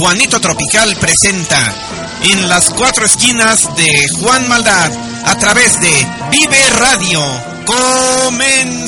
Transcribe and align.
Juanito 0.00 0.40
Tropical 0.40 0.96
presenta 0.96 1.58
en 2.22 2.48
las 2.48 2.70
cuatro 2.70 3.04
esquinas 3.04 3.68
de 3.76 3.92
Juan 4.18 4.48
Maldad 4.48 4.90
a 5.26 5.36
través 5.36 5.78
de 5.78 5.90
Vive 6.30 6.70
Radio. 6.78 7.20
¡Comenzamos! 7.66 8.80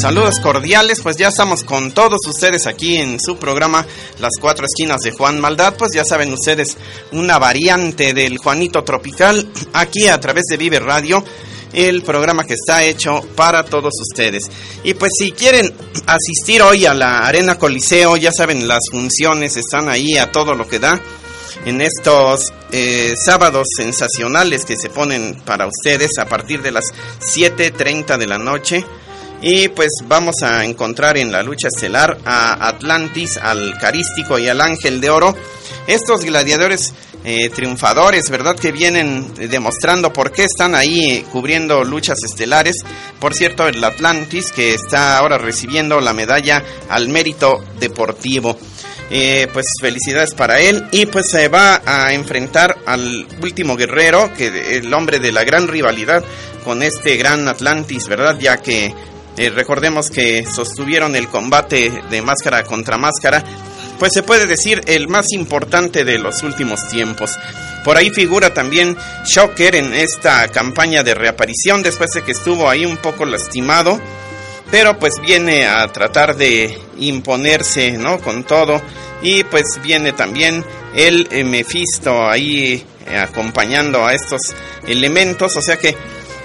Saludos 0.00 0.40
cordiales, 0.40 1.00
pues 1.02 1.18
ya 1.18 1.28
estamos 1.28 1.62
con 1.62 1.92
todos 1.92 2.26
ustedes 2.26 2.66
aquí 2.66 2.96
en 2.96 3.20
su 3.20 3.36
programa 3.36 3.84
Las 4.18 4.32
Cuatro 4.40 4.64
Esquinas 4.64 5.02
de 5.02 5.12
Juan 5.12 5.38
Maldad, 5.38 5.74
pues 5.76 5.92
ya 5.92 6.06
saben 6.06 6.32
ustedes 6.32 6.78
una 7.12 7.38
variante 7.38 8.14
del 8.14 8.38
Juanito 8.38 8.82
Tropical 8.82 9.46
aquí 9.74 10.08
a 10.08 10.18
través 10.18 10.44
de 10.48 10.56
Vive 10.56 10.80
Radio, 10.80 11.22
el 11.74 12.00
programa 12.00 12.44
que 12.44 12.54
está 12.54 12.82
hecho 12.82 13.20
para 13.36 13.62
todos 13.62 13.92
ustedes. 14.00 14.44
Y 14.84 14.94
pues 14.94 15.12
si 15.18 15.32
quieren 15.32 15.70
asistir 16.06 16.62
hoy 16.62 16.86
a 16.86 16.94
la 16.94 17.26
Arena 17.26 17.58
Coliseo, 17.58 18.16
ya 18.16 18.32
saben 18.32 18.66
las 18.66 18.88
funciones 18.90 19.58
están 19.58 19.90
ahí 19.90 20.16
a 20.16 20.32
todo 20.32 20.54
lo 20.54 20.66
que 20.66 20.78
da 20.78 20.98
en 21.66 21.82
estos 21.82 22.54
eh, 22.72 23.12
sábados 23.22 23.66
sensacionales 23.76 24.64
que 24.64 24.76
se 24.78 24.88
ponen 24.88 25.42
para 25.44 25.66
ustedes 25.66 26.16
a 26.18 26.24
partir 26.24 26.62
de 26.62 26.72
las 26.72 26.84
7.30 27.20 28.16
de 28.16 28.26
la 28.26 28.38
noche. 28.38 28.82
Y 29.42 29.68
pues 29.68 29.90
vamos 30.04 30.42
a 30.42 30.64
encontrar 30.64 31.16
en 31.16 31.32
la 31.32 31.42
lucha 31.42 31.68
estelar 31.68 32.18
a 32.24 32.68
Atlantis, 32.68 33.38
al 33.38 33.78
Carístico 33.78 34.38
y 34.38 34.48
al 34.48 34.60
Ángel 34.60 35.00
de 35.00 35.10
Oro. 35.10 35.34
Estos 35.86 36.24
gladiadores 36.24 36.92
eh, 37.24 37.50
triunfadores, 37.50 38.30
¿verdad? 38.30 38.56
Que 38.56 38.72
vienen 38.72 39.32
demostrando 39.34 40.12
por 40.12 40.32
qué 40.32 40.44
están 40.44 40.74
ahí 40.74 41.24
cubriendo 41.32 41.84
luchas 41.84 42.18
estelares. 42.24 42.76
Por 43.18 43.34
cierto, 43.34 43.66
el 43.68 43.82
Atlantis 43.82 44.52
que 44.52 44.74
está 44.74 45.18
ahora 45.18 45.36
recibiendo 45.36 46.00
la 46.00 46.12
medalla 46.12 46.62
al 46.88 47.08
mérito 47.08 47.62
deportivo. 47.78 48.58
Eh, 49.12 49.48
pues 49.52 49.66
felicidades 49.80 50.34
para 50.34 50.60
él 50.60 50.86
y 50.92 51.06
pues 51.06 51.30
se 51.30 51.48
va 51.48 51.82
a 51.84 52.14
enfrentar 52.14 52.78
al 52.86 53.26
último 53.42 53.76
guerrero, 53.76 54.32
que 54.34 54.76
el 54.76 54.94
hombre 54.94 55.18
de 55.18 55.32
la 55.32 55.42
gran 55.42 55.66
rivalidad 55.66 56.22
con 56.64 56.80
este 56.84 57.16
gran 57.16 57.48
Atlantis, 57.48 58.06
¿verdad? 58.06 58.38
Ya 58.38 58.58
que 58.58 58.94
eh, 59.40 59.48
recordemos 59.48 60.10
que 60.10 60.44
sostuvieron 60.44 61.16
el 61.16 61.26
combate 61.28 62.02
de 62.10 62.20
máscara 62.20 62.62
contra 62.62 62.98
máscara, 62.98 63.42
pues 63.98 64.12
se 64.12 64.22
puede 64.22 64.46
decir 64.46 64.82
el 64.86 65.08
más 65.08 65.32
importante 65.32 66.04
de 66.04 66.18
los 66.18 66.42
últimos 66.42 66.86
tiempos. 66.90 67.38
Por 67.82 67.96
ahí 67.96 68.10
figura 68.10 68.52
también 68.52 68.98
Shocker 69.24 69.76
en 69.76 69.94
esta 69.94 70.46
campaña 70.48 71.02
de 71.02 71.14
reaparición 71.14 71.82
después 71.82 72.10
de 72.10 72.20
que 72.20 72.32
estuvo 72.32 72.68
ahí 72.68 72.84
un 72.84 72.98
poco 72.98 73.24
lastimado, 73.24 73.98
pero 74.70 74.98
pues 74.98 75.14
viene 75.22 75.66
a 75.66 75.88
tratar 75.88 76.36
de 76.36 76.78
imponerse, 76.98 77.92
¿no? 77.92 78.18
Con 78.18 78.44
todo 78.44 78.82
y 79.22 79.44
pues 79.44 79.80
viene 79.82 80.12
también 80.12 80.62
el 80.94 81.26
Mephisto 81.46 82.28
ahí 82.28 82.84
eh, 83.06 83.16
acompañando 83.16 84.04
a 84.04 84.12
estos 84.12 84.54
elementos, 84.86 85.56
o 85.56 85.62
sea 85.62 85.78
que 85.78 85.96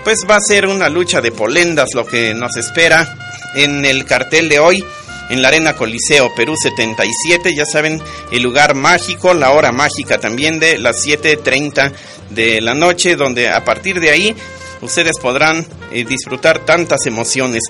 pues 0.06 0.20
va 0.30 0.36
a 0.36 0.40
ser 0.40 0.68
una 0.68 0.88
lucha 0.88 1.20
de 1.20 1.34
polendas 1.34 1.90
lo 1.94 2.06
que 2.06 2.34
nos 2.34 2.56
espera 2.56 3.18
en 3.56 3.84
el 3.84 4.06
cartel 4.06 4.48
de 4.48 4.60
hoy 4.60 4.86
en 5.30 5.42
la 5.42 5.48
Arena 5.48 5.74
Coliseo 5.74 6.34
Perú 6.36 6.56
77, 6.56 7.56
ya 7.56 7.66
saben, 7.66 8.02
el 8.32 8.44
lugar 8.44 8.76
mágico, 8.76 9.34
la 9.34 9.52
hora 9.52 9.72
mágica 9.72 10.20
también 10.20 10.60
de 10.60 10.78
las 10.78 11.04
7.30 11.06 11.92
de 12.30 12.62
la 12.62 12.76
noche, 12.76 13.16
donde 13.16 13.50
a 13.50 13.66
partir 13.66 14.00
de 14.00 14.12
ahí 14.12 14.36
ustedes 14.82 15.18
podrán 15.20 15.66
eh, 15.92 16.06
disfrutar 16.06 16.60
tantas 16.60 17.06
emociones. 17.08 17.64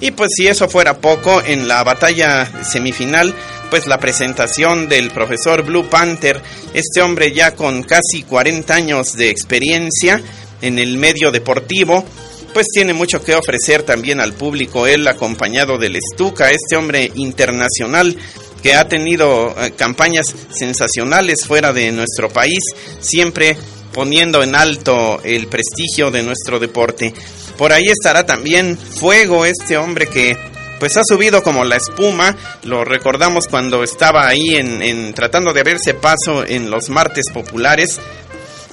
Y 0.00 0.10
pues 0.10 0.30
si 0.36 0.46
eso 0.46 0.68
fuera 0.68 0.98
poco, 0.98 1.40
en 1.40 1.68
la 1.68 1.82
batalla 1.84 2.64
semifinal, 2.64 3.32
pues 3.70 3.86
la 3.86 3.98
presentación 3.98 4.88
del 4.88 5.10
profesor 5.10 5.62
Blue 5.62 5.88
Panther, 5.88 6.42
este 6.74 7.00
hombre 7.00 7.32
ya 7.32 7.54
con 7.54 7.82
casi 7.82 8.24
40 8.24 8.74
años 8.74 9.14
de 9.14 9.30
experiencia, 9.30 10.20
en 10.60 10.78
el 10.78 10.96
medio 10.98 11.30
deportivo, 11.30 12.04
pues 12.52 12.68
tiene 12.72 12.94
mucho 12.94 13.22
que 13.22 13.34
ofrecer 13.34 13.82
también 13.82 14.20
al 14.20 14.32
público. 14.32 14.86
Él 14.86 15.06
acompañado 15.08 15.78
del 15.78 15.96
Estuca, 15.96 16.50
este 16.50 16.76
hombre 16.76 17.12
internacional 17.14 18.16
que 18.62 18.74
ha 18.74 18.88
tenido 18.88 19.54
eh, 19.58 19.72
campañas 19.76 20.34
sensacionales 20.50 21.44
fuera 21.44 21.72
de 21.72 21.92
nuestro 21.92 22.30
país, 22.30 22.60
siempre 23.00 23.56
poniendo 23.92 24.42
en 24.42 24.54
alto 24.54 25.20
el 25.22 25.46
prestigio 25.48 26.10
de 26.10 26.22
nuestro 26.22 26.58
deporte. 26.58 27.14
Por 27.56 27.72
ahí 27.72 27.84
estará 27.88 28.26
también 28.26 28.76
Fuego, 28.76 29.46
este 29.46 29.76
hombre 29.76 30.06
que 30.06 30.36
pues 30.78 30.96
ha 30.96 31.02
subido 31.04 31.42
como 31.42 31.64
la 31.64 31.76
espuma. 31.76 32.36
Lo 32.64 32.84
recordamos 32.84 33.48
cuando 33.48 33.82
estaba 33.82 34.26
ahí 34.26 34.56
en, 34.56 34.82
en, 34.82 35.14
tratando 35.14 35.52
de 35.52 35.60
abrirse 35.60 35.94
paso 35.94 36.44
en 36.44 36.70
los 36.70 36.90
martes 36.90 37.26
populares. 37.32 37.98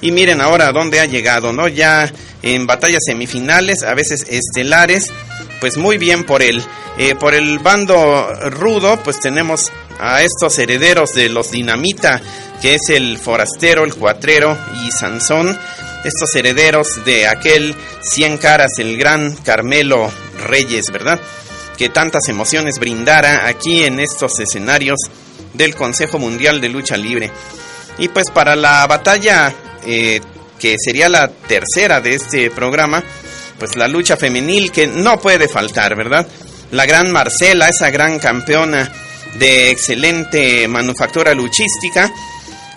Y 0.04 0.12
miren 0.12 0.42
ahora 0.42 0.70
dónde 0.70 1.00
ha 1.00 1.06
llegado, 1.06 1.54
¿no? 1.54 1.66
Ya 1.66 2.12
en 2.42 2.66
batallas 2.66 3.00
semifinales, 3.06 3.82
a 3.84 3.94
veces 3.94 4.26
estelares, 4.28 5.06
pues 5.60 5.78
muy 5.78 5.96
bien 5.96 6.24
por 6.24 6.42
él. 6.42 6.62
Eh, 6.98 7.14
por 7.14 7.34
el 7.34 7.58
bando 7.58 8.30
rudo, 8.50 9.00
pues 9.02 9.18
tenemos 9.18 9.72
a 9.98 10.22
estos 10.22 10.58
herederos 10.58 11.14
de 11.14 11.30
los 11.30 11.52
Dinamita, 11.52 12.20
que 12.60 12.74
es 12.74 12.90
el 12.90 13.16
forastero, 13.16 13.82
el 13.84 13.94
cuatrero 13.94 14.58
y 14.84 14.92
Sansón. 14.92 15.58
Estos 16.04 16.36
herederos 16.36 17.02
de 17.06 17.26
aquel 17.26 17.74
cien 18.02 18.36
caras, 18.36 18.72
el 18.80 18.98
gran 18.98 19.34
Carmelo 19.36 20.12
Reyes, 20.46 20.90
¿verdad? 20.92 21.18
Que 21.78 21.88
tantas 21.88 22.28
emociones 22.28 22.78
brindara 22.78 23.46
aquí 23.48 23.84
en 23.84 24.00
estos 24.00 24.38
escenarios 24.38 24.98
del 25.54 25.74
Consejo 25.74 26.18
Mundial 26.18 26.60
de 26.60 26.68
Lucha 26.68 26.98
Libre. 26.98 27.30
Y 27.96 28.08
pues 28.08 28.26
para 28.34 28.54
la 28.54 28.86
batalla 28.86 29.54
eh, 29.86 30.20
que 30.58 30.76
sería 30.78 31.08
la 31.08 31.28
tercera 31.28 32.00
de 32.00 32.14
este 32.14 32.50
programa, 32.50 33.02
pues 33.58 33.76
la 33.76 33.88
lucha 33.88 34.16
femenil 34.16 34.72
que 34.72 34.86
no 34.86 35.20
puede 35.20 35.48
faltar, 35.48 35.96
¿verdad? 35.96 36.26
La 36.70 36.86
gran 36.86 37.10
Marcela, 37.10 37.68
esa 37.68 37.90
gran 37.90 38.18
campeona 38.18 38.90
de 39.38 39.70
excelente 39.70 40.66
manufactura 40.68 41.34
luchística, 41.34 42.12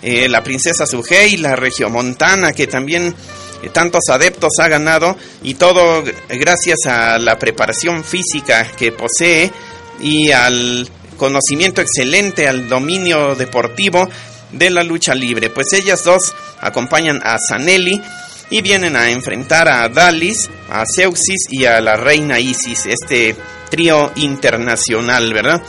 eh, 0.01 0.27
la 0.30 0.44
princesa 0.44 0.86
Sugei, 0.86 1.38
la 1.38 1.56
regiomontana 1.56 2.54
que 2.54 2.68
también 2.68 3.15
eh, 3.63 3.69
tantos 3.69 4.09
adeptos 4.09 4.54
ha 4.59 4.68
ganado 4.68 5.15
y 5.44 5.56
todo 5.56 6.04
gracias 6.30 6.86
a 6.86 7.18
la 7.18 7.39
preparación 7.39 8.04
física 8.04 8.71
que 8.77 8.92
posee 8.92 9.51
y 10.00 10.31
al 10.31 10.88
conocimiento 11.18 11.81
excelente, 11.81 12.48
al 12.48 12.69
dominio 12.69 13.36
deportivo 13.36 14.07
de 14.52 14.70
la 14.70 14.84
lucha 14.84 15.14
libre. 15.14 15.50
Pues 15.50 15.74
ellas 15.74 16.04
dos 16.04 16.34
acompañan 16.60 17.22
a 17.24 17.38
Zanelli 17.38 18.02
y 18.50 18.62
vienen 18.62 18.96
a 18.96 19.10
enfrentar 19.10 19.68
a 19.68 19.88
Dalis, 19.90 20.50
a 20.70 20.84
Zeuxis 20.86 21.48
y 21.50 21.66
a 21.66 21.82
la 21.82 21.96
reina 21.96 22.40
Isis, 22.40 22.86
este 22.86 23.36
trío 23.70 24.12
internacional, 24.16 25.34
¿verdad? 25.34 25.62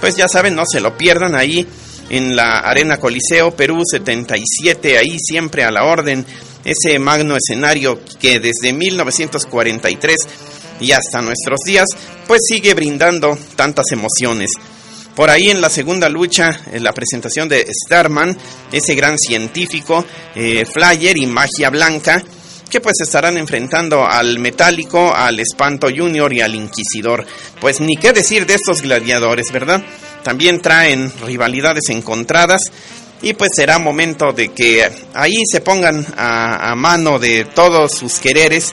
Pues 0.00 0.16
ya 0.16 0.28
saben, 0.28 0.54
no 0.54 0.64
se 0.70 0.80
lo 0.80 0.96
pierdan 0.96 1.34
ahí 1.34 1.66
en 2.10 2.36
la 2.36 2.58
Arena 2.58 2.98
Coliseo 2.98 3.52
Perú 3.52 3.82
77, 3.90 4.98
ahí 4.98 5.16
siempre 5.18 5.64
a 5.64 5.70
la 5.70 5.84
orden, 5.84 6.26
ese 6.64 6.98
magno 6.98 7.36
escenario 7.36 8.00
que 8.20 8.40
desde 8.40 8.72
1943 8.72 10.16
y 10.80 10.92
hasta 10.92 11.22
nuestros 11.22 11.60
días, 11.64 11.86
pues 12.26 12.40
sigue 12.46 12.74
brindando 12.74 13.38
tantas 13.56 13.92
emociones. 13.92 14.50
Por 15.14 15.28
ahí 15.28 15.50
en 15.50 15.60
la 15.60 15.68
segunda 15.68 16.08
lucha, 16.08 16.60
en 16.72 16.84
la 16.84 16.92
presentación 16.92 17.48
de 17.48 17.66
Starman, 17.84 18.36
ese 18.72 18.94
gran 18.94 19.18
científico, 19.18 20.04
eh, 20.34 20.64
Flyer 20.64 21.18
y 21.18 21.26
Magia 21.26 21.68
Blanca, 21.70 22.22
que 22.70 22.80
pues 22.80 23.00
estarán 23.02 23.36
enfrentando 23.36 24.06
al 24.06 24.38
Metálico, 24.38 25.12
al 25.12 25.40
Espanto 25.40 25.88
Junior 25.94 26.32
y 26.32 26.40
al 26.40 26.54
Inquisidor. 26.54 27.26
Pues 27.60 27.80
ni 27.80 27.96
qué 27.96 28.12
decir 28.12 28.46
de 28.46 28.54
estos 28.54 28.82
gladiadores, 28.82 29.50
¿verdad? 29.52 29.84
También 30.22 30.62
traen 30.62 31.12
rivalidades 31.26 31.88
encontradas 31.88 32.70
y 33.20 33.34
pues 33.34 33.50
será 33.54 33.78
momento 33.78 34.32
de 34.32 34.50
que 34.50 34.88
ahí 35.14 35.42
se 35.50 35.60
pongan 35.60 36.06
a, 36.16 36.70
a 36.70 36.74
mano 36.76 37.18
de 37.18 37.44
todos 37.44 37.92
sus 37.92 38.14
quereres 38.14 38.72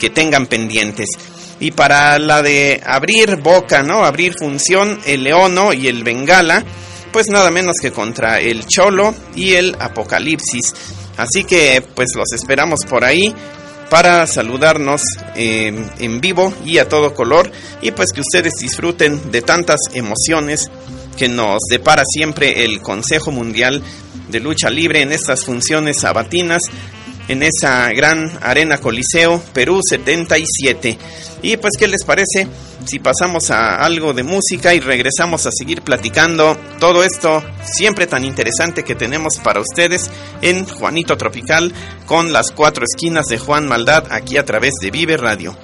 que 0.00 0.10
tengan 0.10 0.46
pendientes. 0.46 1.10
Y 1.58 1.70
para 1.70 2.18
la 2.18 2.42
de 2.42 2.82
abrir 2.84 3.36
boca, 3.36 3.82
¿no? 3.82 4.04
Abrir 4.04 4.34
función, 4.38 5.00
el 5.06 5.24
Leono 5.24 5.72
y 5.72 5.88
el 5.88 6.04
Bengala, 6.04 6.64
pues 7.12 7.28
nada 7.28 7.50
menos 7.50 7.76
que 7.80 7.92
contra 7.92 8.40
el 8.40 8.66
Cholo 8.66 9.14
y 9.34 9.54
el 9.54 9.74
Apocalipsis. 9.78 10.74
Así 11.16 11.44
que 11.44 11.82
pues 11.94 12.08
los 12.14 12.32
esperamos 12.34 12.80
por 12.86 13.04
ahí 13.04 13.34
para 13.88 14.26
saludarnos 14.26 15.00
eh, 15.34 15.72
en 15.98 16.20
vivo 16.20 16.52
y 16.64 16.78
a 16.78 16.88
todo 16.88 17.14
color 17.14 17.50
y 17.80 17.92
pues 17.92 18.12
que 18.12 18.20
ustedes 18.20 18.54
disfruten 18.60 19.30
de 19.30 19.42
tantas 19.42 19.78
emociones 19.94 20.70
que 21.16 21.28
nos 21.28 21.60
depara 21.70 22.02
siempre 22.04 22.64
el 22.64 22.80
Consejo 22.82 23.30
Mundial 23.30 23.82
de 24.28 24.40
Lucha 24.40 24.70
Libre 24.70 25.02
en 25.02 25.12
estas 25.12 25.44
funciones 25.44 26.00
sabatinas 26.00 26.62
en 27.28 27.42
esa 27.42 27.88
gran 27.92 28.38
arena 28.42 28.78
Coliseo 28.78 29.42
Perú 29.52 29.80
77. 29.88 30.98
Y 31.42 31.56
pues, 31.56 31.72
¿qué 31.78 31.88
les 31.88 32.04
parece 32.04 32.48
si 32.86 32.98
pasamos 32.98 33.50
a 33.50 33.76
algo 33.76 34.12
de 34.12 34.22
música 34.22 34.74
y 34.74 34.80
regresamos 34.80 35.46
a 35.46 35.50
seguir 35.52 35.82
platicando 35.82 36.56
todo 36.78 37.02
esto 37.02 37.42
siempre 37.64 38.06
tan 38.06 38.24
interesante 38.24 38.84
que 38.84 38.94
tenemos 38.94 39.38
para 39.38 39.60
ustedes 39.60 40.10
en 40.40 40.66
Juanito 40.66 41.16
Tropical 41.16 41.72
con 42.06 42.32
las 42.32 42.52
cuatro 42.52 42.84
esquinas 42.84 43.26
de 43.26 43.38
Juan 43.38 43.66
Maldad 43.66 44.04
aquí 44.10 44.36
a 44.36 44.44
través 44.44 44.74
de 44.80 44.90
Vive 44.90 45.16
Radio? 45.16 45.56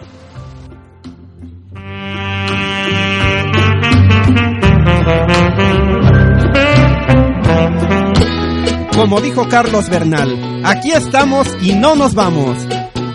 Como 8.95 9.21
dijo 9.21 9.49
Carlos 9.49 9.89
Bernal, 9.89 10.52
aquí 10.65 10.93
estamos 10.93 11.49
y 11.61 11.75
no 11.75 11.95
nos 11.95 12.15
vamos. 12.15 12.57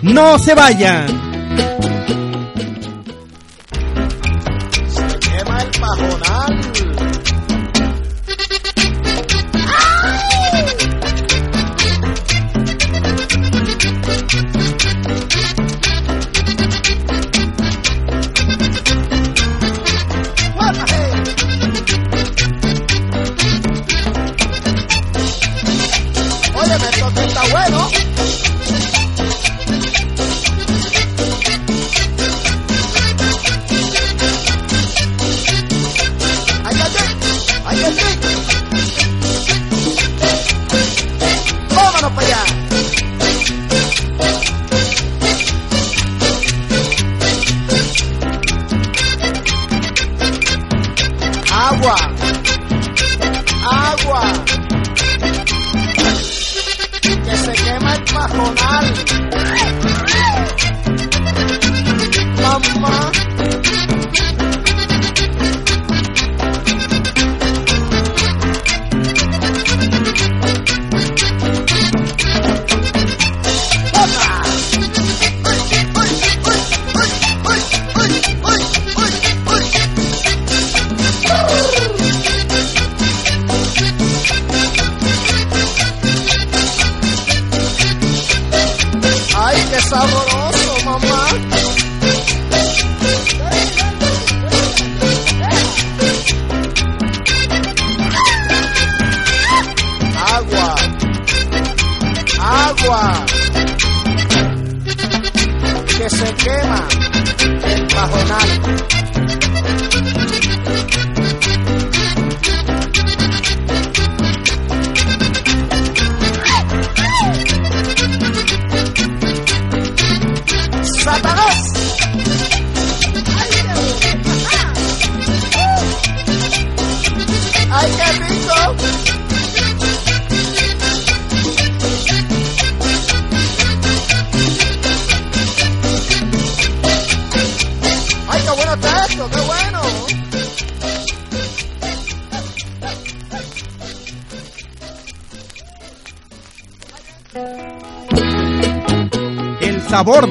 ¡No 0.02 0.38
se 0.38 0.54
vayan! 0.54 1.27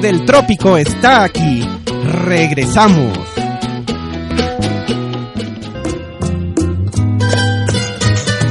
Del 0.00 0.24
trópico 0.24 0.76
está 0.76 1.24
aquí. 1.24 1.68
Regresamos. 2.24 3.18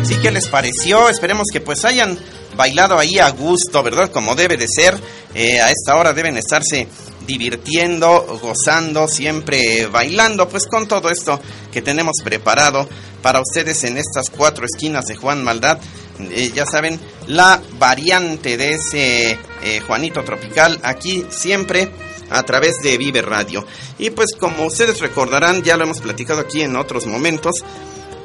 Sí, 0.04 0.16
¿qué 0.22 0.32
les 0.32 0.50
pareció? 0.50 1.08
Esperemos 1.08 1.48
que 1.52 1.62
pues 1.62 1.86
hayan 1.86 2.20
bailado 2.58 3.00
ahí 3.00 3.18
a 3.20 3.30
gusto, 3.30 3.82
¿verdad? 3.82 4.12
Como 4.12 4.36
debe 4.36 4.58
de 4.58 4.68
ser. 4.68 5.00
Eh, 5.34 5.62
a 5.62 5.72
esta 5.72 5.96
hora 5.96 6.12
deben 6.12 6.36
estarse 6.36 6.88
divirtiendo, 7.26 8.40
gozando, 8.42 9.08
siempre 9.08 9.88
bailando, 9.88 10.50
pues 10.50 10.66
con 10.68 10.88
todo 10.88 11.10
esto 11.10 11.40
que 11.72 11.82
tenemos 11.82 12.18
preparado 12.24 12.90
para 13.22 13.40
ustedes 13.42 13.84
en 13.84 13.98
estas 13.98 14.30
cuatro 14.30 14.66
esquinas 14.66 15.06
de 15.06 15.16
Juan 15.16 15.44
Maldad. 15.44 15.80
Eh, 16.20 16.52
ya 16.54 16.66
saben, 16.66 17.00
la 17.28 17.62
variante 17.78 18.58
de 18.58 18.74
ese 18.74 19.38
eh, 19.64 19.80
Juanito 19.86 20.24
Tropical 20.24 20.80
aquí 20.84 21.26
siempre 21.30 21.90
a 22.30 22.44
través 22.44 22.82
de 22.82 22.98
Vive 22.98 23.22
Radio. 23.22 23.66
Y 24.00 24.10
pues 24.10 24.36
como 24.38 24.66
ustedes 24.66 25.00
recordarán, 25.00 25.64
ya 25.64 25.78
lo 25.78 25.84
hemos 25.84 26.02
platicado 26.02 26.42
aquí 26.42 26.62
en 26.62 26.76
otros 26.76 27.06
momentos, 27.06 27.64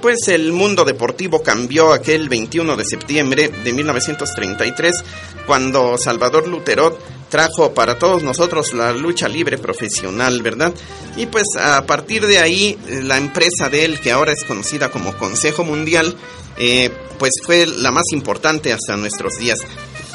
pues 0.01 0.27
el 0.29 0.53
mundo 0.53 0.85
deportivo 0.85 1.43
cambió 1.43 1.93
aquel 1.93 2.29
21 2.29 2.77
de 2.77 2.85
septiembre 2.85 3.49
de 3.49 3.73
1933 3.73 5.05
cuando 5.47 5.97
Salvador 5.97 6.49
Luterot 6.49 6.99
trajo 7.33 7.73
para 7.73 7.99
todos 7.99 8.23
nosotros 8.23 8.75
la 8.75 8.93
lucha 8.93 9.27
libre 9.27 9.57
profesional, 9.57 10.43
¿verdad? 10.43 10.71
Y 11.17 11.25
pues 11.25 11.47
a 11.59 11.87
partir 11.87 12.27
de 12.27 12.39
ahí 12.39 12.79
la 13.05 13.17
empresa 13.17 13.71
de 13.71 13.87
él, 13.87 14.01
que 14.01 14.13
ahora 14.13 14.33
es 14.33 14.45
conocida 14.45 14.91
como 14.91 15.17
Consejo 15.17 15.65
Mundial, 15.65 16.15
eh, 16.59 16.91
pues 17.19 17.33
fue 17.43 17.65
la 17.67 17.91
más 17.91 18.05
importante 18.13 18.71
hasta 18.71 18.99
nuestros 18.99 19.39
días. 19.39 19.61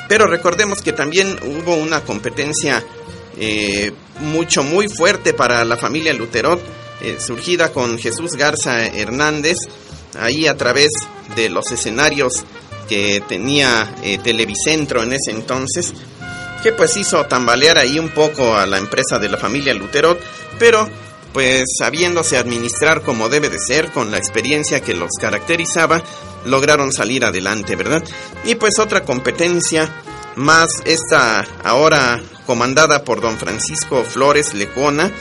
Pero 0.08 0.28
recordemos 0.28 0.84
que 0.84 0.94
también 0.94 1.40
hubo 1.42 1.74
una 1.74 2.02
competencia 2.02 2.84
eh, 3.36 3.94
mucho, 4.20 4.64
muy 4.64 4.88
fuerte 4.88 5.34
para 5.34 5.66
la 5.66 5.76
familia 5.76 6.14
Luterot, 6.14 6.62
eh, 7.02 7.18
surgida 7.20 7.74
con 7.74 7.98
Jesús 7.98 8.34
Garza 8.34 8.86
Hernández, 8.86 9.58
ahí 10.20 10.46
a 10.46 10.56
través 10.56 10.92
de 11.36 11.50
los 11.50 11.72
escenarios 11.72 12.46
que 12.88 13.24
tenía 13.28 13.92
Televicentro 14.24 15.04
en 15.04 15.14
ese 15.14 15.32
entonces, 15.32 15.94
que 16.62 16.72
pues 16.72 16.98
hizo 16.98 17.26
tambalear 17.26 17.78
ahí 17.78 18.00
un 18.00 18.10
poco 18.10 18.56
a 18.56 18.66
la 18.66 18.78
empresa 18.78 19.20
de 19.20 19.30
la 19.30 19.38
familia 19.38 19.74
Luterot, 19.74 20.20
pero 20.60 20.90
pues 21.34 21.66
sabiéndose 21.78 22.38
administrar 22.38 23.02
como 23.02 23.30
debe 23.30 23.50
de 23.50 23.60
ser, 23.60 23.92
con 23.92 24.12
la 24.12 24.18
experiencia 24.18 24.82
que 24.82 24.96
los 24.96 25.12
caracterizaba, 25.20 26.02
lograron 26.46 26.92
salir 26.92 27.26
adelante, 27.26 27.76
¿verdad? 27.76 28.04
Y 28.44 28.56
pues 28.56 28.80
otra 28.80 29.04
competencia 29.04 29.90
más 30.36 30.70
esta 30.86 31.46
ahora 31.64 32.22
comandada 32.46 33.04
por 33.04 33.22
don 33.22 33.38
Francisco 33.38 34.04
Flores 34.04 34.54
Lecona 34.54 35.12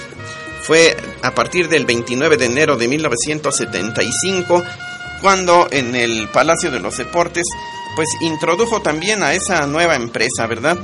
fue 0.63 0.97
a 1.23 1.35
partir 1.35 1.69
del 1.69 1.87
29 1.87 2.37
de 2.37 2.47
enero 2.47 2.77
de 2.77 2.89
1975 2.89 4.63
cuando 5.21 5.69
en 5.71 5.95
el 5.95 6.29
Palacio 6.29 6.71
de 6.71 6.81
los 6.81 6.97
Deportes 6.99 7.45
pues 7.95 8.09
introdujo 8.21 8.83
también 8.83 9.23
a 9.23 9.33
esa 9.33 9.67
nueva 9.67 9.97
empresa, 9.97 10.47
¿verdad? 10.47 10.79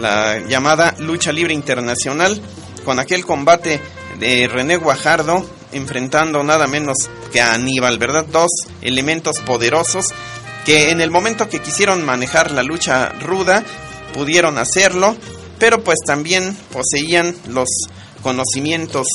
La 0.00 0.40
llamada 0.40 0.94
Lucha 0.98 1.32
Libre 1.32 1.54
Internacional 1.54 2.40
con 2.84 2.98
aquel 2.98 3.24
combate 3.24 3.80
de 4.18 4.48
René 4.48 4.76
Guajardo 4.76 5.44
enfrentando 5.72 6.42
nada 6.42 6.66
menos 6.66 6.96
que 7.32 7.40
a 7.40 7.54
Aníbal, 7.54 7.98
¿verdad? 7.98 8.26
Dos 8.26 8.50
elementos 8.82 9.40
poderosos 9.40 10.06
que 10.64 10.90
en 10.90 11.00
el 11.00 11.10
momento 11.10 11.48
que 11.48 11.60
quisieron 11.60 12.04
manejar 12.04 12.50
la 12.50 12.62
lucha 12.62 13.08
ruda 13.20 13.64
pudieron 14.12 14.58
hacerlo, 14.58 15.16
pero 15.58 15.82
pues 15.82 15.98
también 16.06 16.56
poseían 16.72 17.36
los 17.48 17.68
conocimientos 18.22 19.06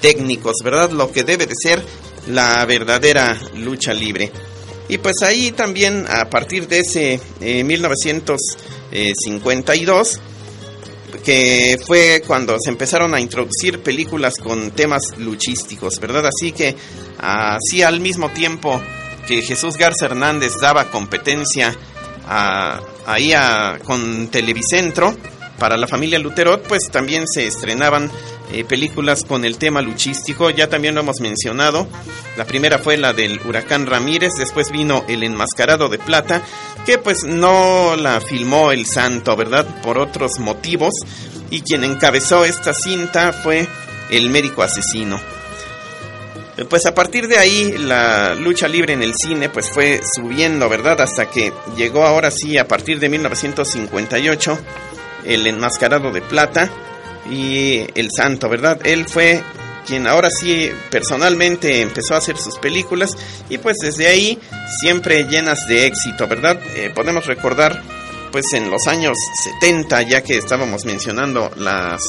técnicos, 0.00 0.56
¿verdad? 0.64 0.90
Lo 0.90 1.12
que 1.12 1.24
debe 1.24 1.46
de 1.46 1.54
ser 1.54 1.84
la 2.28 2.64
verdadera 2.64 3.38
lucha 3.54 3.94
libre. 3.94 4.32
Y 4.88 4.98
pues 4.98 5.22
ahí 5.22 5.52
también 5.52 6.06
a 6.08 6.30
partir 6.30 6.68
de 6.68 6.80
ese 6.80 7.20
1952 7.40 8.40
eh, 8.92 9.12
que 11.24 11.78
fue 11.86 12.22
cuando 12.26 12.56
se 12.58 12.70
empezaron 12.70 13.14
a 13.14 13.20
introducir 13.20 13.82
películas 13.82 14.36
con 14.36 14.70
temas 14.72 15.02
luchísticos, 15.18 15.98
¿verdad? 16.00 16.26
Así 16.26 16.52
que 16.52 16.76
así 17.18 17.82
al 17.82 18.00
mismo 18.00 18.30
tiempo 18.30 18.80
que 19.26 19.42
Jesús 19.42 19.76
Garza 19.76 20.06
Hernández 20.06 20.52
daba 20.60 20.90
competencia 20.90 21.76
ahí 23.06 23.32
con 23.84 24.28
Televicentro 24.28 25.14
para 25.58 25.76
la 25.76 25.86
familia 25.86 26.18
Luterot, 26.18 26.66
pues 26.66 26.90
también 26.90 27.26
se 27.26 27.46
estrenaban 27.46 28.10
eh, 28.52 28.64
películas 28.64 29.24
con 29.24 29.44
el 29.44 29.58
tema 29.58 29.82
luchístico, 29.82 30.50
ya 30.50 30.68
también 30.68 30.94
lo 30.94 31.00
hemos 31.00 31.20
mencionado. 31.20 31.88
La 32.36 32.44
primera 32.44 32.78
fue 32.78 32.96
la 32.96 33.12
del 33.12 33.40
huracán 33.44 33.86
Ramírez, 33.86 34.32
después 34.38 34.70
vino 34.70 35.04
El 35.08 35.22
enmascarado 35.22 35.88
de 35.88 35.98
plata, 35.98 36.42
que 36.84 36.98
pues 36.98 37.24
no 37.24 37.96
la 37.96 38.20
filmó 38.20 38.70
el 38.70 38.86
santo, 38.86 39.34
¿verdad? 39.36 39.66
Por 39.82 39.98
otros 39.98 40.38
motivos. 40.38 40.94
Y 41.50 41.62
quien 41.62 41.84
encabezó 41.84 42.44
esta 42.44 42.72
cinta 42.72 43.32
fue 43.32 43.66
el 44.10 44.30
médico 44.30 44.62
asesino. 44.62 45.20
Pues 46.68 46.86
a 46.86 46.94
partir 46.94 47.28
de 47.28 47.36
ahí 47.36 47.76
la 47.76 48.34
lucha 48.34 48.66
libre 48.66 48.94
en 48.94 49.02
el 49.02 49.14
cine 49.14 49.50
pues 49.50 49.70
fue 49.70 50.00
subiendo, 50.14 50.68
¿verdad? 50.68 51.00
Hasta 51.00 51.28
que 51.28 51.52
llegó 51.76 52.04
ahora 52.04 52.30
sí 52.30 52.56
a 52.56 52.66
partir 52.66 52.98
de 52.98 53.10
1958 53.10 54.58
el 55.24 55.46
enmascarado 55.46 56.12
de 56.12 56.22
plata 56.22 56.70
y 57.30 57.86
el 57.94 58.08
santo, 58.14 58.48
¿verdad? 58.48 58.78
Él 58.84 59.06
fue 59.08 59.42
quien 59.86 60.06
ahora 60.06 60.28
sí 60.30 60.70
personalmente 60.90 61.80
empezó 61.80 62.14
a 62.14 62.18
hacer 62.18 62.36
sus 62.36 62.58
películas 62.58 63.10
y 63.48 63.58
pues 63.58 63.76
desde 63.80 64.08
ahí 64.08 64.38
siempre 64.80 65.24
llenas 65.24 65.66
de 65.68 65.86
éxito, 65.86 66.26
¿verdad? 66.26 66.60
Eh, 66.74 66.90
podemos 66.94 67.26
recordar 67.26 67.82
pues 68.32 68.52
en 68.52 68.70
los 68.70 68.86
años 68.88 69.16
70 69.60 70.02
ya 70.02 70.22
que 70.22 70.36
estábamos 70.36 70.84
mencionando 70.84 71.50
las 71.56 72.02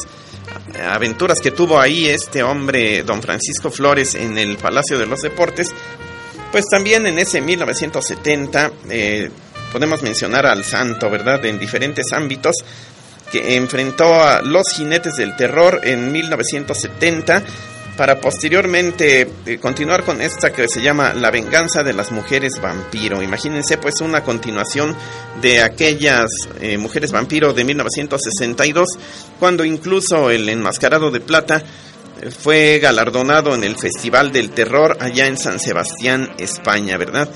aventuras 0.89 1.39
que 1.39 1.51
tuvo 1.51 1.79
ahí 1.79 2.07
este 2.07 2.43
hombre, 2.43 3.03
don 3.03 3.21
Francisco 3.21 3.69
Flores, 3.69 4.15
en 4.15 4.37
el 4.37 4.57
Palacio 4.57 4.97
de 4.97 5.05
los 5.05 5.21
Deportes, 5.21 5.69
pues 6.51 6.65
también 6.69 7.05
en 7.05 7.19
ese 7.19 7.41
1970 7.41 8.71
eh, 8.89 9.29
podemos 9.71 10.01
mencionar 10.01 10.45
al 10.45 10.63
santo, 10.63 11.09
¿verdad? 11.09 11.45
En 11.45 11.59
diferentes 11.59 12.11
ámbitos, 12.13 12.55
que 13.31 13.55
enfrentó 13.55 14.21
a 14.21 14.41
Los 14.41 14.67
Jinetes 14.75 15.13
del 15.15 15.35
Terror 15.35 15.81
en 15.83 16.11
1970 16.11 17.43
para 17.97 18.21
posteriormente 18.21 19.27
eh, 19.45 19.57
continuar 19.57 20.03
con 20.03 20.21
esta 20.21 20.53
que 20.53 20.69
se 20.69 20.81
llama 20.81 21.13
La 21.13 21.31
venganza 21.31 21.83
de 21.83 21.93
las 21.93 22.11
mujeres 22.11 22.53
vampiro. 22.61 23.21
Imagínense 23.21 23.77
pues 23.77 23.95
una 24.01 24.23
continuación 24.23 24.95
de 25.41 25.61
aquellas 25.61 26.29
eh, 26.61 26.77
mujeres 26.77 27.11
vampiro 27.11 27.53
de 27.53 27.63
1962, 27.65 28.87
cuando 29.39 29.65
incluso 29.65 30.29
el 30.29 30.47
enmascarado 30.47 31.09
de 31.09 31.19
plata 31.19 31.63
eh, 32.21 32.29
fue 32.29 32.79
galardonado 32.79 33.55
en 33.55 33.63
el 33.63 33.75
Festival 33.75 34.31
del 34.31 34.51
Terror 34.51 34.95
allá 34.99 35.27
en 35.27 35.37
San 35.37 35.59
Sebastián, 35.59 36.31
España, 36.37 36.97
¿verdad? 36.97 37.27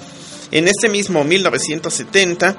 En 0.52 0.68
este 0.68 0.90
mismo 0.90 1.24
1970 1.24 2.56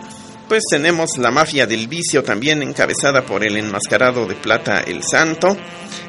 pues 0.48 0.64
tenemos 0.70 1.18
la 1.18 1.30
mafia 1.30 1.66
del 1.66 1.88
vicio 1.88 2.22
también 2.22 2.62
encabezada 2.62 3.24
por 3.24 3.44
el 3.44 3.56
enmascarado 3.56 4.26
de 4.26 4.34
plata 4.34 4.80
El 4.80 5.02
Santo 5.02 5.56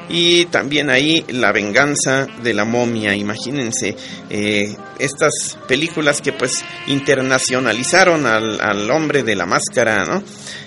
y 0.08 0.46
también 0.46 0.90
ahí 0.90 1.24
la 1.28 1.52
venganza 1.52 2.26
de 2.42 2.52
la 2.52 2.64
momia, 2.64 3.14
imagínense 3.14 3.96
eh, 4.28 4.74
estas 4.98 5.58
películas 5.66 6.20
que 6.20 6.32
pues 6.32 6.64
internacionalizaron 6.88 8.26
al, 8.26 8.90
hombre 8.90 9.22
de 9.22 9.34
la 9.34 9.46
máscara, 9.46 10.04
¿no? 10.04 10.22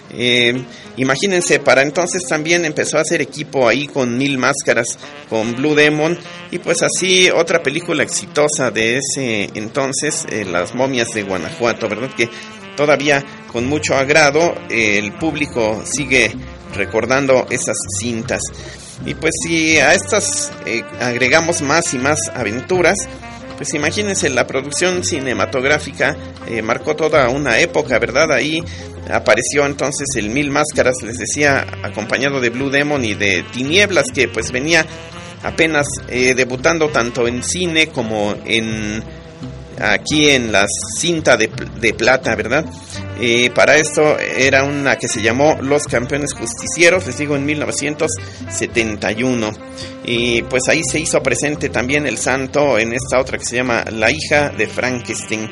Eh, 0.09 0.63
imagínense, 0.95 1.59
para 1.59 1.81
entonces 1.81 2.23
también 2.27 2.65
empezó 2.65 2.97
a 2.97 3.01
hacer 3.01 3.21
equipo 3.21 3.67
ahí 3.67 3.87
con 3.87 4.17
Mil 4.17 4.37
Máscaras, 4.37 4.97
con 5.29 5.55
Blue 5.55 5.75
Demon, 5.75 6.17
y 6.49 6.59
pues 6.59 6.77
así 6.81 7.29
otra 7.29 7.61
película 7.61 8.03
exitosa 8.03 8.71
de 8.71 8.97
ese 8.97 9.49
entonces, 9.53 10.25
eh, 10.29 10.45
Las 10.45 10.73
momias 10.73 11.13
de 11.13 11.23
Guanajuato, 11.23 11.89
¿verdad? 11.89 12.09
Que 12.15 12.29
todavía 12.77 13.23
con 13.51 13.67
mucho 13.67 13.95
agrado 13.95 14.55
el 14.69 15.13
público 15.13 15.81
sigue 15.85 16.31
recordando 16.73 17.47
esas 17.49 17.77
cintas. 17.99 18.41
Y 19.05 19.13
pues 19.13 19.33
si 19.45 19.77
a 19.77 19.93
estas 19.93 20.51
eh, 20.65 20.83
agregamos 20.99 21.61
más 21.61 21.93
y 21.93 21.97
más 21.97 22.17
aventuras, 22.33 22.97
pues 23.57 23.73
imagínense, 23.73 24.29
la 24.29 24.45
producción 24.45 25.03
cinematográfica 25.03 26.15
eh, 26.47 26.61
marcó 26.61 26.95
toda 26.95 27.29
una 27.29 27.59
época, 27.59 27.97
¿verdad? 27.99 28.31
Ahí 28.31 28.63
apareció 29.09 29.65
entonces 29.65 30.07
el 30.15 30.29
Mil 30.29 30.51
Máscaras, 30.51 30.95
les 31.03 31.17
decía, 31.17 31.65
acompañado 31.83 32.39
de 32.39 32.49
Blue 32.49 32.69
Demon 32.69 33.03
y 33.03 33.15
de 33.15 33.43
Tinieblas, 33.51 34.11
que 34.13 34.27
pues 34.27 34.51
venía 34.51 34.85
apenas 35.43 35.87
eh, 36.09 36.33
debutando 36.35 36.89
tanto 36.89 37.27
en 37.27 37.43
cine 37.43 37.87
como 37.87 38.35
en 38.45 39.03
aquí 39.79 40.29
en 40.29 40.51
la 40.51 40.65
cinta 40.99 41.37
de, 41.37 41.49
de 41.79 41.93
plata, 41.93 42.35
¿verdad? 42.35 42.65
Y 43.19 43.49
para 43.49 43.77
esto 43.77 44.19
era 44.19 44.63
una 44.63 44.95
que 44.97 45.07
se 45.07 45.23
llamó 45.23 45.57
Los 45.61 45.85
Campeones 45.85 46.33
Justicieros, 46.33 47.07
les 47.07 47.17
digo, 47.17 47.35
en 47.35 47.45
1971. 47.45 49.51
Y 50.05 50.43
pues 50.43 50.67
ahí 50.67 50.83
se 50.83 50.99
hizo 50.99 51.23
presente 51.23 51.69
también 51.69 52.05
el 52.05 52.17
santo 52.17 52.77
en 52.77 52.93
esta 52.93 53.19
otra 53.19 53.39
que 53.39 53.45
se 53.45 53.55
llama 53.55 53.85
La 53.91 54.11
hija 54.11 54.49
de 54.49 54.67
Frankenstein. 54.67 55.49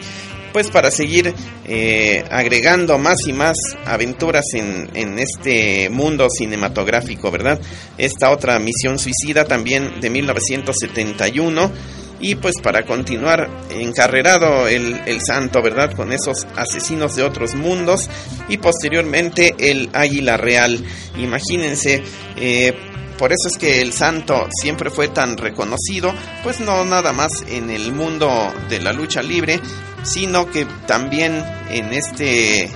Pues 0.53 0.69
para 0.69 0.91
seguir 0.91 1.33
eh, 1.67 2.23
agregando 2.29 2.97
más 2.97 3.27
y 3.27 3.33
más 3.33 3.57
aventuras 3.85 4.45
en, 4.53 4.89
en 4.93 5.19
este 5.19 5.89
mundo 5.89 6.29
cinematográfico, 6.29 7.29
¿verdad? 7.29 7.59
Esta 7.97 8.31
otra 8.31 8.57
misión 8.59 8.97
suicida 8.97 9.43
también 9.43 9.99
de 9.99 10.09
1971 10.09 11.73
y 12.19 12.35
pues 12.35 12.55
para 12.61 12.85
continuar 12.85 13.49
encarrerado 13.69 14.67
el, 14.67 15.01
el, 15.05 15.21
santo, 15.21 15.61
¿verdad? 15.61 15.93
Con 15.93 16.11
esos 16.11 16.47
asesinos 16.55 17.15
de 17.15 17.23
otros 17.23 17.55
mundos 17.55 18.09
y 18.47 18.57
posteriormente 18.57 19.55
el 19.57 19.89
águila 19.93 20.37
real. 20.37 20.83
Imagínense, 21.17 22.03
eh, 22.37 22.73
por 23.17 23.31
eso 23.31 23.47
es 23.47 23.57
que 23.57 23.81
el 23.81 23.93
santo 23.93 24.47
siempre 24.51 24.89
fue 24.89 25.07
tan 25.07 25.37
reconocido, 25.37 26.13
pues 26.43 26.59
no 26.59 26.83
nada 26.85 27.13
más 27.13 27.31
en 27.47 27.69
el 27.69 27.93
mundo 27.93 28.53
de 28.69 28.79
la 28.79 28.93
lucha 28.93 29.21
libre, 29.21 29.59
sino 30.03 30.49
que 30.49 30.65
también 30.85 31.43
en 31.69 31.93
este 31.93 32.69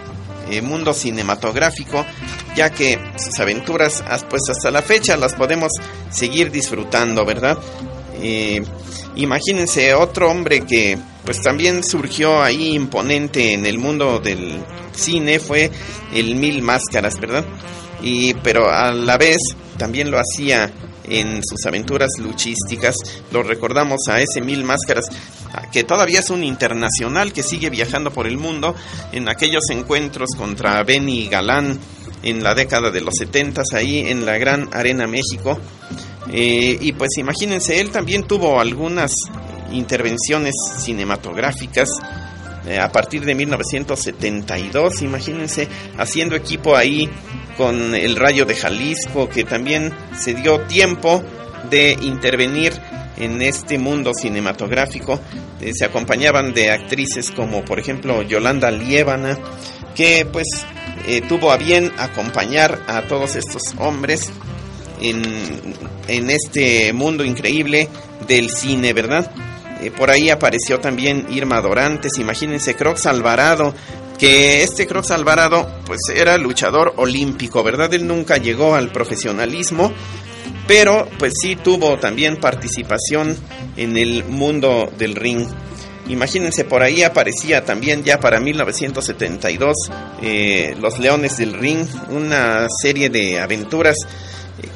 eh, 0.49 0.61
mundo 0.61 0.93
cinematográfico, 0.93 2.05
ya 2.55 2.69
que 2.69 2.99
sus 3.17 3.39
aventuras, 3.39 4.03
pues 4.29 4.43
hasta 4.49 4.71
la 4.71 4.81
fecha 4.81 5.15
las 5.17 5.33
podemos 5.33 5.71
seguir 6.09 6.51
disfrutando, 6.51 7.25
¿verdad? 7.25 7.57
Eh, 8.21 8.61
imagínense 9.15 9.93
otro 9.93 10.29
hombre 10.29 10.61
que 10.61 10.97
pues 11.25 11.41
también 11.41 11.83
surgió 11.83 12.41
ahí 12.41 12.73
imponente 12.75 13.53
en 13.53 13.65
el 13.65 13.77
mundo 13.77 14.19
del 14.19 14.63
cine, 14.93 15.39
fue 15.39 15.71
el 16.13 16.35
Mil 16.35 16.61
Máscaras, 16.61 17.19
¿verdad? 17.19 17.45
Y, 18.01 18.33
pero 18.35 18.71
a 18.71 18.91
la 18.91 19.17
vez 19.17 19.37
también 19.77 20.11
lo 20.11 20.19
hacía 20.19 20.71
en 21.09 21.41
sus 21.43 21.65
aventuras 21.65 22.09
luchísticas. 22.19 22.95
Lo 23.31 23.43
recordamos 23.43 23.99
a 24.09 24.21
ese 24.21 24.41
Mil 24.41 24.63
Máscaras, 24.63 25.05
que 25.71 25.83
todavía 25.83 26.19
es 26.19 26.29
un 26.29 26.43
internacional 26.43 27.33
que 27.33 27.43
sigue 27.43 27.69
viajando 27.69 28.11
por 28.11 28.27
el 28.27 28.37
mundo 28.37 28.75
en 29.11 29.27
aquellos 29.29 29.69
encuentros 29.69 30.29
contra 30.37 30.83
Benny 30.83 31.27
Galán 31.27 31.79
en 32.23 32.43
la 32.43 32.53
década 32.53 32.91
de 32.91 33.01
los 33.01 33.15
70 33.17 33.63
ahí 33.73 33.99
en 33.99 34.25
la 34.25 34.37
Gran 34.37 34.69
Arena 34.73 35.07
México. 35.07 35.59
Eh, 36.27 36.77
y 36.79 36.91
pues 36.93 37.17
imagínense, 37.17 37.79
él 37.79 37.89
también 37.89 38.23
tuvo 38.23 38.59
algunas 38.59 39.13
intervenciones 39.71 40.53
cinematográficas 40.77 41.89
eh, 42.67 42.77
a 42.77 42.91
partir 42.91 43.23
de 43.25 43.35
1972, 43.35 45.01
imagínense, 45.01 45.67
haciendo 45.97 46.35
equipo 46.35 46.75
ahí 46.75 47.09
con 47.57 47.95
el 47.95 48.15
Rayo 48.15 48.45
de 48.45 48.55
Jalisco, 48.55 49.29
que 49.29 49.43
también 49.43 49.93
se 50.17 50.33
dio 50.33 50.61
tiempo 50.61 51.23
de 51.69 51.97
intervenir 52.01 52.73
en 53.17 53.41
este 53.41 53.77
mundo 53.77 54.13
cinematográfico. 54.13 55.19
Eh, 55.61 55.71
se 55.73 55.85
acompañaban 55.85 56.53
de 56.53 56.71
actrices 56.71 57.31
como 57.31 57.65
por 57.65 57.79
ejemplo 57.79 58.21
Yolanda 58.21 58.71
Liébana, 58.71 59.37
que 59.95 60.27
pues 60.31 60.47
tuvo 61.27 61.51
a 61.51 61.57
bien 61.57 61.91
acompañar 61.97 62.83
a 62.87 63.01
todos 63.07 63.35
estos 63.35 63.63
hombres 63.79 64.31
en, 65.01 66.29
este 66.29 66.93
mundo 66.93 67.23
increíble 67.23 67.89
del 68.27 68.49
cine, 68.49 68.93
¿verdad? 68.93 69.31
Eh, 69.81 69.91
por 69.91 70.09
ahí 70.09 70.29
apareció 70.29 70.79
también 70.79 71.27
Irma 71.29 71.61
Dorantes, 71.61 72.17
imagínense 72.17 72.75
Crocs 72.75 73.05
Alvarado, 73.05 73.73
que 74.17 74.63
este 74.63 74.85
Crocs 74.85 75.11
Alvarado 75.11 75.69
pues 75.85 76.01
era 76.13 76.37
luchador 76.37 76.93
olímpico, 76.97 77.63
¿verdad? 77.63 77.93
Él 77.93 78.05
nunca 78.05 78.37
llegó 78.37 78.75
al 78.75 78.91
profesionalismo, 78.91 79.93
pero 80.67 81.07
pues 81.17 81.33
sí 81.41 81.55
tuvo 81.55 81.97
también 81.97 82.37
participación 82.37 83.35
en 83.77 83.97
el 83.97 84.25
mundo 84.25 84.91
del 84.97 85.15
ring. 85.15 85.47
Imagínense, 86.09 86.65
por 86.65 86.81
ahí 86.81 87.03
aparecía 87.03 87.63
también 87.63 88.03
ya 88.03 88.19
para 88.19 88.39
1972 88.39 89.75
eh, 90.23 90.75
Los 90.81 90.97
Leones 90.97 91.37
del 91.37 91.53
Ring, 91.53 91.85
una 92.09 92.65
serie 92.81 93.09
de 93.09 93.39
aventuras 93.39 93.95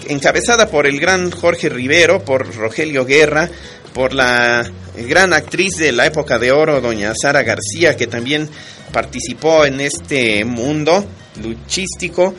encabezada 0.08 0.68
por 0.70 0.88
el 0.88 1.00
gran 1.00 1.32
Jorge 1.32 1.70
Rivero, 1.70 2.24
por 2.24 2.56
Rogelio 2.56 3.06
Guerra, 3.06 3.50
por 3.94 4.14
la 4.14 4.70
gran 4.96 5.34
actriz 5.34 5.76
de 5.78 5.92
la 5.92 6.06
época 6.06 6.40
de 6.40 6.52
oro, 6.52 6.82
doña 6.82 7.14
Sara 7.20 7.44
García, 7.44 7.96
que 7.96 8.08
también 8.08 8.50
participó 8.92 9.66
en 9.66 9.82
este 9.82 10.46
mundo 10.46 11.06
luchístico 11.42 12.34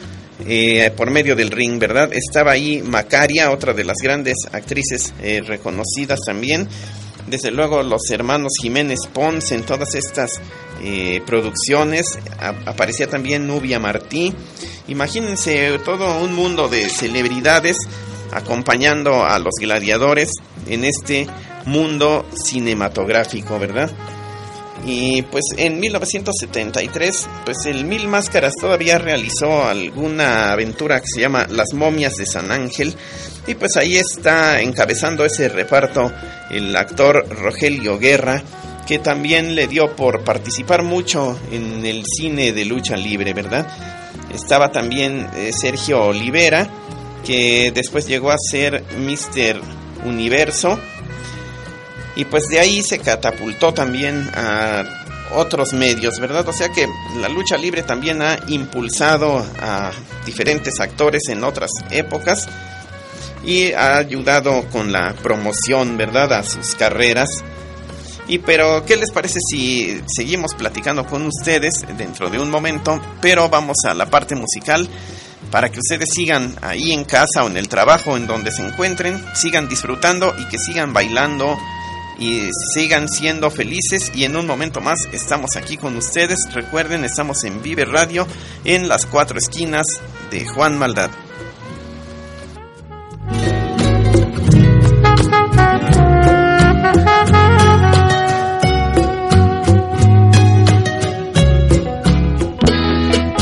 eh, 0.47 0.91
por 0.97 1.11
medio 1.11 1.37
del 1.37 1.51
ring, 1.51 1.79
¿verdad? 1.79 2.11
Estaba 2.13 2.53
ahí 2.53 2.83
Macaria, 2.83 3.51
otra 3.51 3.73
de 3.73 3.85
las 3.85 3.97
grandes 4.03 4.37
actrices 4.51 5.15
eh, 5.23 5.41
reconocidas 5.47 6.21
también. 6.27 6.69
Desde 7.27 7.51
luego 7.51 7.83
los 7.83 8.03
hermanos 8.11 8.53
Jiménez 8.61 9.01
Pons 9.13 9.53
en 9.53 9.63
todas 9.63 9.95
estas 9.95 10.41
eh, 10.83 11.23
producciones. 11.27 12.19
aparecía 12.67 13.09
también 13.09 13.47
Nubia 13.47 13.79
Martí. 13.79 14.35
Imagínense 14.89 15.79
todo 15.85 16.19
un 16.23 16.35
mundo 16.35 16.69
de 16.69 16.89
celebridades 16.89 17.77
acompañando 18.33 19.25
a 19.25 19.39
los 19.39 19.55
gladiadores 19.61 20.31
en 20.67 20.85
este 20.85 21.27
mundo 21.65 22.27
cinematográfico, 22.35 23.59
¿verdad? 23.59 23.91
Y 24.87 25.23
pues 25.23 25.45
en 25.57 25.81
1973, 25.81 27.29
pues 27.45 27.65
el 27.67 27.85
Mil 27.85 28.07
Máscaras 28.07 28.53
todavía 28.61 28.99
realizó 28.99 29.65
alguna 29.65 30.53
aventura 30.53 31.01
que 31.01 31.07
se 31.13 31.21
llama 31.21 31.47
Las 31.49 31.73
momias 31.73 32.17
de 32.17 32.27
San 32.27 32.51
Ángel. 32.51 32.95
Y 33.47 33.55
pues 33.55 33.77
ahí 33.77 33.97
está 33.97 34.61
encabezando 34.61 35.25
ese 35.25 35.49
reparto 35.49 36.13
el 36.51 36.77
actor 36.77 37.27
Rogelio 37.31 37.99
Guerra, 37.99 38.43
que 38.87 38.99
también 38.99 39.55
le 39.55 39.67
dio 39.67 39.97
por 39.97 40.23
participar 40.23 40.83
mucho 40.83 41.39
en 41.51 41.85
el 41.87 42.05
cine 42.05 42.53
de 42.53 42.67
lucha 42.67 42.97
libre, 42.97 43.33
¿verdad? 43.33 43.67
Estaba 44.35 44.71
también 44.71 45.29
eh, 45.37 45.53
Sergio 45.53 46.03
Olivera, 46.05 46.69
que 47.25 47.73
después 47.75 48.07
llegó 48.07 48.31
a 48.31 48.37
ser 48.39 48.85
Mr. 48.99 49.61
Universo 50.05 50.79
y 52.17 52.25
pues 52.25 52.45
de 52.49 52.61
ahí 52.61 52.83
se 52.83 52.99
catapultó 52.99 53.75
también 53.75 54.31
a 54.35 54.85
otros 55.35 55.73
medios, 55.73 56.21
¿verdad? 56.21 56.49
O 56.49 56.53
sea 56.53 56.69
que 56.69 56.87
la 57.21 57.29
lucha 57.29 57.57
libre 57.57 57.83
también 57.83 58.23
ha 58.23 58.39
impulsado 58.49 59.45
a 59.61 59.91
diferentes 60.25 60.81
actores 60.81 61.23
en 61.29 61.43
otras 61.43 61.71
épocas 61.91 62.49
y 63.45 63.73
ha 63.73 63.97
ayudado 63.97 64.65
con 64.71 64.93
la 64.93 65.13
promoción, 65.15 65.97
¿verdad? 65.97 66.33
A 66.33 66.43
sus 66.43 66.75
carreras. 66.75 67.29
Y 68.27 68.39
pero, 68.39 68.85
¿qué 68.87 68.97
les 68.97 69.11
parece 69.11 69.39
si 69.41 70.01
seguimos 70.07 70.55
platicando 70.55 71.05
con 71.05 71.27
ustedes 71.27 71.85
dentro 71.99 72.31
de 72.31 72.39
un 72.39 72.51
momento? 72.51 73.03
Pero 73.21 73.49
vamos 73.49 73.77
a 73.87 73.93
la 73.93 74.07
parte 74.07 74.35
musical 74.35 74.89
para 75.51 75.69
que 75.71 75.79
ustedes 75.79 76.09
sigan 76.11 76.57
ahí 76.63 76.93
en 76.93 77.05
casa 77.05 77.45
o 77.45 77.49
en 77.49 77.59
el 77.59 77.69
trabajo 77.69 78.17
en 78.17 78.27
donde 78.27 78.51
se 78.51 78.67
encuentren, 78.67 79.23
sigan 79.35 79.69
disfrutando 79.69 80.35
y 80.39 80.47
que 80.47 80.59
sigan 80.59 80.95
bailando 80.95 81.59
y 82.19 82.49
sigan 82.75 83.09
siendo 83.09 83.51
felices 83.51 84.11
y 84.15 84.25
en 84.25 84.37
un 84.37 84.47
momento 84.47 84.81
más 84.81 85.09
estamos 85.13 85.57
aquí 85.57 85.77
con 85.77 85.97
ustedes. 85.97 86.53
Recuerden, 86.53 87.05
estamos 87.05 87.45
en 87.45 87.63
Vive 87.63 87.85
Radio 87.85 88.27
en 88.65 88.89
las 88.89 89.07
cuatro 89.07 89.39
esquinas 89.39 89.87
de 90.31 90.47
Juan 90.47 90.79
Maldad. 90.79 91.11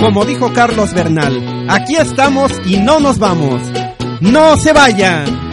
Como 0.02 0.24
dijo 0.24 0.52
Carlos 0.52 0.92
Bernal, 0.92 1.66
aquí 1.70 1.94
estamos 1.94 2.52
y 2.66 2.78
no 2.78 2.98
nos 2.98 3.18
vamos. 3.18 3.62
¡No 4.20 4.56
se 4.56 4.72
vayan! 4.72 5.52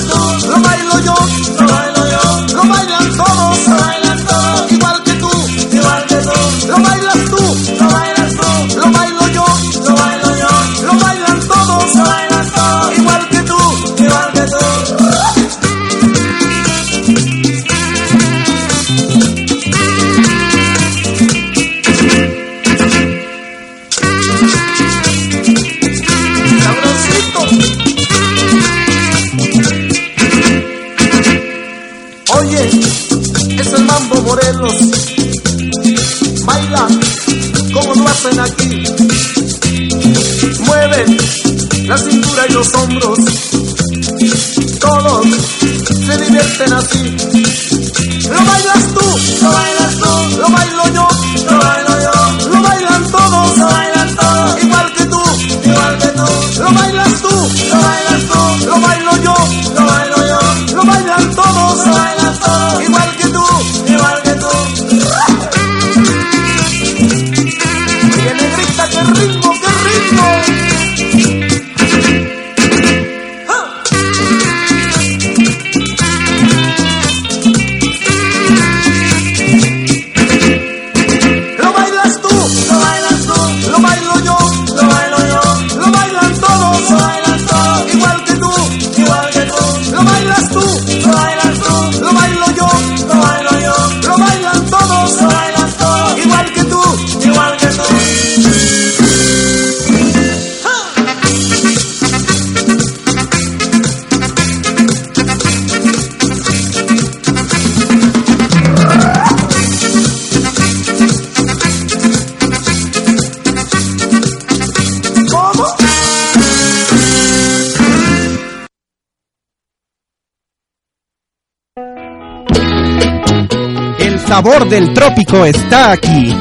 sabor 124.31 124.69
del 124.69 124.93
trópico 124.93 125.45
está 125.45 125.91
aquí. 125.91 126.33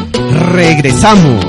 Regresamos. 0.52 1.44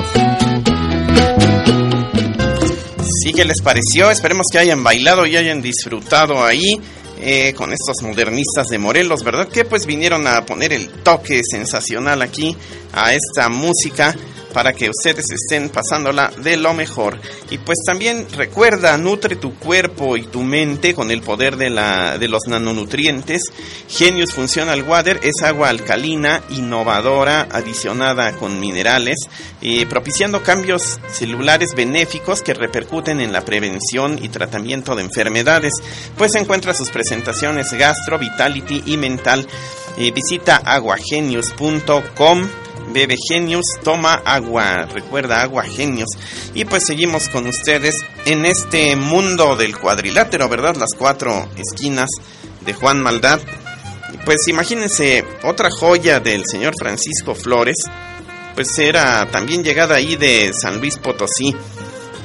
Sí, 3.04 3.32
¿qué 3.32 3.46
les 3.46 3.62
pareció? 3.62 4.10
Esperemos 4.10 4.48
que 4.52 4.58
hayan 4.58 4.84
bailado 4.84 5.28
y 5.28 5.38
hayan 5.38 5.62
disfrutado 5.62 6.44
ahí 6.44 6.82
eh, 7.20 7.54
con 7.56 7.72
estos 7.72 7.98
modernistas 8.02 8.66
de 8.70 8.80
Morelos, 8.80 9.24
¿verdad? 9.24 9.50
Que 9.50 9.66
pues 9.66 9.86
vinieron 9.86 10.26
a 10.26 10.44
poner 10.44 10.74
el 10.74 10.90
toque 10.90 11.42
sensacional 11.44 12.24
aquí 12.24 12.58
a 12.92 13.14
esta 13.14 13.48
música 13.48 14.16
para 14.54 14.74
que 14.74 14.90
ustedes 14.90 15.26
estén 15.32 15.70
pasándola 15.70 16.32
de 16.38 16.58
lo 16.58 16.74
mejor. 16.74 17.20
Y 17.50 17.58
pues 17.58 17.80
también 17.86 18.28
recuerda, 18.36 18.98
nutre 18.98 19.36
tu 19.36 19.56
cuerpo 19.56 20.18
y 20.18 20.24
tu 20.24 20.42
mente 20.42 20.94
con 20.94 21.12
el 21.12 21.22
poder 21.22 21.58
de, 21.58 21.70
la, 21.70 22.18
de 22.18 22.28
los 22.28 22.48
nanonutrientes. 22.48 23.42
Genius 23.90 24.34
Functional 24.34 24.84
Water 24.84 25.20
es 25.24 25.42
agua 25.44 25.70
alcalina, 25.70 26.44
innovadora, 26.50 27.48
adicionada 27.52 28.34
con 28.34 28.60
minerales, 28.60 29.18
eh, 29.62 29.86
propiciando 29.86 30.44
cambios 30.44 31.00
celulares 31.10 31.74
benéficos 31.76 32.42
que 32.42 32.54
repercuten 32.54 33.22
en 33.22 33.34
la 33.34 33.42
prevención 33.42 34.20
y 34.22 34.30
tratamiento 34.30 34.96
de 34.96 35.04
enfermedades. 35.04 35.74
Pues 36.18 36.36
encuentra 36.36 36.74
sus 36.74 36.90
presentaciones 36.90 37.74
Gastro, 37.74 38.20
Vitality 38.20 38.84
y 38.86 38.98
Mental. 38.98 39.48
Eh, 39.98 40.12
visita 40.12 40.58
aguagenius.com 40.58 42.48
Bebe 42.94 43.16
Genius, 43.30 43.66
toma 43.84 44.22
agua, 44.26 44.86
recuerda 44.86 45.42
agua 45.42 45.64
Genius. 45.64 46.10
Y 46.54 46.66
pues 46.66 46.86
seguimos 46.86 47.30
con 47.30 47.48
ustedes 47.48 47.96
en 48.26 48.46
este 48.46 48.96
mundo 48.96 49.56
del 49.56 49.78
cuadrilátero, 49.78 50.50
¿verdad? 50.50 50.76
Las 50.76 50.94
cuatro 50.98 51.50
esquinas 51.58 52.10
de 52.62 52.74
Juan 52.74 53.02
Maldad. 53.02 53.40
Pues 54.26 54.48
imagínense 54.48 55.26
otra 55.44 55.70
joya 55.72 56.20
del 56.20 56.44
señor 56.46 56.74
Francisco 56.78 57.34
Flores, 57.34 57.78
pues 58.56 58.78
era 58.78 59.30
también 59.32 59.64
llegada 59.64 59.96
ahí 59.96 60.16
de 60.16 60.52
San 60.54 60.80
Luis 60.80 60.98
Potosí. 60.98 61.56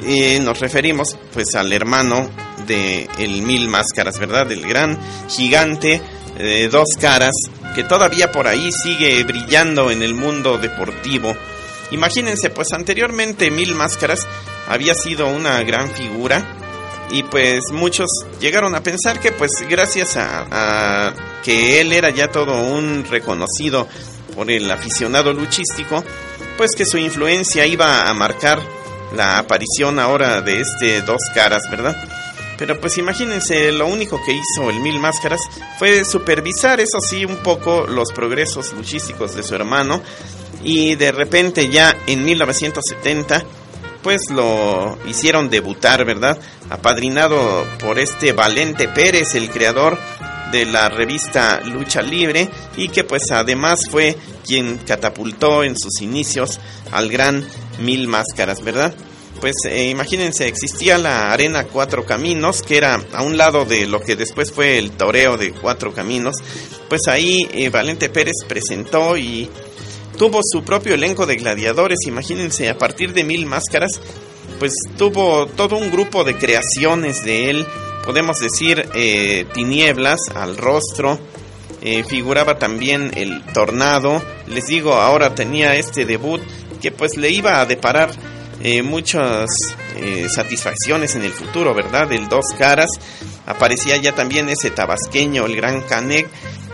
Eh, 0.05 0.41
nos 0.41 0.61
referimos 0.61 1.17
pues 1.33 1.55
al 1.55 1.73
hermano 1.73 2.29
de 2.67 3.09
el 3.19 3.43
Mil 3.43 3.69
Máscaras, 3.69 4.19
¿verdad? 4.19 4.51
El 4.53 4.67
gran 4.67 4.99
gigante 5.29 6.03
de 6.37 6.69
dos 6.69 6.89
caras 7.01 7.35
que 7.77 7.85
todavía 7.85 8.33
por 8.33 8.49
ahí 8.49 8.71
sigue 8.73 9.23
brillando 9.25 9.91
en 9.91 10.03
el 10.03 10.15
mundo 10.15 10.57
deportivo. 10.57 11.37
Imagínense, 11.91 12.49
pues 12.49 12.73
anteriormente 12.73 13.51
Mil 13.51 13.75
Máscaras 13.75 14.27
había 14.67 14.95
sido 14.95 15.29
una 15.29 15.63
gran 15.63 15.91
figura 15.91 16.43
y 17.11 17.23
pues 17.25 17.61
muchos 17.73 18.09
llegaron 18.41 18.75
a 18.75 18.81
pensar 18.81 19.21
que 19.21 19.31
pues 19.31 19.51
gracias 19.69 20.17
a, 20.17 20.47
a 20.51 21.13
que 21.45 21.83
él 21.83 21.93
era 21.93 22.09
ya 22.09 22.29
todo 22.29 22.63
un 22.63 23.05
reconocido 23.05 23.87
por 24.35 24.51
el 24.51 24.71
aficionado 24.71 25.35
luchístico, 25.35 26.03
pues 26.57 26.71
que 26.75 26.87
su 26.87 26.97
influencia 26.97 27.67
iba 27.67 28.09
a 28.09 28.15
marcar 28.15 28.59
la 29.15 29.37
aparición 29.37 29.99
ahora 29.99 30.41
de 30.41 30.63
este 30.63 31.03
dos 31.03 31.21
caras, 31.35 31.71
¿verdad? 31.71 31.95
Pero 32.59 32.81
pues 32.81 32.97
imagínense, 32.99 33.71
lo 33.73 33.87
único 33.87 34.19
que 34.25 34.33
hizo 34.33 34.71
el 34.71 34.81
Mil 34.81 34.99
Máscaras 34.99 35.43
fue 35.79 36.05
supervisar, 36.05 36.81
eso 36.81 36.99
sí, 37.01 37.25
un 37.25 37.37
poco 37.37 37.87
los 37.87 38.13
progresos 38.13 38.73
luchísticos 38.73 39.35
de 39.35 39.43
su 39.43 39.55
hermano. 39.55 40.03
Y 40.63 40.95
de 40.95 41.13
repente 41.13 41.69
ya 41.69 41.97
en 42.07 42.25
1970, 42.25 43.45
pues 44.03 44.31
lo 44.31 44.97
hicieron 45.07 45.51
debutar, 45.51 46.05
¿verdad? 46.05 46.39
Apadrinado 46.71 47.67
por 47.79 47.99
este 47.99 48.33
Valente 48.33 48.89
Pérez, 48.89 49.35
el 49.35 49.51
creador 49.51 49.99
de 50.51 50.65
la 50.65 50.89
revista 50.89 51.61
Lucha 51.65 52.03
Libre 52.03 52.49
y 52.77 52.89
que 52.89 53.05
pues 53.05 53.31
además 53.33 53.81
fue 53.91 54.17
quien 54.45 54.79
catapultó 54.79 55.65
en 55.65 55.77
sus 55.77 56.01
inicios 56.01 56.61
al 56.93 57.09
gran 57.11 57.47
Mil 57.81 58.09
Máscaras, 58.09 58.63
¿verdad? 58.63 58.95
Pues 59.41 59.55
eh, 59.69 59.91
imagínense, 59.91 60.49
existía 60.49 60.99
la 60.99 61.33
Arena 61.33 61.65
Cuatro 61.65 62.05
Caminos, 62.05 62.63
que 62.63 62.79
era 62.79 63.01
a 63.13 63.23
un 63.23 63.37
lado 63.37 63.65
de 63.65 63.87
lo 63.87 64.01
que 64.01 64.17
después 64.17 64.51
fue 64.51 64.79
el 64.79 64.93
toreo 64.93 65.37
de 65.37 65.53
Cuatro 65.53 65.93
Caminos. 65.93 66.37
Pues 66.89 67.03
ahí 67.09 67.47
eh, 67.53 67.69
Valente 67.69 68.09
Pérez 68.09 68.35
presentó 68.49 69.17
y 69.17 69.49
tuvo 70.17 70.41
su 70.43 70.63
propio 70.65 70.95
elenco 70.95 71.27
de 71.27 71.37
gladiadores. 71.37 71.99
Imagínense, 72.07 72.69
a 72.69 72.79
partir 72.79 73.13
de 73.13 73.25
Mil 73.25 73.45
Máscaras, 73.47 74.01
pues 74.59 74.73
tuvo 74.97 75.47
todo 75.47 75.77
un 75.77 75.91
grupo 75.91 76.25
de 76.25 76.37
creaciones 76.37 77.25
de 77.25 77.51
él. 77.51 77.67
Podemos 78.05 78.39
decir 78.39 78.89
eh, 78.95 79.45
Tinieblas 79.53 80.21
al 80.35 80.57
rostro. 80.57 81.19
eh, 81.83 82.05
figuraba 82.05 82.59
también 82.59 83.13
el 83.15 83.45
Tornado. 83.53 84.23
Les 84.49 84.67
digo, 84.67 84.95
ahora 84.95 85.35
tenía 85.35 85.77
este 85.77 86.05
debut 86.05 86.41
que 86.81 86.91
pues 86.91 87.17
le 87.17 87.31
iba 87.31 87.61
a 87.61 87.67
deparar 87.67 88.11
eh, 88.61 88.83
muchas 88.83 89.49
eh, 89.97 90.27
satisfacciones 90.35 91.15
en 91.15 91.23
el 91.23 91.33
futuro, 91.33 91.75
¿verdad? 91.75 92.11
El 92.13 92.29
Dos 92.29 92.47
Caras. 92.59 92.91
Aparecía 93.47 93.97
ya 93.97 94.15
también 94.15 94.49
ese 94.49 94.71
tabasqueño, 94.71 95.47
el 95.47 95.57
Gran 95.57 95.83
Canek, 95.83 96.29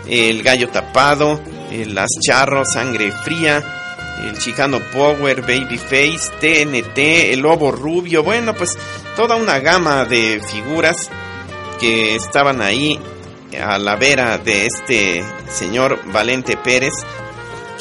el 0.07 0.41
Gallo 0.43 0.69
Tapado, 0.69 1.39
eh, 1.71 1.85
Las 1.85 2.09
Charros, 2.25 2.73
Sangre 2.73 3.11
Fría, 3.11 3.63
el 4.23 4.37
Chicano 4.37 4.79
Power, 4.91 5.41
Babyface, 5.41 6.31
TNT, 6.39 7.33
el 7.33 7.41
Lobo 7.41 7.71
Rubio. 7.71 8.23
Bueno, 8.23 8.53
pues 8.53 8.77
toda 9.15 9.35
una 9.35 9.59
gama 9.59 10.05
de 10.05 10.41
figuras 10.41 11.09
que 11.79 12.15
estaban 12.15 12.61
ahí 12.61 12.99
a 13.61 13.77
la 13.77 13.95
vera 13.95 14.37
de 14.37 14.65
este 14.65 15.23
señor 15.49 15.99
Valente 16.11 16.57
Pérez 16.57 16.93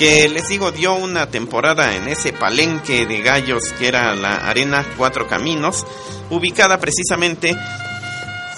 que 0.03 0.29
les 0.29 0.49
digo 0.49 0.73
dio 0.73 0.95
una 0.95 1.31
temporada 1.31 1.95
en 1.95 2.09
ese 2.09 2.33
palenque 2.33 3.07
de 3.07 3.23
gallos 3.23 3.73
que 3.79 3.87
era 3.87 4.17
la 4.17 4.35
Arena 4.35 4.85
Cuatro 4.97 5.29
Caminos, 5.29 5.87
ubicada 6.29 6.81
precisamente 6.81 7.57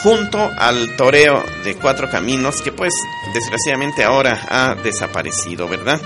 junto 0.03 0.39
al 0.39 0.97
toreo 0.97 1.45
de 1.63 1.75
Cuatro 1.75 2.09
Caminos, 2.09 2.63
que 2.63 2.73
pues 2.73 2.95
desgraciadamente 3.35 4.05
ahora 4.05 4.41
ha 4.49 4.75
desaparecido, 4.75 5.69
¿verdad? 5.69 6.01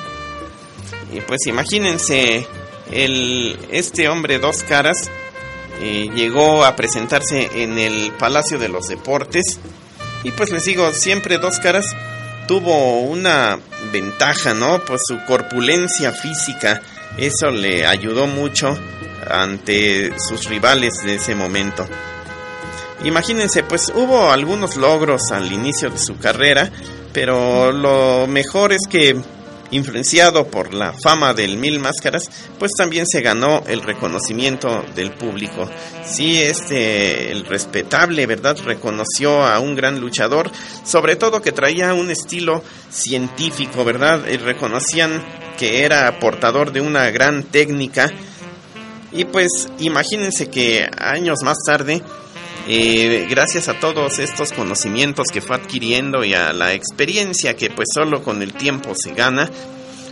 Y 1.13 1.21
pues 1.21 1.47
imagínense, 1.47 2.45
el, 2.91 3.57
este 3.71 4.09
hombre 4.09 4.41
dos 4.41 4.65
caras 4.65 5.09
eh, 5.81 6.11
llegó 6.17 6.65
a 6.65 6.75
presentarse 6.75 7.63
en 7.63 7.79
el 7.79 8.11
Palacio 8.19 8.59
de 8.59 8.71
los 8.71 8.89
Deportes, 8.89 9.61
y 10.25 10.33
pues 10.33 10.51
les 10.51 10.65
digo, 10.65 10.93
siempre 10.93 11.39
dos 11.39 11.61
caras 11.61 11.87
tuvo 12.49 13.03
una 13.03 13.61
ventaja, 13.93 14.55
¿no? 14.55 14.81
Pues 14.81 15.03
su 15.07 15.25
corpulencia 15.27 16.11
física 16.11 16.83
eso 17.17 17.51
le 17.51 17.87
ayudó 17.87 18.27
mucho 18.27 18.77
ante 19.29 20.13
sus 20.19 20.49
rivales 20.49 20.95
de 21.05 21.17
ese 21.17 21.35
momento. 21.35 21.87
Imagínense, 23.05 23.63
pues 23.63 23.93
hubo 23.95 24.31
algunos 24.31 24.77
logros 24.77 25.31
al 25.31 25.53
inicio 25.53 25.91
de 25.91 25.99
su 25.99 26.19
carrera, 26.19 26.71
pero 27.13 27.71
lo 27.71 28.27
mejor 28.27 28.73
es 28.73 28.83
que 28.89 29.17
influenciado 29.71 30.47
por 30.47 30.75
la 30.75 30.93
fama 30.93 31.35
del 31.35 31.57
Mil 31.57 31.79
Máscaras, 31.79 32.31
pues 32.59 32.73
también 32.77 33.07
se 33.07 33.21
ganó 33.21 33.63
el 33.67 33.83
reconocimiento 33.83 34.85
del 34.95 35.13
público. 35.13 35.69
Sí, 36.05 36.43
este, 36.43 37.31
el 37.31 37.45
respetable, 37.45 38.27
¿verdad? 38.27 38.57
Reconoció 38.65 39.45
a 39.45 39.59
un 39.59 39.75
gran 39.75 40.01
luchador, 40.01 40.51
sobre 40.85 41.17
todo 41.17 41.43
que 41.43 41.53
traía 41.53 41.95
un 41.95 42.11
estilo 42.11 42.63
científico, 42.91 43.85
¿verdad? 43.85 44.27
Y 44.31 44.37
reconocían 44.37 45.23
que 45.59 45.85
era 45.85 46.19
portador 46.19 46.73
de 46.73 46.81
una 46.81 47.11
gran 47.11 47.43
técnica. 47.43 48.11
Y 49.11 49.25
pues 49.25 49.69
imagínense 49.79 50.51
que 50.51 50.89
años 50.99 51.39
más 51.43 51.59
tarde, 51.67 52.03
eh, 52.71 53.27
gracias 53.31 53.69
a 53.69 53.81
todos 53.81 54.19
estos 54.19 54.53
conocimientos 54.53 55.29
que 55.33 55.41
fue 55.41 55.57
adquiriendo 55.57 56.23
y 56.23 56.35
a 56.35 56.53
la 56.53 56.75
experiencia 56.75 57.57
que 57.57 57.71
pues 57.71 57.89
solo 57.95 58.23
con 58.23 58.43
el 58.43 58.53
tiempo 58.53 58.93
se 58.95 59.15
gana, 59.15 59.49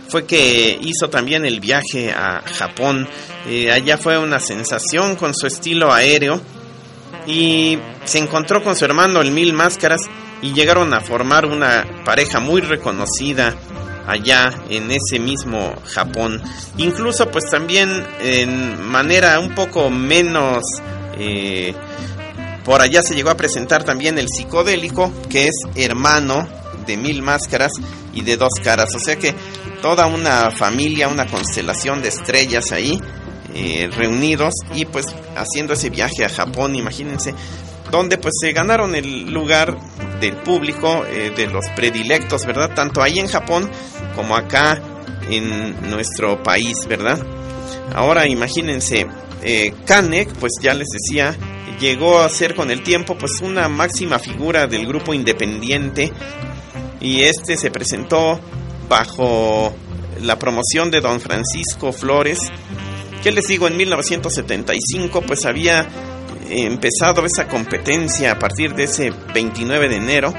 fue 0.09 0.25
que 0.25 0.75
hizo 0.81 1.09
también 1.09 1.45
el 1.45 1.59
viaje 1.59 2.11
a 2.11 2.41
Japón. 2.41 3.07
Eh, 3.47 3.71
allá 3.71 3.99
fue 3.99 4.17
una 4.17 4.39
sensación 4.39 5.15
con 5.17 5.35
su 5.35 5.45
estilo 5.45 5.93
aéreo 5.93 6.41
y 7.27 7.77
se 8.05 8.17
encontró 8.17 8.63
con 8.63 8.75
su 8.75 8.85
hermano 8.85 9.21
el 9.21 9.31
Mil 9.31 9.53
Máscaras 9.53 10.01
y 10.41 10.53
llegaron 10.53 10.93
a 10.95 11.01
formar 11.01 11.45
una 11.45 11.85
pareja 12.05 12.39
muy 12.39 12.61
reconocida 12.61 13.53
allá 14.07 14.51
en 14.69 14.89
ese 14.89 15.19
mismo 15.19 15.75
Japón. 15.85 16.41
Incluso 16.77 17.29
pues 17.29 17.43
también 17.51 18.03
en 18.19 18.81
manera 18.81 19.39
un 19.39 19.53
poco 19.53 19.91
menos... 19.91 20.63
Eh, 21.19 21.75
por 22.67 22.81
allá 22.81 23.01
se 23.01 23.15
llegó 23.15 23.29
a 23.29 23.37
presentar 23.37 23.85
también 23.85 24.19
el 24.19 24.27
psicodélico, 24.27 25.13
que 25.29 25.47
es 25.47 25.55
hermano 25.75 26.45
de 26.85 26.97
Mil 26.97 27.21
Máscaras 27.21 27.71
y 28.13 28.23
de 28.23 28.35
Dos 28.35 28.51
Caras. 28.61 28.93
O 28.93 28.99
sea 28.99 29.15
que 29.15 29.33
toda 29.81 30.05
una 30.05 30.51
familia, 30.51 31.07
una 31.07 31.27
constelación 31.27 32.01
de 32.01 32.09
estrellas 32.09 32.73
ahí, 32.73 33.01
eh, 33.55 33.89
reunidos 33.95 34.53
y 34.75 34.83
pues 34.83 35.05
haciendo 35.37 35.75
ese 35.75 35.89
viaje 35.89 36.25
a 36.25 36.29
Japón, 36.29 36.75
imagínense, 36.75 37.33
donde 37.89 38.17
pues 38.17 38.33
se 38.41 38.51
ganaron 38.51 38.95
el 38.95 39.31
lugar 39.31 39.77
del 40.19 40.35
público, 40.35 41.05
eh, 41.05 41.31
de 41.33 41.47
los 41.47 41.69
predilectos, 41.69 42.45
¿verdad? 42.45 42.71
Tanto 42.75 43.01
ahí 43.01 43.17
en 43.17 43.29
Japón 43.29 43.71
como 44.13 44.35
acá 44.35 44.81
en 45.29 45.89
nuestro 45.89 46.43
país, 46.43 46.85
¿verdad? 46.89 47.25
Ahora 47.95 48.27
imagínense, 48.27 49.07
eh, 49.41 49.73
Kanek, 49.85 50.33
pues 50.33 50.51
ya 50.61 50.73
les 50.73 50.89
decía, 50.89 51.33
llegó 51.79 52.19
a 52.19 52.29
ser 52.29 52.55
con 52.55 52.71
el 52.71 52.83
tiempo 52.83 53.17
pues 53.17 53.39
una 53.41 53.69
máxima 53.69 54.19
figura 54.19 54.67
del 54.67 54.87
grupo 54.87 55.13
independiente 55.13 56.11
y 56.99 57.21
este 57.21 57.57
se 57.57 57.71
presentó 57.71 58.39
bajo 58.89 59.73
la 60.21 60.39
promoción 60.39 60.89
de 60.89 61.01
don 61.01 61.19
Francisco 61.19 61.91
Flores, 61.91 62.39
que 63.21 63.31
les 63.31 63.47
digo, 63.47 63.67
en 63.67 63.77
1975 63.77 65.21
pues 65.21 65.45
había 65.45 65.87
empezado 66.49 67.25
esa 67.25 67.47
competencia 67.47 68.31
a 68.31 68.39
partir 68.39 68.73
de 68.73 68.83
ese 68.83 69.11
29 69.33 69.89
de 69.89 69.95
enero, 69.95 70.33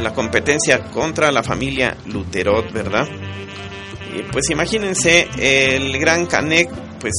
la 0.00 0.12
competencia 0.12 0.84
contra 0.84 1.32
la 1.32 1.42
familia 1.42 1.96
Luterot, 2.06 2.72
¿verdad? 2.72 3.08
Y 4.14 4.22
pues 4.30 4.50
imagínense, 4.50 5.28
el 5.38 5.98
gran 5.98 6.26
Canek 6.26 6.70
pues 7.00 7.14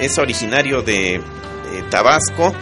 es 0.00 0.18
originario 0.18 0.82
de, 0.82 1.20
Tabasco 1.88 2.52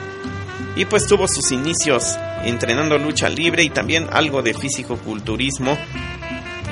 y 0.78 0.84
pues 0.84 1.06
tuvo 1.06 1.26
sus 1.26 1.50
inicios 1.50 2.16
entrenando 2.44 2.96
lucha 2.98 3.28
libre 3.28 3.64
y 3.64 3.70
también 3.70 4.06
algo 4.12 4.42
de 4.42 4.54
físico-culturismo. 4.54 5.76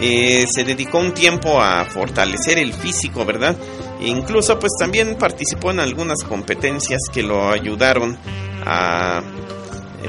Eh, 0.01 0.47
se 0.49 0.63
dedicó 0.63 0.99
un 0.99 1.13
tiempo 1.13 1.61
a 1.61 1.85
fortalecer 1.87 2.59
el 2.59 2.73
físico, 2.73 3.25
¿verdad? 3.25 3.57
E 4.01 4.07
incluso 4.07 4.61
pues 4.61 4.71
también 4.79 5.17
participó 5.17 5.73
en 5.73 5.81
algunas 5.81 6.23
competencias 6.23 7.01
que 7.13 7.25
lo 7.25 7.51
ayudaron 7.51 8.17
a 8.65 9.23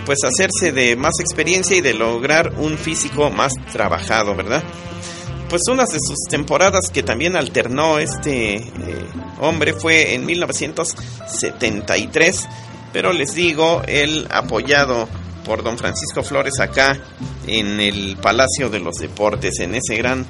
pues 0.06 0.20
hacerse 0.24 0.72
de 0.72 0.96
más 0.96 1.20
experiencia 1.20 1.76
y 1.76 1.82
de 1.82 1.96
lograr 1.96 2.54
un 2.58 2.78
físico 2.78 3.32
más 3.32 3.54
trabajado, 3.72 4.36
¿verdad? 4.36 4.64
Pues 5.50 5.64
unas 5.72 5.90
de 5.90 5.98
sus 6.00 6.20
temporadas 6.30 6.92
que 6.92 7.02
también 7.02 7.36
alternó 7.36 7.98
este 7.98 8.58
eh, 8.58 8.64
hombre 9.40 9.74
fue 9.74 10.14
en 10.14 10.28
1973, 10.28 12.48
pero 12.94 13.14
les 13.14 13.34
digo, 13.36 13.82
él 13.88 14.28
apoyado 14.30 15.08
por 15.46 15.64
don 15.64 15.78
Francisco 15.78 16.24
Flores 16.24 16.60
acá 16.60 17.00
en 17.48 17.80
el 17.80 18.18
Palacio 18.22 18.70
de 18.70 18.80
los 18.80 18.96
Deportes, 18.98 19.60
en 19.60 19.76
ese 19.76 19.96
gran 19.96 20.26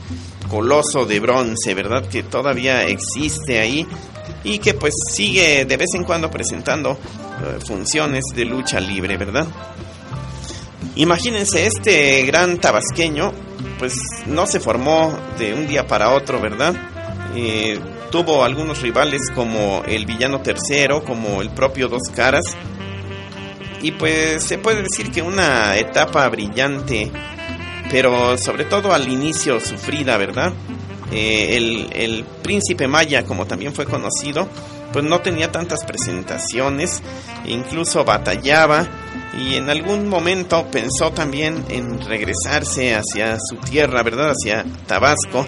coloso 0.49 1.05
de 1.05 1.19
bronce, 1.19 1.73
¿verdad? 1.73 2.07
Que 2.07 2.23
todavía 2.23 2.83
existe 2.83 3.59
ahí 3.59 3.85
y 4.43 4.59
que 4.59 4.73
pues 4.73 4.93
sigue 5.11 5.65
de 5.65 5.77
vez 5.77 5.89
en 5.95 6.03
cuando 6.03 6.29
presentando 6.29 6.91
eh, 6.91 7.59
funciones 7.65 8.25
de 8.35 8.45
lucha 8.45 8.79
libre, 8.79 9.17
¿verdad? 9.17 9.47
Imagínense, 10.95 11.67
este 11.67 12.23
gran 12.25 12.57
tabasqueño 12.59 13.31
pues 13.77 13.93
no 14.27 14.45
se 14.45 14.59
formó 14.59 15.17
de 15.37 15.53
un 15.53 15.67
día 15.67 15.85
para 15.85 16.11
otro, 16.11 16.39
¿verdad? 16.39 16.75
Eh, 17.35 17.79
tuvo 18.17 18.43
algunos 18.43 18.82
rivales 18.82 19.21
como 19.36 19.84
el 19.86 20.08
villano 20.08 20.41
tercero, 20.41 21.03
como 21.03 21.39
el 21.43 21.51
propio 21.51 21.88
Dos 21.88 22.01
Caras, 22.15 22.45
y 23.84 23.91
pues 23.91 24.43
se 24.43 24.58
puede 24.58 24.82
decir 24.82 25.12
que 25.12 25.21
una 25.21 25.77
etapa 25.77 26.27
brillante, 26.27 27.12
pero 27.91 28.36
sobre 28.39 28.65
todo 28.65 28.91
al 28.91 29.08
inicio 29.08 29.60
sufrida, 29.60 30.17
¿verdad? 30.17 30.51
Eh, 31.12 31.58
el, 31.58 31.89
el, 31.93 32.25
príncipe 32.41 32.88
Maya, 32.88 33.23
como 33.23 33.45
también 33.45 33.71
fue 33.71 33.86
conocido, 33.86 34.49
pues 34.91 35.06
no 35.06 35.21
tenía 35.21 35.51
tantas 35.51 35.86
presentaciones, 35.86 37.03
incluso 37.45 38.03
batallaba 38.03 38.88
y 39.38 39.58
en 39.58 39.69
algún 39.69 40.10
momento 40.10 40.65
pensó 40.71 41.12
también 41.12 41.63
en 41.69 42.01
regresarse 42.01 42.95
hacia 42.95 43.38
su 43.39 43.58
tierra, 43.58 44.01
¿verdad? 44.01 44.32
Hacia 44.32 44.65
Tabasco, 44.88 45.45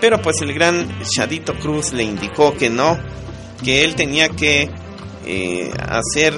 pero 0.00 0.20
pues 0.22 0.40
el 0.40 0.52
gran 0.52 0.88
Shadito 1.02 1.54
Cruz 1.58 1.92
le 1.92 2.02
indicó 2.02 2.54
que 2.56 2.70
no, 2.70 2.98
que 3.62 3.84
él 3.84 3.94
tenía 3.94 4.28
que 4.30 4.70
eh, 5.26 5.70
hacer 5.88 6.34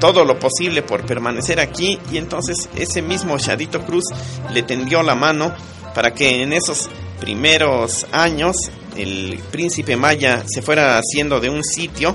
todo 0.00 0.24
lo 0.24 0.38
posible 0.38 0.82
por 0.82 1.06
permanecer 1.06 1.60
aquí 1.60 1.98
y 2.12 2.18
entonces 2.18 2.68
ese 2.76 3.00
mismo 3.00 3.38
Shadito 3.38 3.84
Cruz 3.84 4.04
le 4.52 4.62
tendió 4.62 5.02
la 5.02 5.14
mano 5.14 5.54
para 5.94 6.12
que 6.12 6.42
en 6.42 6.52
esos 6.52 6.90
primeros 7.20 8.06
años 8.12 8.56
el 8.96 9.40
príncipe 9.50 9.96
Maya 9.96 10.44
se 10.46 10.62
fuera 10.62 10.98
haciendo 10.98 11.40
de 11.40 11.50
un 11.50 11.64
sitio 11.64 12.14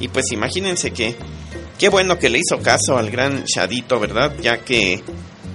y 0.00 0.08
pues 0.08 0.32
imagínense 0.32 0.90
que 0.90 1.16
qué 1.78 1.88
bueno 1.88 2.18
que 2.18 2.28
le 2.28 2.38
hizo 2.38 2.60
caso 2.60 2.98
al 2.98 3.10
gran 3.10 3.44
Shadito, 3.44 3.98
¿verdad? 3.98 4.34
Ya 4.42 4.58
que 4.58 5.02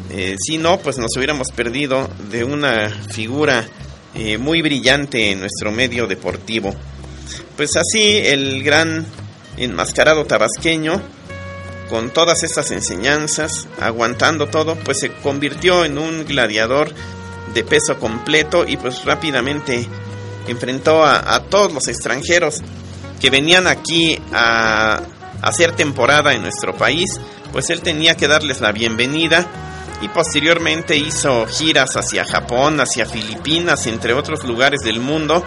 eh, 0.09 0.35
si 0.39 0.57
no, 0.57 0.79
pues 0.79 0.97
nos 0.97 1.15
hubiéramos 1.15 1.49
perdido 1.51 2.09
de 2.31 2.43
una 2.43 2.89
figura 2.89 3.67
eh, 4.15 4.38
muy 4.38 4.62
brillante 4.62 5.32
en 5.32 5.39
nuestro 5.39 5.72
medio 5.72 6.08
deportivo. 6.08 6.74
Pues 7.56 7.76
así 7.76 8.17
el 8.17 8.63
gran 8.63 9.06
enmascarado 9.58 10.26
tabasqueño 10.26 11.02
con 11.89 12.12
todas 12.12 12.43
estas 12.43 12.72
enseñanzas, 12.72 13.67
aguantando 13.80 14.48
todo, 14.48 14.76
pues 14.76 15.00
se 15.00 15.12
convirtió 15.12 15.86
en 15.86 15.98
un 15.98 16.26
gladiador 16.26 16.93
de 17.54 17.63
peso 17.63 17.98
completo 17.98 18.65
y 18.67 18.78
pues 18.78 19.04
rápidamente 19.06 19.88
enfrentó 20.48 21.04
a, 21.04 21.43
todos 21.50 21.74
los 21.74 21.88
extranjeros 21.88 22.62
que 23.19 23.30
venían 23.30 23.67
aquí 23.67 24.19
a, 24.32 25.02
hacer 25.41 25.72
temporada 25.76 26.34
en 26.34 26.41
nuestro 26.41 26.76
país, 26.76 27.19
pues 27.52 27.69
él 27.69 27.82
tenía 27.82 28.15
que 28.15 28.28
darles 28.28 28.62
la 28.62 28.72
bienvenida 28.72 29.48
y 30.01 30.07
posteriormente 30.07 30.95
hizo 30.95 31.45
giras 31.47 31.95
hacia 31.95 32.25
Japón, 32.25 32.79
hacia 32.79 33.05
Filipinas, 33.05 33.85
entre 33.88 34.13
otros 34.13 34.43
lugares 34.43 34.81
del 34.81 34.99
mundo, 34.99 35.43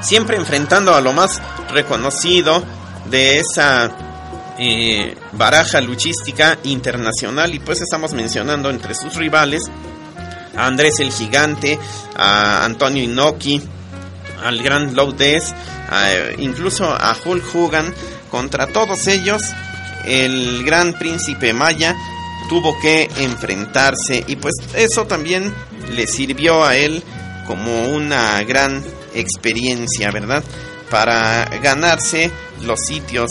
siempre 0.00 0.36
enfrentando 0.36 0.94
a 0.94 1.00
lo 1.00 1.12
más 1.12 1.40
reconocido 1.70 2.62
de 3.10 3.38
esa 3.38 3.90
eh, 4.58 5.14
baraja 5.32 5.80
luchística 5.80 6.58
internacional 6.64 7.54
y 7.54 7.58
pues 7.58 7.82
estamos 7.82 8.12
mencionando 8.12 8.70
entre 8.70 8.94
sus 8.94 9.14
rivales 9.14 9.62
a 10.56 10.66
Andrés 10.66 11.00
el 11.00 11.12
Gigante, 11.12 11.78
a 12.16 12.64
Antonio 12.64 13.02
Inoki, 13.02 13.60
al 14.42 14.62
Gran 14.62 14.94
Lourdes, 14.94 15.54
incluso 16.38 16.86
a 16.86 17.16
Hulk 17.24 17.54
Hogan. 17.54 17.94
Contra 18.30 18.66
todos 18.66 19.06
ellos, 19.06 19.42
el 20.04 20.64
Gran 20.64 20.94
Príncipe 20.94 21.52
Maya 21.52 21.94
tuvo 22.48 22.78
que 22.80 23.08
enfrentarse 23.18 24.24
y 24.26 24.36
pues 24.36 24.54
eso 24.74 25.06
también 25.06 25.52
le 25.94 26.06
sirvió 26.06 26.64
a 26.64 26.76
él 26.76 27.02
como 27.46 27.88
una 27.88 28.42
gran 28.42 28.84
experiencia, 29.14 30.10
¿verdad? 30.10 30.42
Para 30.90 31.44
ganarse 31.62 32.30
los 32.62 32.80
sitios 32.80 33.30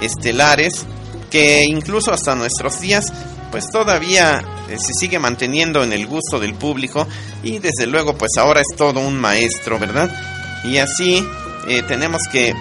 estelares 0.00 0.84
que 1.30 1.64
incluso 1.64 2.12
hasta 2.12 2.34
nuestros 2.34 2.80
días 2.80 3.12
pues 3.50 3.70
todavía 3.70 4.42
eh, 4.68 4.76
se 4.78 4.92
sigue 4.94 5.18
manteniendo 5.18 5.84
en 5.84 5.92
el 5.92 6.06
gusto 6.06 6.40
del 6.40 6.54
público 6.54 7.06
y 7.42 7.58
desde 7.58 7.86
luego 7.86 8.16
pues 8.16 8.32
ahora 8.36 8.60
es 8.60 8.76
todo 8.76 9.00
un 9.00 9.18
maestro, 9.18 9.78
¿verdad? 9.78 10.10
Y 10.64 10.78
así 10.78 11.24
eh, 11.68 11.82
tenemos 11.86 12.22
que 12.32 12.52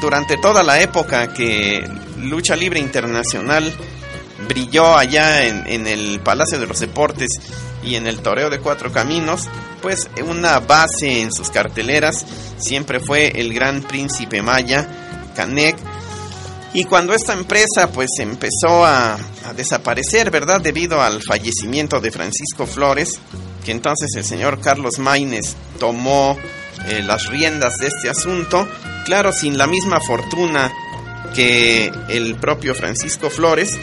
durante 0.00 0.36
toda 0.36 0.62
la 0.62 0.80
época 0.80 1.32
que 1.32 1.88
Lucha 2.18 2.56
Libre 2.56 2.80
Internacional 2.80 3.72
brilló 4.48 4.96
allá 4.96 5.46
en, 5.46 5.86
el 5.86 6.20
Palacio 6.20 6.58
de 6.58 6.66
los 6.66 6.80
Deportes 6.80 7.28
y 7.82 7.96
en 7.96 8.06
el 8.06 8.20
Toreo 8.20 8.50
de 8.50 8.60
Cuatro 8.60 8.92
Caminos, 8.92 9.48
pues 9.80 10.08
una 10.26 10.60
base 10.60 11.20
en 11.20 11.32
sus 11.32 11.50
carteleras. 11.50 12.24
Siempre 12.58 13.00
fue 13.00 13.32
el 13.40 13.52
Gran 13.52 13.82
Príncipe 13.82 14.42
Maya, 14.42 14.86
Canek, 15.34 15.76
y 16.74 16.84
cuando 16.84 17.12
esta 17.12 17.34
empresa 17.34 17.90
pues 17.92 18.08
empezó 18.18 18.84
a, 18.84 19.18
desaparecer, 19.56 20.30
¿verdad? 20.30 20.60
Debido 20.62 21.02
al 21.02 21.22
fallecimiento 21.22 22.00
de 22.00 22.10
Francisco 22.10 22.66
Flores, 22.66 23.20
que 23.64 23.72
entonces 23.72 24.10
el 24.16 24.24
señor 24.24 24.60
Carlos 24.60 24.98
Maínez 24.98 25.54
tomó 25.78 26.38
eh, 26.86 27.02
las 27.02 27.26
riendas 27.26 27.76
de 27.78 27.88
este 27.88 28.08
asunto, 28.08 28.66
claro, 29.04 29.32
sin 29.32 29.58
la 29.58 29.66
misma 29.66 30.00
fortuna 30.00 30.72
que 31.34 31.92
el 32.08 32.36
propio 32.36 32.74
Francisco 32.74 33.28
Flores, 33.28 33.78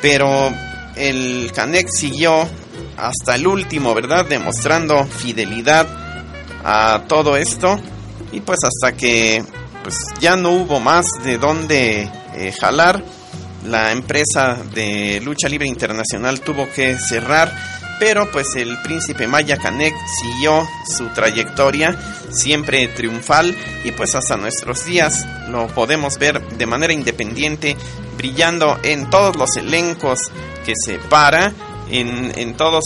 pero 0.00 0.52
el 0.96 1.50
Canec 1.54 1.88
siguió 1.88 2.48
hasta 2.96 3.34
el 3.34 3.46
último, 3.46 3.94
¿verdad? 3.94 4.26
Demostrando 4.26 5.04
fidelidad 5.06 5.86
a 6.64 7.04
todo 7.08 7.36
esto 7.36 7.80
y 8.32 8.40
pues 8.40 8.58
hasta 8.62 8.96
que 8.96 9.42
pues 9.82 9.96
ya 10.20 10.36
no 10.36 10.50
hubo 10.52 10.80
más 10.80 11.06
de 11.24 11.38
dónde 11.38 12.08
eh, 12.36 12.52
jalar. 12.58 13.02
La 13.66 13.92
empresa 13.92 14.56
de 14.74 15.20
lucha 15.22 15.48
libre 15.48 15.66
internacional 15.66 16.40
tuvo 16.40 16.66
que 16.70 16.96
cerrar, 16.96 17.52
pero 18.00 18.30
pues 18.32 18.46
el 18.56 18.80
príncipe 18.82 19.28
Maya 19.28 19.58
Canek 19.58 19.94
siguió 20.20 20.66
su 20.96 21.06
trayectoria 21.08 21.96
siempre 22.32 22.88
triunfal 22.88 23.54
y 23.84 23.92
pues 23.92 24.14
hasta 24.14 24.36
nuestros 24.36 24.86
días 24.86 25.26
lo 25.50 25.68
podemos 25.68 26.18
ver 26.18 26.40
de 26.56 26.66
manera 26.66 26.94
independiente 26.94 27.76
brillando 28.16 28.78
en 28.82 29.08
todos 29.10 29.36
los 29.36 29.56
elencos 29.56 30.18
que 30.64 30.72
se 30.74 30.98
para, 30.98 31.52
en, 31.90 32.32
en 32.38 32.56
todos 32.56 32.84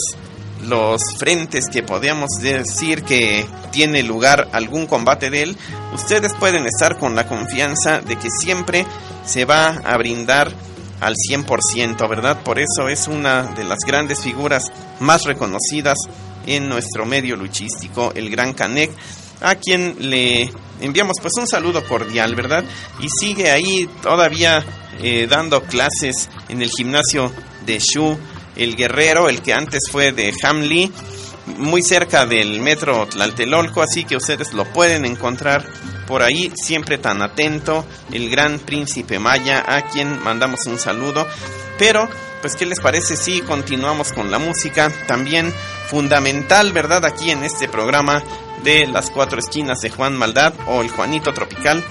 los 0.67 1.01
frentes 1.17 1.67
que 1.71 1.83
podríamos 1.83 2.29
decir 2.41 3.03
que 3.03 3.45
tiene 3.71 4.03
lugar 4.03 4.49
algún 4.51 4.85
combate 4.85 5.29
de 5.29 5.43
él, 5.43 5.57
ustedes 5.93 6.33
pueden 6.33 6.65
estar 6.65 6.97
con 6.97 7.15
la 7.15 7.27
confianza 7.27 8.01
de 8.01 8.17
que 8.17 8.29
siempre 8.29 8.85
se 9.25 9.45
va 9.45 9.81
a 9.83 9.97
brindar 9.97 10.51
al 11.01 11.15
100%, 11.15 12.09
¿verdad? 12.09 12.41
Por 12.43 12.59
eso 12.59 12.87
es 12.89 13.07
una 13.07 13.43
de 13.43 13.63
las 13.63 13.79
grandes 13.85 14.21
figuras 14.21 14.71
más 14.99 15.23
reconocidas 15.23 15.97
en 16.45 16.69
nuestro 16.69 17.05
medio 17.05 17.35
luchístico, 17.35 18.11
el 18.15 18.29
Gran 18.29 18.53
Canek, 18.53 18.91
a 19.41 19.55
quien 19.55 19.95
le 19.99 20.51
enviamos 20.79 21.17
pues 21.21 21.33
un 21.37 21.47
saludo 21.47 21.83
cordial, 21.85 22.35
¿verdad? 22.35 22.63
Y 22.99 23.07
sigue 23.09 23.51
ahí 23.51 23.89
todavía 24.01 24.63
eh, 25.01 25.27
dando 25.29 25.61
clases 25.63 26.29
en 26.49 26.61
el 26.61 26.69
gimnasio 26.69 27.31
de 27.65 27.79
Shu 27.79 28.17
el 28.55 28.75
Guerrero, 28.75 29.27
el 29.27 29.41
que 29.41 29.53
antes 29.53 29.81
fue 29.91 30.11
de 30.11 30.33
Hamley, 30.43 30.91
muy 31.57 31.81
cerca 31.81 32.25
del 32.25 32.59
metro 32.59 33.05
Tlaltelolco, 33.07 33.81
así 33.81 34.03
que 34.03 34.17
ustedes 34.17 34.53
lo 34.53 34.65
pueden 34.65 35.05
encontrar 35.05 35.65
por 36.07 36.21
ahí, 36.21 36.51
siempre 36.55 36.97
tan 36.97 37.21
atento, 37.21 37.85
el 38.11 38.29
gran 38.29 38.59
príncipe 38.59 39.19
Maya, 39.19 39.63
a 39.67 39.83
quien 39.83 40.21
mandamos 40.23 40.65
un 40.67 40.79
saludo. 40.79 41.27
Pero, 41.77 42.07
pues, 42.41 42.55
¿qué 42.55 42.65
les 42.65 42.79
parece 42.79 43.15
si 43.15 43.41
continuamos 43.41 44.13
con 44.13 44.31
la 44.31 44.39
música? 44.39 44.91
También 45.07 45.53
fundamental, 45.87 46.73
¿verdad? 46.73 47.05
Aquí 47.05 47.31
en 47.31 47.43
este 47.43 47.67
programa 47.67 48.23
de 48.63 48.87
las 48.87 49.09
cuatro 49.09 49.39
esquinas 49.39 49.79
de 49.81 49.89
Juan 49.89 50.15
Maldad 50.15 50.53
o 50.67 50.81
el 50.81 50.89
Juanito 50.89 51.33
Tropical, 51.33 51.83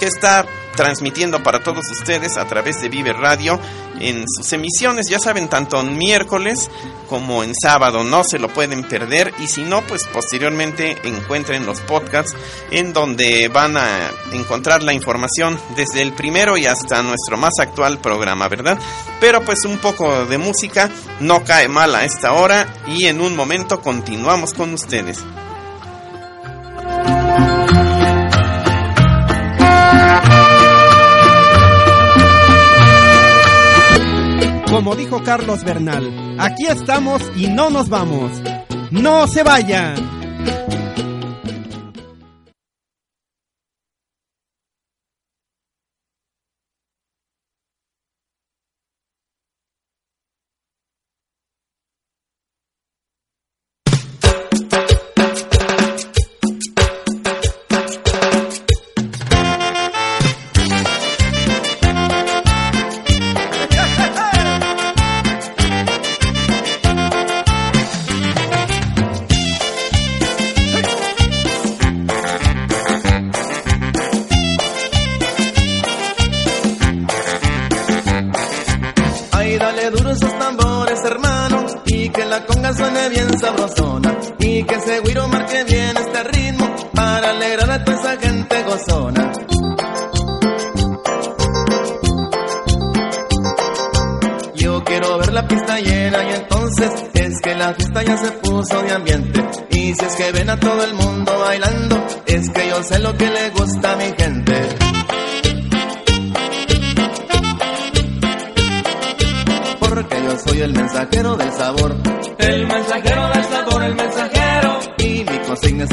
que 0.00 0.06
está 0.06 0.46
transmitiendo 0.74 1.42
para 1.42 1.62
todos 1.62 1.84
ustedes 1.90 2.38
a 2.38 2.46
través 2.46 2.80
de 2.80 2.88
Vive 2.88 3.12
Radio 3.12 3.60
en 4.00 4.24
sus 4.26 4.50
emisiones, 4.54 5.08
ya 5.10 5.18
saben, 5.18 5.48
tanto 5.48 5.78
en 5.78 5.98
miércoles 5.98 6.70
como 7.06 7.44
en 7.44 7.54
sábado, 7.54 8.02
no 8.02 8.24
se 8.24 8.38
lo 8.38 8.48
pueden 8.48 8.82
perder 8.84 9.34
y 9.40 9.46
si 9.46 9.62
no, 9.62 9.82
pues 9.82 10.06
posteriormente 10.06 10.96
encuentren 11.04 11.66
los 11.66 11.80
podcasts 11.82 12.34
en 12.70 12.94
donde 12.94 13.48
van 13.48 13.76
a 13.76 14.10
encontrar 14.32 14.82
la 14.82 14.94
información 14.94 15.60
desde 15.76 16.00
el 16.00 16.14
primero 16.14 16.56
y 16.56 16.64
hasta 16.64 17.02
nuestro 17.02 17.36
más 17.36 17.52
actual 17.60 17.98
programa, 17.98 18.48
¿verdad? 18.48 18.78
Pero 19.20 19.44
pues 19.44 19.58
un 19.66 19.76
poco 19.78 20.24
de 20.24 20.38
música 20.38 20.88
no 21.20 21.44
cae 21.44 21.68
mal 21.68 21.94
a 21.94 22.04
esta 22.04 22.32
hora 22.32 22.66
y 22.86 23.06
en 23.06 23.20
un 23.20 23.36
momento 23.36 23.82
continuamos 23.82 24.54
con 24.54 24.72
ustedes. 24.72 25.18
Como 34.80 34.96
dijo 34.96 35.22
Carlos 35.22 35.62
Bernal, 35.62 36.36
aquí 36.38 36.64
estamos 36.66 37.20
y 37.36 37.48
no 37.48 37.68
nos 37.68 37.90
vamos. 37.90 38.32
¡No 38.90 39.28
se 39.28 39.42
vayan! 39.42 39.94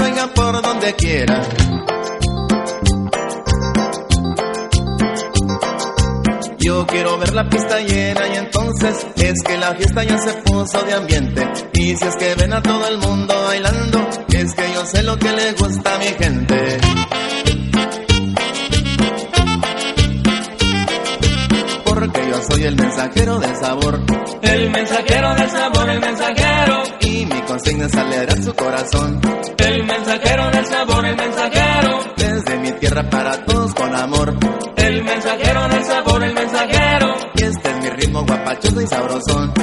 oigan 0.00 0.30
por 0.34 0.60
donde 0.60 0.94
quiera. 0.94 1.42
Yo 6.58 6.86
quiero 6.86 7.18
ver 7.18 7.32
la 7.32 7.48
pista 7.48 7.80
llena 7.80 8.28
y 8.28 8.36
entonces 8.36 9.06
es 9.16 9.42
que 9.42 9.56
la 9.56 9.74
fiesta 9.74 10.04
ya 10.04 10.18
se 10.18 10.32
puso 10.42 10.82
de 10.82 10.92
ambiente. 10.94 11.48
Y 11.72 11.96
si 11.96 12.04
es 12.04 12.16
que 12.16 12.34
ven 12.34 12.52
a 12.52 12.62
todo 12.62 12.86
el 12.88 12.98
mundo 12.98 13.34
bailando, 13.46 14.06
es 14.28 14.54
que 14.54 14.72
yo 14.74 14.84
sé 14.84 15.02
lo 15.02 15.18
que 15.18 15.32
le 15.32 15.52
gusta 15.52 15.94
a 15.94 15.98
mi 15.98 16.06
gente. 16.06 16.67
Sabrosón. 38.86 39.57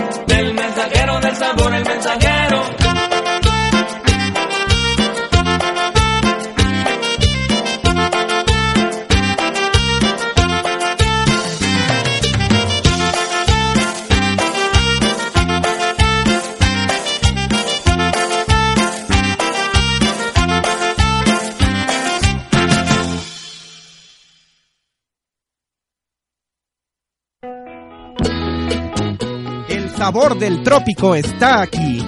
Sabor 29.97 30.37
del 30.37 30.61
trópico 30.61 31.15
está 31.15 31.61
aquí. 31.61 32.05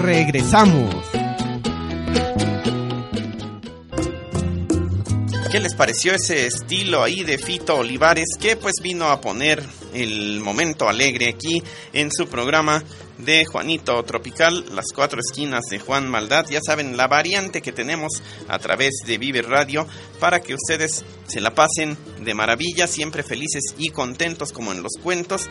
Regresamos. 0.00 0.94
¿Qué 5.50 5.60
les 5.60 5.74
pareció 5.74 6.14
ese 6.14 6.46
estilo 6.46 7.02
ahí 7.02 7.22
de 7.22 7.38
Fito 7.38 7.76
Olivares 7.76 8.36
que 8.40 8.56
pues 8.56 8.74
vino 8.82 9.08
a 9.08 9.20
poner 9.20 9.62
el 9.92 10.40
momento 10.40 10.88
alegre 10.88 11.28
aquí 11.28 11.62
en 11.92 12.10
su 12.10 12.26
programa 12.26 12.82
de 13.18 13.44
Juanito 13.44 14.02
Tropical, 14.02 14.64
las 14.74 14.86
cuatro 14.92 15.20
esquinas 15.20 15.66
de 15.70 15.78
Juan 15.78 16.08
Maldad? 16.08 16.46
Ya 16.50 16.60
saben, 16.60 16.96
la 16.96 17.06
variante 17.06 17.62
que 17.62 17.72
tenemos 17.72 18.22
a 18.48 18.58
través 18.58 18.94
de 19.06 19.18
Vive 19.18 19.42
Radio 19.42 19.86
para 20.18 20.40
que 20.40 20.54
ustedes 20.54 21.04
se 21.28 21.40
la 21.40 21.54
pasen 21.54 21.96
de 22.20 22.34
maravilla, 22.34 22.88
siempre 22.88 23.22
felices 23.22 23.74
y 23.78 23.90
contentos 23.90 24.52
como 24.52 24.72
en 24.72 24.82
los 24.82 24.92
cuentos 25.00 25.48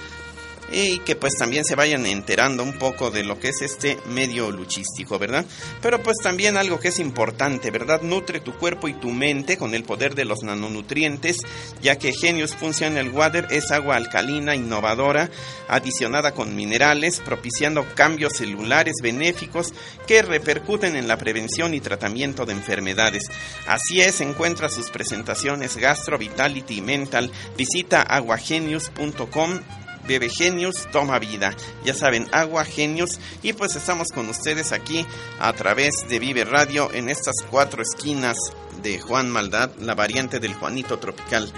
y 0.73 0.99
que 0.99 1.15
pues 1.15 1.35
también 1.37 1.63
se 1.63 1.75
vayan 1.75 2.05
enterando 2.05 2.63
un 2.63 2.73
poco 2.73 3.11
de 3.11 3.23
lo 3.23 3.39
que 3.39 3.49
es 3.49 3.61
este 3.61 3.97
medio 4.09 4.49
luchístico, 4.51 5.19
¿verdad? 5.19 5.45
Pero 5.81 6.01
pues 6.01 6.17
también 6.21 6.57
algo 6.57 6.79
que 6.79 6.87
es 6.87 6.99
importante, 6.99 7.69
¿verdad? 7.69 8.01
Nutre 8.01 8.39
tu 8.39 8.53
cuerpo 8.53 8.87
y 8.87 8.93
tu 8.93 9.11
mente 9.11 9.57
con 9.57 9.75
el 9.75 9.83
poder 9.83 10.15
de 10.15 10.25
los 10.25 10.41
nanonutrientes, 10.41 11.37
ya 11.81 11.97
que 11.97 12.11
Genius 12.11 12.55
Functional 12.55 13.09
Water 13.09 13.47
es 13.51 13.71
agua 13.71 13.95
alcalina 13.95 14.55
innovadora, 14.55 15.29
adicionada 15.67 16.33
con 16.33 16.55
minerales, 16.55 17.19
propiciando 17.19 17.85
cambios 17.93 18.33
celulares 18.33 18.95
benéficos 19.01 19.73
que 20.07 20.23
repercuten 20.23 20.95
en 20.95 21.07
la 21.07 21.17
prevención 21.17 21.73
y 21.75 21.81
tratamiento 21.81 22.45
de 22.45 22.53
enfermedades. 22.53 23.23
Así 23.67 24.01
es, 24.01 24.21
encuentra 24.21 24.69
sus 24.69 24.89
presentaciones 24.89 25.77
Gastro, 25.77 26.17
Vitality 26.17 26.81
Mental. 26.81 27.31
Visita 27.55 28.01
aguagenius.com 28.01 29.59
Bebe 30.07 30.29
Genius, 30.29 30.87
toma 30.91 31.19
vida. 31.19 31.55
Ya 31.85 31.93
saben, 31.93 32.27
agua 32.31 32.65
Genius. 32.65 33.19
Y 33.41 33.53
pues 33.53 33.75
estamos 33.75 34.09
con 34.09 34.27
ustedes 34.29 34.71
aquí 34.71 35.05
a 35.39 35.53
través 35.53 35.91
de 36.09 36.19
Vive 36.19 36.45
Radio 36.45 36.91
en 36.93 37.09
estas 37.09 37.35
cuatro 37.49 37.81
esquinas 37.81 38.37
de 38.81 38.99
Juan 38.99 39.29
Maldad, 39.29 39.71
la 39.79 39.95
variante 39.95 40.39
del 40.39 40.53
Juanito 40.53 40.99
Tropical. 40.99 41.51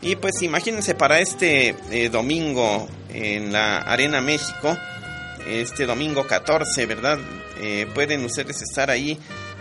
Y 0.00 0.16
pues 0.16 0.42
imagínense 0.42 0.94
para 0.94 1.20
este 1.20 1.76
eh, 1.90 2.08
domingo 2.10 2.88
en 3.08 3.52
la 3.52 3.78
Arena 3.78 4.20
México, 4.20 4.76
este 5.46 5.86
domingo 5.86 6.26
14, 6.26 6.86
¿verdad? 6.86 7.18
Eh, 7.60 7.86
pueden 7.94 8.24
ustedes 8.24 8.60
estar 8.62 8.90
ahí 8.90 9.18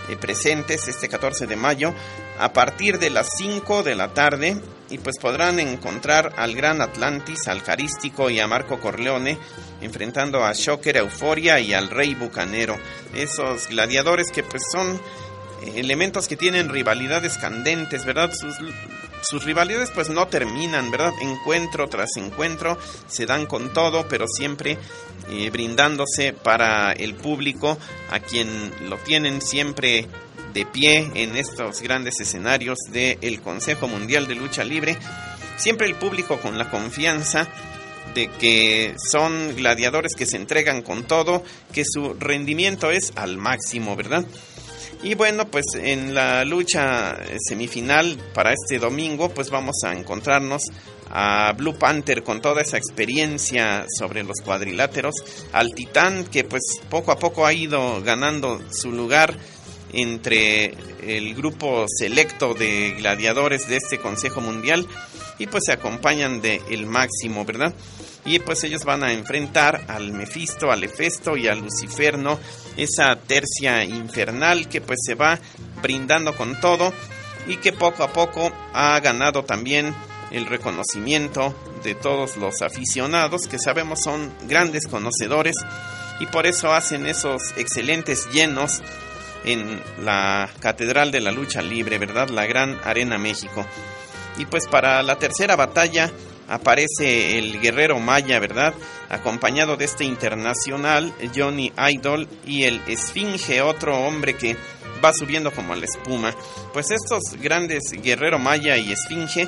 eh, 0.10 0.18
presentes 0.18 0.88
este 0.88 1.08
14 1.08 1.48
de 1.48 1.56
mayo 1.56 1.94
a 2.40 2.52
partir 2.52 3.00
de 3.00 3.10
las 3.10 3.30
5 3.38 3.84
de 3.84 3.96
la 3.96 4.14
tarde 4.14 4.58
y 4.94 5.00
pues 5.00 5.18
podrán 5.18 5.60
encontrar 5.60 6.34
al 6.38 6.54
Gran 6.54 6.80
Atlantis, 6.80 7.48
al 7.48 7.64
Carístico 7.64 8.30
y 8.30 8.40
a 8.40 8.48
Marco 8.48 8.80
Corleone 8.80 9.40
enfrentando 9.82 10.46
a 10.46 10.54
Shocker 10.54 10.98
Euforia 10.98 11.60
y 11.60 11.74
al 11.74 11.90
Rey 11.90 12.14
Bucanero. 12.14 12.78
Esos 13.16 13.70
gladiadores 13.70 14.32
que 14.32 14.44
pues 14.44 14.62
son 14.72 15.02
elementos 15.76 16.28
que 16.28 16.38
tienen 16.38 16.70
rivalidades 16.70 17.40
candentes, 17.40 18.06
¿verdad? 18.06 18.32
Sus, 18.34 18.56
sus 19.24 19.44
rivalidades 19.46 19.90
pues 19.90 20.10
no 20.10 20.28
terminan, 20.28 20.92
¿verdad? 20.92 21.14
Encuentro 21.22 21.90
tras 21.90 22.16
encuentro 22.18 22.78
se 23.08 23.26
dan 23.26 23.48
con 23.48 23.74
todo, 23.74 24.08
pero 24.08 24.28
siempre 24.28 24.78
eh, 25.30 25.50
brindándose 25.50 26.34
para 26.34 26.92
el 26.92 27.16
público 27.16 27.80
a 28.12 28.20
quien 28.20 28.72
lo 28.90 28.98
tienen 28.98 29.42
siempre 29.42 30.08
de 30.54 30.66
pie 30.66 31.12
en 31.16 31.36
estos 31.36 31.82
grandes 31.82 32.20
escenarios 32.20 32.78
del 32.92 33.42
Consejo 33.42 33.88
Mundial 33.88 34.28
de 34.28 34.36
Lucha 34.36 34.64
Libre. 34.64 34.98
Siempre 35.58 35.88
el 35.88 35.96
público 35.96 36.40
con 36.40 36.58
la 36.58 36.70
confianza 36.70 37.48
de 38.14 38.28
que 38.28 38.96
son 39.12 39.56
gladiadores 39.56 40.14
que 40.16 40.26
se 40.26 40.38
entregan 40.38 40.82
con 40.82 41.04
todo, 41.04 41.44
que 41.72 41.84
su 41.86 42.14
rendimiento 42.14 42.92
es 42.92 43.12
al 43.16 43.38
máximo, 43.38 43.96
¿verdad? 43.96 44.26
Y 45.02 45.16
bueno, 45.16 45.48
pues 45.50 45.66
en 45.76 46.14
la 46.14 46.46
lucha 46.46 47.18
semifinal 47.46 48.18
para 48.34 48.54
este 48.54 48.80
domingo, 48.80 49.30
pues 49.30 49.50
vamos 49.50 49.76
a 49.84 49.94
encontrarnos 49.94 50.72
a 51.10 51.54
Blue 51.58 51.78
Panther 51.78 52.24
con 52.24 52.42
toda 52.42 52.62
esa 52.62 52.78
experiencia 52.78 53.86
sobre 54.00 54.24
los 54.24 54.38
cuadriláteros, 54.42 55.16
al 55.52 55.74
Titán 55.74 56.24
que 56.26 56.44
pues 56.44 56.64
poco 56.90 57.12
a 57.12 57.20
poco 57.20 57.46
ha 57.46 57.54
ido 57.54 58.02
ganando 58.02 58.62
su 58.72 58.92
lugar 58.92 59.38
entre 59.94 60.76
el 61.02 61.36
grupo 61.36 61.86
selecto 61.88 62.54
de 62.54 62.96
gladiadores 62.98 63.68
de 63.68 63.78
este 63.78 64.00
Consejo 64.00 64.42
Mundial 64.42 64.88
y 65.38 65.48
pues 65.48 65.64
se 65.66 65.74
acompañan 65.74 66.42
de 66.42 66.62
el 66.70 66.86
máximo, 66.86 67.46
¿verdad? 67.46 67.74
Y 68.26 68.40
pues 68.40 68.64
ellos 68.64 68.86
van 68.86 69.04
a 69.04 69.14
enfrentar 69.14 69.86
al 69.88 70.12
Mefisto, 70.14 70.72
al 70.72 70.84
Hefesto 70.84 71.36
y 71.38 71.48
al 71.48 71.60
Luciferno, 71.60 72.40
esa 72.78 73.16
tercia 73.18 73.84
infernal 73.84 74.70
que 74.70 74.82
pues 74.82 75.00
se 75.06 75.16
va 75.16 75.40
brindando 75.82 76.36
con 76.36 76.60
todo 76.60 76.94
y 77.48 77.58
que 77.58 77.74
poco 77.74 78.04
a 78.04 78.14
poco 78.14 78.52
ha 78.74 79.00
ganado 79.00 79.44
también 79.44 79.94
el 80.32 80.46
reconocimiento 80.46 81.54
de 81.84 81.96
todos 81.96 82.38
los 82.38 82.62
aficionados 82.62 83.48
que 83.48 83.60
sabemos 83.60 84.02
son 84.02 84.34
grandes 84.48 84.88
conocedores 84.88 85.56
y 86.20 86.26
por 86.28 86.46
eso 86.46 86.74
hacen 86.74 87.06
esos 87.06 87.42
excelentes 87.58 88.30
llenos 88.32 88.82
en 89.46 89.82
la 90.04 90.50
Catedral 90.60 91.12
de 91.12 91.22
la 91.22 91.32
Lucha 91.32 91.62
Libre, 91.62 91.98
¿verdad? 91.98 92.30
La 92.30 92.46
Gran 92.46 92.80
Arena 92.84 93.18
México. 93.18 93.66
Y 94.38 94.46
pues 94.46 94.68
para 94.68 95.04
la 95.04 95.18
tercera 95.18 95.56
batalla 95.56 96.12
aparece 96.48 97.38
el 97.38 97.60
guerrero 97.60 98.00
maya, 98.00 98.40
¿verdad? 98.40 98.74
Acompañado 99.10 99.78
de 99.78 99.86
este 99.86 100.06
internacional, 100.06 101.14
Johnny 101.36 101.72
Idol, 101.92 102.28
y 102.46 102.64
el 102.64 102.82
Esfinge, 102.88 103.62
otro 103.62 103.98
hombre 104.00 104.36
que 104.36 104.58
va 105.04 105.14
subiendo 105.14 105.52
como 105.52 105.76
la 105.76 105.86
espuma. 105.86 106.34
Pues 106.74 106.92
estos 106.92 107.40
grandes 107.42 107.84
guerrero 108.02 108.40
maya 108.40 108.78
y 108.78 108.92
Esfinge 108.92 109.48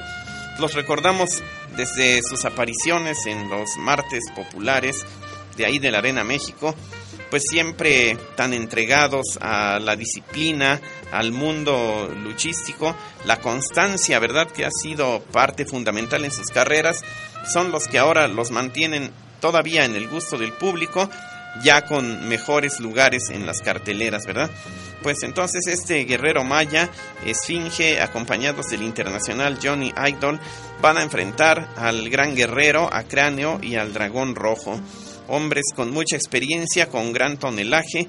los 0.59 0.73
recordamos 0.73 1.43
desde 1.75 2.21
sus 2.23 2.45
apariciones 2.45 3.25
en 3.25 3.49
los 3.49 3.77
martes 3.77 4.23
populares 4.35 5.05
de 5.57 5.65
ahí 5.65 5.79
de 5.79 5.91
la 5.91 5.97
Arena 5.99 6.23
México 6.23 6.75
pues 7.29 7.43
siempre 7.49 8.17
tan 8.35 8.53
entregados 8.53 9.37
a 9.41 9.79
la 9.79 9.95
disciplina, 9.95 10.79
al 11.11 11.31
mundo 11.31 12.13
luchístico, 12.23 12.95
la 13.25 13.39
constancia, 13.39 14.19
¿verdad? 14.19 14.47
Que 14.51 14.65
ha 14.65 14.71
sido 14.71 15.21
parte 15.31 15.65
fundamental 15.65 16.25
en 16.25 16.31
sus 16.31 16.47
carreras, 16.47 17.01
son 17.51 17.71
los 17.71 17.87
que 17.87 17.99
ahora 17.99 18.27
los 18.27 18.51
mantienen 18.51 19.11
todavía 19.39 19.85
en 19.85 19.95
el 19.95 20.07
gusto 20.07 20.37
del 20.37 20.53
público, 20.53 21.09
ya 21.63 21.85
con 21.85 22.27
mejores 22.27 22.79
lugares 22.79 23.29
en 23.29 23.45
las 23.45 23.61
carteleras, 23.61 24.25
¿verdad? 24.25 24.49
Pues 25.03 25.23
entonces 25.23 25.67
este 25.67 26.03
guerrero 26.05 26.43
maya, 26.43 26.89
Esfinge, 27.25 28.01
acompañados 28.01 28.67
del 28.67 28.81
internacional 28.81 29.59
Johnny 29.61 29.93
Idol, 30.07 30.39
van 30.81 30.97
a 30.97 31.03
enfrentar 31.03 31.69
al 31.77 32.09
gran 32.09 32.35
guerrero, 32.35 32.89
a 32.91 33.03
Cráneo 33.03 33.59
y 33.61 33.75
al 33.75 33.93
dragón 33.93 34.35
rojo 34.35 34.81
hombres 35.27 35.65
con 35.75 35.91
mucha 35.91 36.15
experiencia, 36.15 36.89
con 36.89 37.13
gran 37.13 37.37
tonelaje, 37.37 38.07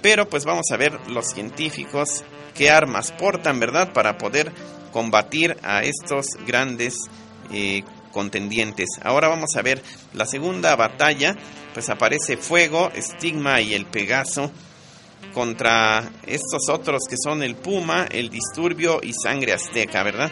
Pero 0.00 0.28
pues 0.28 0.44
vamos 0.44 0.70
a 0.70 0.76
ver 0.76 0.92
los 1.08 1.26
científicos 1.26 2.24
qué 2.54 2.70
armas 2.70 3.12
portan, 3.12 3.58
¿verdad? 3.58 3.92
Para 3.92 4.16
poder 4.16 4.52
combatir 4.92 5.56
a 5.62 5.82
estos 5.82 6.26
grandes 6.46 6.94
eh, 7.52 7.82
contendientes. 8.12 8.88
Ahora 9.02 9.28
vamos 9.28 9.56
a 9.56 9.62
ver 9.62 9.82
la 10.12 10.26
segunda 10.26 10.74
batalla, 10.76 11.34
pues 11.74 11.88
aparece 11.88 12.36
Fuego, 12.36 12.90
Estigma 12.94 13.60
y 13.60 13.74
el 13.74 13.86
Pegaso 13.86 14.50
contra 15.34 16.10
estos 16.26 16.68
otros 16.68 17.02
que 17.08 17.16
son 17.16 17.42
el 17.42 17.54
Puma, 17.54 18.06
el 18.10 18.28
Disturbio 18.28 19.00
y 19.02 19.12
Sangre 19.12 19.52
Azteca, 19.52 20.02
¿verdad? 20.02 20.30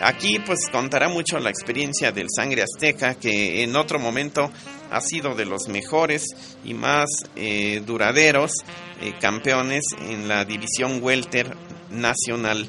Aquí 0.00 0.38
pues 0.40 0.68
contará 0.70 1.08
mucho 1.08 1.38
la 1.38 1.50
experiencia 1.50 2.12
del 2.12 2.26
Sangre 2.34 2.62
Azteca, 2.62 3.14
que 3.14 3.62
en 3.62 3.76
otro 3.76 3.98
momento 3.98 4.50
ha 4.90 5.00
sido 5.00 5.34
de 5.34 5.44
los 5.44 5.68
mejores 5.68 6.24
y 6.64 6.74
más 6.74 7.08
eh, 7.34 7.82
duraderos 7.84 8.52
eh, 9.00 9.14
campeones 9.20 9.84
en 10.00 10.28
la 10.28 10.44
división 10.44 11.00
welter 11.02 11.56
nacional. 11.90 12.68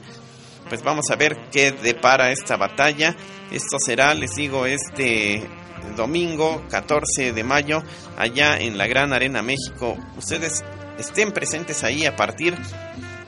Pues 0.69 0.83
vamos 0.83 1.09
a 1.11 1.15
ver 1.15 1.37
qué 1.51 1.71
depara 1.71 2.31
esta 2.31 2.57
batalla. 2.57 3.15
Esto 3.51 3.77
será, 3.79 4.13
les 4.13 4.35
digo, 4.35 4.65
este 4.65 5.47
domingo 5.95 6.63
14 6.69 7.31
de 7.31 7.43
mayo 7.43 7.81
allá 8.17 8.57
en 8.59 8.77
la 8.77 8.87
Gran 8.87 9.13
Arena 9.13 9.41
México. 9.41 9.97
Ustedes 10.17 10.63
estén 10.97 11.31
presentes 11.31 11.83
ahí 11.83 12.05
a 12.05 12.15
partir 12.15 12.55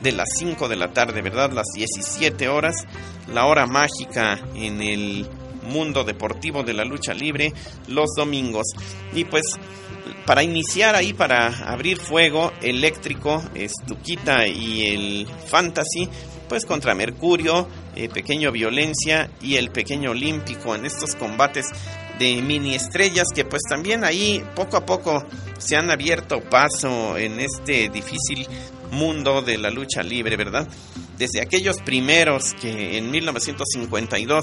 de 0.02 0.12
las 0.12 0.30
5 0.38 0.68
de 0.68 0.76
la 0.76 0.94
tarde, 0.94 1.22
¿verdad? 1.22 1.52
Las 1.52 1.68
17 1.76 2.48
horas, 2.48 2.76
la 3.28 3.46
hora 3.46 3.66
mágica 3.66 4.40
en 4.56 4.82
el 4.82 5.30
mundo 5.70 6.04
deportivo 6.04 6.64
de 6.64 6.74
la 6.74 6.86
lucha 6.86 7.14
libre 7.14 7.54
los 7.88 8.10
domingos. 8.16 8.68
Y 9.14 9.26
pues 9.26 9.44
para 10.26 10.44
iniciar 10.44 10.96
ahí, 10.96 11.14
para 11.14 11.48
abrir 11.72 11.98
fuego 11.98 12.52
eléctrico, 12.62 13.44
Estuquita 13.56 14.48
y 14.48 14.86
el 14.88 15.28
Fantasy, 15.48 16.08
pues 16.48 16.66
contra 16.66 16.94
Mercurio, 16.94 17.68
eh, 17.96 18.10
Pequeño 18.10 18.52
Violencia 18.52 19.30
y 19.42 19.56
el 19.56 19.72
Pequeño 19.72 20.12
Olímpico 20.12 20.76
en 20.76 20.86
estos 20.86 21.16
combates 21.16 21.68
de 22.20 22.42
mini 22.42 22.76
estrellas 22.76 23.28
que 23.34 23.46
pues 23.46 23.62
también 23.70 24.04
ahí 24.04 24.44
poco 24.56 24.78
a 24.78 24.86
poco 24.86 25.26
se 25.58 25.78
han 25.78 25.90
abierto 25.90 26.42
paso 26.42 27.18
en 27.18 27.40
este 27.40 27.90
difícil 27.90 28.48
mundo 28.92 29.42
de 29.42 29.58
la 29.58 29.70
lucha 29.70 30.04
libre, 30.04 30.36
¿verdad? 30.36 30.68
Desde 31.20 31.42
aquellos 31.42 31.76
primeros 31.84 32.54
que 32.54 32.98
en 32.98 33.12
1952 33.12 34.42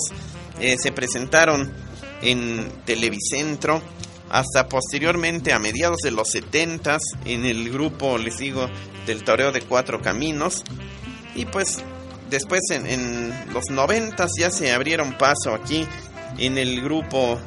eh, 0.61 0.77
se 0.79 0.93
presentaron 0.93 1.73
en 2.21 2.71
Televicentro, 2.85 3.83
hasta 4.29 4.69
posteriormente 4.69 5.55
a 5.55 5.59
mediados 5.59 6.01
de 6.03 6.11
los 6.11 6.29
70 6.29 6.99
en 7.25 7.47
el 7.47 7.71
grupo, 7.71 8.19
les 8.19 8.37
digo, 8.37 8.69
del 9.07 9.25
Toreo 9.25 9.53
de 9.53 9.63
Cuatro 9.63 10.03
Caminos, 10.03 10.65
y 11.35 11.47
pues 11.47 11.79
después 12.29 12.61
en, 12.71 12.87
en 12.87 13.55
los 13.55 13.71
90 13.71 14.27
ya 14.39 14.51
se 14.51 14.71
abrieron 14.73 15.17
paso 15.17 15.55
aquí 15.55 15.87
en 16.37 16.59
el 16.59 16.83
grupo 16.83 17.41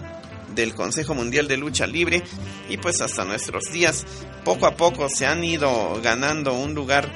del 0.55 0.73
Consejo 0.73 1.13
Mundial 1.13 1.47
de 1.47 1.57
Lucha 1.57 1.85
Libre. 1.85 2.23
Y 2.67 2.77
pues 2.77 2.99
hasta 3.01 3.25
nuestros 3.25 3.65
días 3.71 4.05
poco 4.43 4.65
a 4.65 4.75
poco 4.75 5.07
se 5.09 5.25
han 5.25 5.43
ido 5.43 5.99
ganando 6.01 6.53
un 6.53 6.73
lugar 6.73 7.09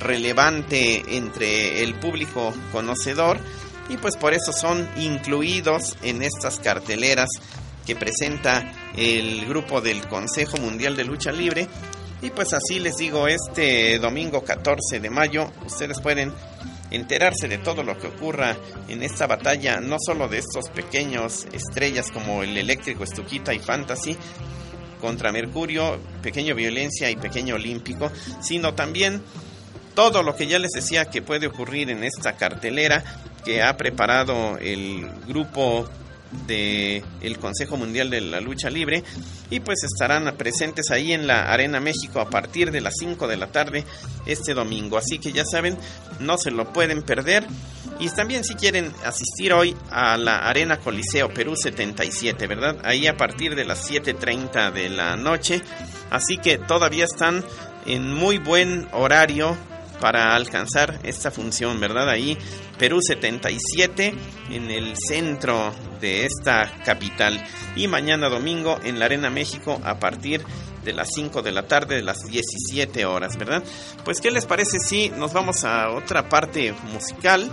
relevante 0.00 1.16
entre 1.16 1.82
el 1.82 1.94
público 1.94 2.54
conocedor 2.72 3.38
y 3.88 3.96
pues 3.96 4.16
por 4.16 4.34
eso 4.34 4.52
son 4.52 4.88
incluidos 4.96 5.96
en 6.02 6.22
estas 6.22 6.58
carteleras 6.58 7.28
que 7.86 7.96
presenta 7.96 8.72
el 8.96 9.46
grupo 9.46 9.80
del 9.80 10.06
Consejo 10.08 10.56
Mundial 10.56 10.96
de 10.96 11.04
Lucha 11.04 11.30
Libre. 11.30 11.68
Y 12.20 12.30
pues 12.30 12.52
así 12.52 12.80
les 12.80 12.96
digo 12.96 13.28
este 13.28 13.98
domingo 13.98 14.42
14 14.42 15.00
de 15.00 15.10
mayo 15.10 15.52
ustedes 15.64 16.00
pueden 16.00 16.32
enterarse 16.90 17.46
de 17.48 17.58
todo 17.58 17.82
lo 17.82 17.98
que 17.98 18.06
ocurra 18.08 18.56
en 18.88 19.02
esta 19.02 19.26
batalla, 19.26 19.80
no 19.80 19.96
solo 19.98 20.28
de 20.28 20.38
estos 20.38 20.70
pequeños 20.70 21.46
estrellas 21.52 22.10
como 22.10 22.42
el 22.42 22.56
eléctrico, 22.56 23.04
Estuquita 23.04 23.52
y 23.52 23.58
Fantasy 23.58 24.16
contra 25.00 25.30
Mercurio, 25.30 25.98
pequeño 26.22 26.54
violencia 26.54 27.10
y 27.10 27.16
pequeño 27.16 27.56
olímpico, 27.56 28.10
sino 28.40 28.74
también 28.74 29.22
todo 29.96 30.22
lo 30.22 30.36
que 30.36 30.46
ya 30.46 30.58
les 30.58 30.72
decía 30.72 31.06
que 31.06 31.22
puede 31.22 31.46
ocurrir 31.46 31.90
en 31.90 32.04
esta 32.04 32.36
cartelera 32.36 33.02
que 33.44 33.62
ha 33.62 33.76
preparado 33.78 34.58
el 34.58 35.10
grupo 35.26 35.88
del 36.46 37.02
el 37.22 37.38
Consejo 37.38 37.78
Mundial 37.78 38.10
de 38.10 38.20
la 38.20 38.40
Lucha 38.40 38.68
Libre 38.68 39.02
y 39.48 39.60
pues 39.60 39.84
estarán 39.84 40.36
presentes 40.36 40.90
ahí 40.90 41.12
en 41.12 41.26
la 41.26 41.50
Arena 41.50 41.80
México 41.80 42.20
a 42.20 42.28
partir 42.28 42.72
de 42.72 42.82
las 42.82 42.92
5 42.98 43.26
de 43.26 43.36
la 43.38 43.46
tarde 43.46 43.84
este 44.26 44.52
domingo. 44.52 44.98
Así 44.98 45.18
que 45.18 45.32
ya 45.32 45.44
saben, 45.50 45.78
no 46.20 46.36
se 46.36 46.50
lo 46.50 46.72
pueden 46.74 47.02
perder. 47.02 47.46
Y 47.98 48.10
también 48.10 48.44
si 48.44 48.54
quieren 48.54 48.92
asistir 49.02 49.54
hoy 49.54 49.74
a 49.90 50.18
la 50.18 50.46
Arena 50.46 50.78
Coliseo 50.78 51.32
Perú 51.32 51.56
77, 51.56 52.46
¿verdad? 52.46 52.76
Ahí 52.84 53.06
a 53.06 53.16
partir 53.16 53.54
de 53.54 53.64
las 53.64 53.90
7.30 53.90 54.72
de 54.72 54.90
la 54.90 55.16
noche. 55.16 55.62
Así 56.10 56.36
que 56.36 56.58
todavía 56.58 57.06
están 57.06 57.42
en 57.86 58.12
muy 58.12 58.36
buen 58.36 58.88
horario 58.92 59.56
para 60.00 60.34
alcanzar 60.34 60.98
esta 61.02 61.30
función, 61.30 61.80
¿verdad? 61.80 62.08
Ahí 62.08 62.36
Perú 62.78 63.00
77 63.00 64.14
en 64.50 64.70
el 64.70 64.94
centro 64.96 65.72
de 66.00 66.26
esta 66.26 66.70
capital 66.84 67.42
y 67.74 67.88
mañana 67.88 68.28
domingo 68.28 68.78
en 68.82 68.98
la 68.98 69.06
Arena 69.06 69.30
México 69.30 69.80
a 69.84 69.98
partir 69.98 70.44
de 70.84 70.92
las 70.92 71.08
5 71.14 71.42
de 71.42 71.52
la 71.52 71.66
tarde 71.66 71.96
de 71.96 72.02
las 72.02 72.24
17 72.24 73.04
horas, 73.04 73.36
¿verdad? 73.36 73.62
Pues 74.04 74.20
¿qué 74.20 74.30
les 74.30 74.46
parece 74.46 74.78
si 74.78 75.10
nos 75.10 75.32
vamos 75.32 75.64
a 75.64 75.90
otra 75.90 76.28
parte 76.28 76.74
musical? 76.92 77.50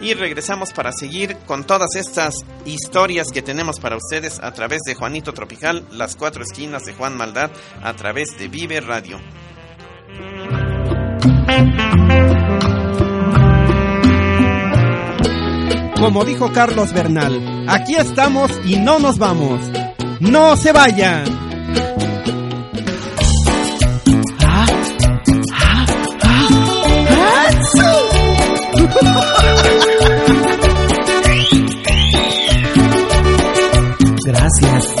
Y 0.00 0.14
regresamos 0.14 0.72
para 0.72 0.92
seguir 0.92 1.36
con 1.46 1.64
todas 1.64 1.94
estas 1.94 2.34
historias 2.64 3.30
que 3.32 3.42
tenemos 3.42 3.78
para 3.80 3.96
ustedes 3.96 4.40
a 4.40 4.50
través 4.52 4.80
de 4.86 4.94
Juanito 4.94 5.34
Tropical, 5.34 5.86
las 5.92 6.16
cuatro 6.16 6.42
esquinas 6.42 6.84
de 6.86 6.94
Juan 6.94 7.18
Maldad, 7.18 7.50
a 7.82 7.92
través 7.92 8.38
de 8.38 8.48
Vive 8.48 8.80
Radio. 8.80 9.20
Como 16.00 16.24
dijo 16.24 16.50
Carlos 16.52 16.92
Bernal, 16.92 17.66
aquí 17.68 17.94
estamos 17.94 18.50
y 18.64 18.76
no 18.76 18.98
nos 18.98 19.18
vamos. 19.18 19.60
¡No 20.20 20.56
se 20.56 20.72
vayan! 20.72 21.24
Gracias. 34.24 34.99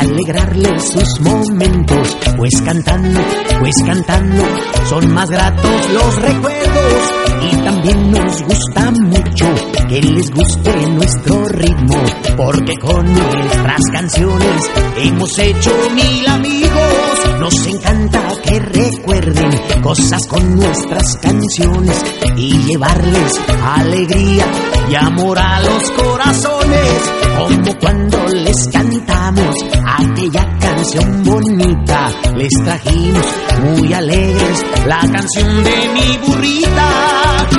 Alegrarles 0.00 0.92
sus 0.92 1.20
momentos, 1.20 2.16
pues 2.36 2.50
cantando, 2.64 3.20
pues 3.60 3.74
cantando, 3.84 4.44
son 4.88 5.12
más 5.12 5.28
gratos 5.28 5.90
los 5.92 6.22
recuerdos. 6.22 7.12
Y 7.50 7.56
también 7.56 8.10
nos 8.10 8.42
gusta 8.42 8.90
mucho 8.90 9.67
que 9.88 10.02
les 10.02 10.30
guste 10.30 10.90
nuestro 10.90 11.48
ritmo, 11.48 11.96
porque 12.36 12.76
con 12.76 13.10
nuestras 13.10 13.80
canciones 13.90 14.70
hemos 14.98 15.38
hecho 15.38 15.70
mil 15.94 16.26
amigos. 16.28 17.40
Nos 17.40 17.66
encanta 17.66 18.20
que 18.42 18.58
recuerden 18.60 19.80
cosas 19.80 20.26
con 20.28 20.56
nuestras 20.56 21.16
canciones 21.16 22.04
y 22.36 22.52
llevarles 22.64 23.40
alegría 23.64 24.46
y 24.90 24.94
amor 24.94 25.38
a 25.38 25.60
los 25.60 25.90
corazones, 25.92 27.12
como 27.38 27.78
cuando 27.78 28.26
les 28.28 28.68
cantamos 28.68 29.54
aquella 29.86 30.58
canción 30.58 31.24
bonita. 31.24 32.10
Les 32.36 32.52
trajimos 32.62 33.26
muy 33.64 33.92
alegres 33.94 34.66
la 34.86 35.00
canción 35.00 35.64
de 35.64 35.88
mi 35.94 36.18
burrita. 36.26 37.57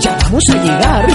Ya 0.00 0.18
vamos 0.22 0.42
a 0.50 0.56
llegar. 0.62 1.06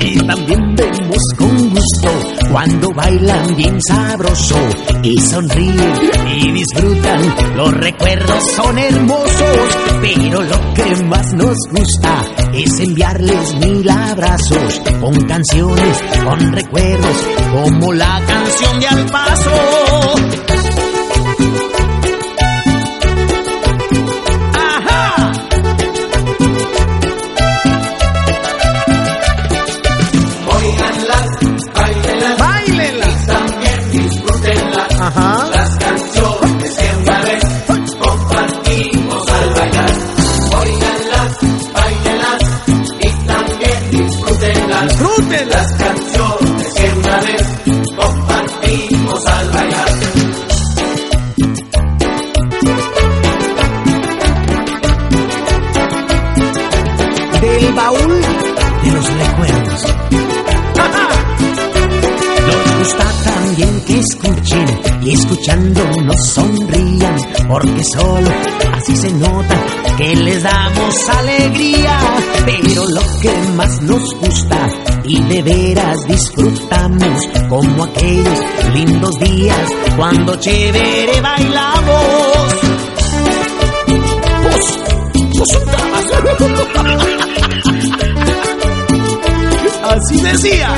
y 0.00 0.18
también 0.20 0.76
vemos 0.76 1.18
con 1.36 1.70
gusto 1.70 2.10
cuando 2.50 2.90
bailan 2.94 3.56
bien 3.56 3.78
sabroso 3.82 4.56
y 5.02 5.18
sonríen 5.20 5.92
y 6.36 6.52
disfrutan. 6.52 7.56
Los 7.56 7.72
recuerdos 7.74 8.52
son 8.56 8.78
hermosos, 8.78 9.58
pero 10.00 10.42
lo 10.42 10.74
que 10.74 11.04
más 11.04 11.32
nos 11.34 11.56
gusta 11.70 12.22
es 12.52 12.80
enviarles 12.80 13.54
mil 13.56 13.88
abrazos 13.90 14.80
con 15.00 15.14
canciones, 15.26 16.02
con 16.24 16.52
recuerdos, 16.52 17.16
como 17.52 17.92
la 17.92 18.22
canción 18.26 18.80
de 18.80 18.86
Al 18.86 19.06
Paso. 19.06 20.33
Gusta 62.84 63.10
también 63.24 63.80
que 63.86 63.98
escuchen 63.98 64.80
y 65.02 65.14
escuchando 65.14 65.80
nos 66.02 66.28
sonrían, 66.34 67.16
porque 67.48 67.82
solo 67.84 68.30
así 68.74 68.94
se 68.96 69.10
nota 69.12 69.64
que 69.96 70.14
les 70.16 70.42
damos 70.42 71.08
alegría. 71.08 71.98
Pero 72.44 72.86
lo 72.86 73.00
que 73.22 73.32
más 73.56 73.80
nos 73.82 74.02
gusta 74.20 74.68
y 75.04 75.22
de 75.22 75.42
veras 75.42 75.96
disfrutamos, 76.06 77.28
como 77.48 77.84
aquellos 77.84 78.38
lindos 78.74 79.18
días 79.18 79.70
cuando 79.96 80.36
chévere 80.36 81.20
bailamos. 81.22 81.94
Así 89.84 90.20
decía. 90.20 90.74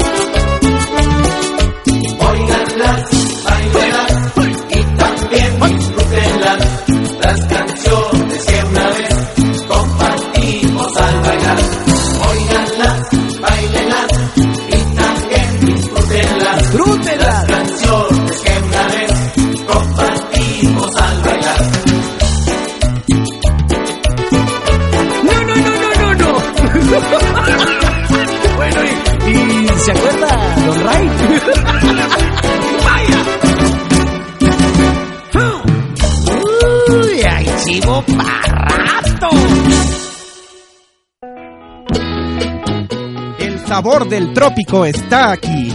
Del 44.09 44.33
trópico 44.33 44.85
está 44.85 45.33
aquí. 45.33 45.75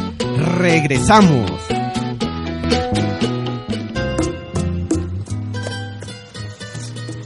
Regresamos. 0.58 1.52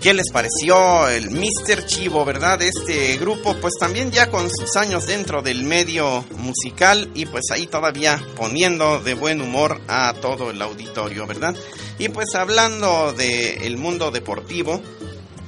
¿Qué 0.02 0.14
les 0.16 0.32
pareció 0.32 1.08
el 1.10 1.30
Mr. 1.30 1.86
Chivo, 1.86 2.26
verdad? 2.26 2.60
Este 2.64 3.18
grupo, 3.18 3.56
pues 3.62 3.76
también 3.80 4.10
ya 4.10 4.32
con 4.32 4.50
sus 4.50 4.76
años 4.78 5.06
dentro 5.06 5.44
del 5.44 5.64
medio 5.64 6.26
musical 6.40 7.12
y 7.14 7.28
pues 7.28 7.52
ahí 7.52 7.68
todavía 7.68 8.20
poniendo 8.36 9.00
de 9.00 9.14
buen 9.14 9.42
humor 9.42 9.82
a 9.88 10.12
todo 10.20 10.50
el 10.50 10.60
auditorio, 10.60 11.28
¿verdad? 11.28 11.56
Y 12.00 12.10
pues 12.10 12.34
hablando 12.34 13.14
del 13.14 13.78
mundo 13.78 14.10
deportivo, 14.10 14.82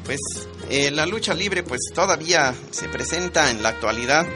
pues 0.06 0.20
eh, 0.70 0.92
la 0.92 1.08
lucha 1.08 1.34
libre 1.34 1.64
pues 1.64 1.82
todavía 1.96 2.54
se 2.70 2.90
presenta 2.90 3.50
en 3.50 3.64
la 3.64 3.70
actualidad 3.70 4.28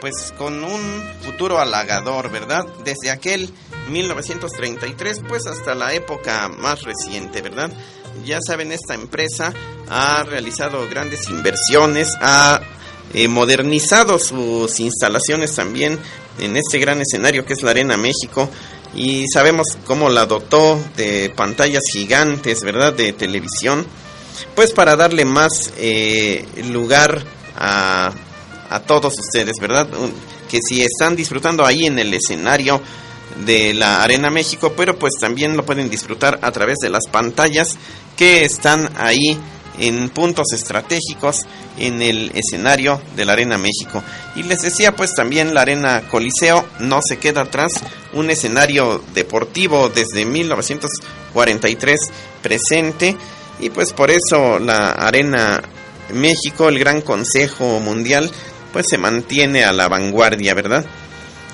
pues 0.00 0.32
con 0.36 0.64
un 0.64 1.02
futuro 1.22 1.60
halagador, 1.60 2.30
¿verdad? 2.30 2.66
Desde 2.84 3.10
aquel 3.10 3.50
1933 3.90 5.22
pues 5.28 5.46
hasta 5.46 5.74
la 5.74 5.92
época 5.94 6.48
más 6.48 6.82
reciente, 6.82 7.42
¿verdad? 7.42 7.70
Ya 8.24 8.38
saben, 8.44 8.72
esta 8.72 8.94
empresa 8.94 9.52
ha 9.88 10.22
realizado 10.24 10.88
grandes 10.88 11.28
inversiones, 11.28 12.08
ha 12.20 12.60
eh, 13.12 13.28
modernizado 13.28 14.18
sus 14.18 14.80
instalaciones 14.80 15.54
también 15.54 15.98
en 16.38 16.56
este 16.56 16.78
gran 16.78 17.00
escenario 17.00 17.44
que 17.44 17.54
es 17.54 17.62
la 17.62 17.72
Arena 17.72 17.96
México 17.96 18.48
y 18.94 19.26
sabemos 19.32 19.78
cómo 19.84 20.08
la 20.08 20.26
dotó 20.26 20.82
de 20.96 21.30
pantallas 21.30 21.82
gigantes, 21.92 22.62
¿verdad? 22.62 22.92
De 22.92 23.12
televisión, 23.12 23.86
pues 24.54 24.72
para 24.72 24.96
darle 24.96 25.24
más 25.24 25.72
eh, 25.76 26.44
lugar 26.70 27.22
a, 27.56 28.12
a 28.70 28.80
todos 28.80 29.18
ustedes, 29.18 29.56
¿verdad? 29.60 29.88
Que 30.48 30.60
si 30.66 30.82
están 30.82 31.16
disfrutando 31.16 31.66
ahí 31.66 31.86
en 31.86 31.98
el 31.98 32.14
escenario 32.14 32.80
de 33.44 33.74
la 33.74 34.02
Arena 34.02 34.30
México, 34.30 34.72
pero 34.76 34.98
pues 34.98 35.14
también 35.20 35.56
lo 35.56 35.64
pueden 35.64 35.90
disfrutar 35.90 36.38
a 36.42 36.50
través 36.52 36.78
de 36.78 36.90
las 36.90 37.06
pantallas 37.10 37.76
que 38.16 38.44
están 38.44 38.90
ahí 38.96 39.38
en 39.78 40.10
puntos 40.10 40.52
estratégicos 40.52 41.46
en 41.78 42.02
el 42.02 42.32
escenario 42.34 43.00
de 43.16 43.24
la 43.24 43.32
Arena 43.32 43.56
México. 43.56 44.02
Y 44.36 44.42
les 44.42 44.60
decía 44.62 44.94
pues 44.94 45.14
también 45.14 45.54
la 45.54 45.62
Arena 45.62 46.02
Coliseo 46.10 46.64
no 46.80 47.00
se 47.02 47.18
queda 47.18 47.42
atrás, 47.42 47.72
un 48.12 48.30
escenario 48.30 49.02
deportivo 49.14 49.88
desde 49.88 50.24
1943 50.24 52.00
presente 52.42 53.16
y 53.58 53.70
pues 53.70 53.92
por 53.92 54.10
eso 54.10 54.58
la 54.58 54.90
Arena 54.90 55.62
México, 56.12 56.68
el 56.68 56.78
Gran 56.78 57.00
Consejo 57.00 57.80
Mundial, 57.80 58.30
pues 58.72 58.86
se 58.88 58.98
mantiene 58.98 59.64
a 59.64 59.72
la 59.72 59.88
vanguardia, 59.88 60.54
¿verdad? 60.54 60.84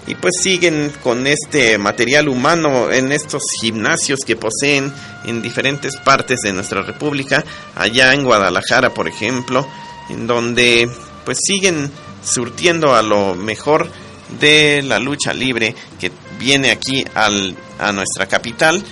Y 0.06 0.14
pues 0.14 0.34
siguen 0.40 0.92
con 1.02 1.26
este 1.26 1.78
material 1.78 2.28
humano 2.28 2.92
en 2.92 3.10
estos 3.10 3.42
gimnasios 3.60 4.20
que 4.24 4.36
poseen 4.36 4.92
en 5.24 5.42
diferentes 5.42 5.96
partes 5.96 6.40
de 6.42 6.52
nuestra 6.52 6.82
república, 6.82 7.44
allá 7.74 8.14
en 8.14 8.24
Guadalajara, 8.24 8.94
por 8.94 9.08
ejemplo, 9.08 9.66
en 10.08 10.26
donde 10.26 10.88
pues 11.24 11.38
siguen 11.42 11.90
surtiendo 12.22 12.94
a 12.94 13.02
lo 13.02 13.34
mejor 13.34 13.90
de 14.40 14.82
la 14.82 14.98
lucha 14.98 15.32
libre 15.32 15.74
que 15.98 16.12
viene 16.38 16.70
aquí 16.70 17.04
al, 17.14 17.56
a 17.78 17.92
nuestra 17.92 18.26
capital, 18.26 18.82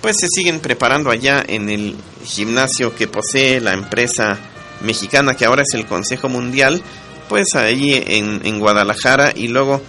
pues 0.00 0.16
se 0.20 0.28
siguen 0.28 0.60
preparando 0.60 1.10
allá 1.10 1.44
en 1.46 1.68
el 1.68 1.96
gimnasio 2.24 2.94
que 2.94 3.08
posee 3.08 3.60
la 3.60 3.72
empresa 3.72 4.38
mexicana 4.80 5.34
que 5.34 5.44
ahora 5.44 5.62
es 5.62 5.74
el 5.74 5.86
Consejo 5.86 6.28
Mundial, 6.28 6.82
pues 7.28 7.54
ahí 7.54 8.02
en, 8.06 8.40
en 8.44 8.60
Guadalajara 8.60 9.32
y 9.34 9.48
luego 9.48 9.80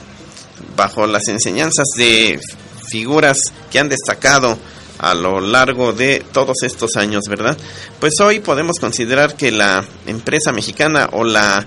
bajo 0.75 1.05
las 1.07 1.27
enseñanzas 1.27 1.87
de 1.97 2.39
figuras 2.89 3.37
que 3.71 3.79
han 3.79 3.89
destacado 3.89 4.57
a 4.99 5.13
lo 5.13 5.39
largo 5.39 5.93
de 5.93 6.23
todos 6.31 6.57
estos 6.63 6.95
años, 6.95 7.23
¿verdad? 7.29 7.57
Pues 7.99 8.19
hoy 8.19 8.39
podemos 8.39 8.79
considerar 8.79 9.35
que 9.35 9.51
la 9.51 9.85
empresa 10.05 10.51
mexicana 10.51 11.09
o 11.13 11.23
la 11.23 11.65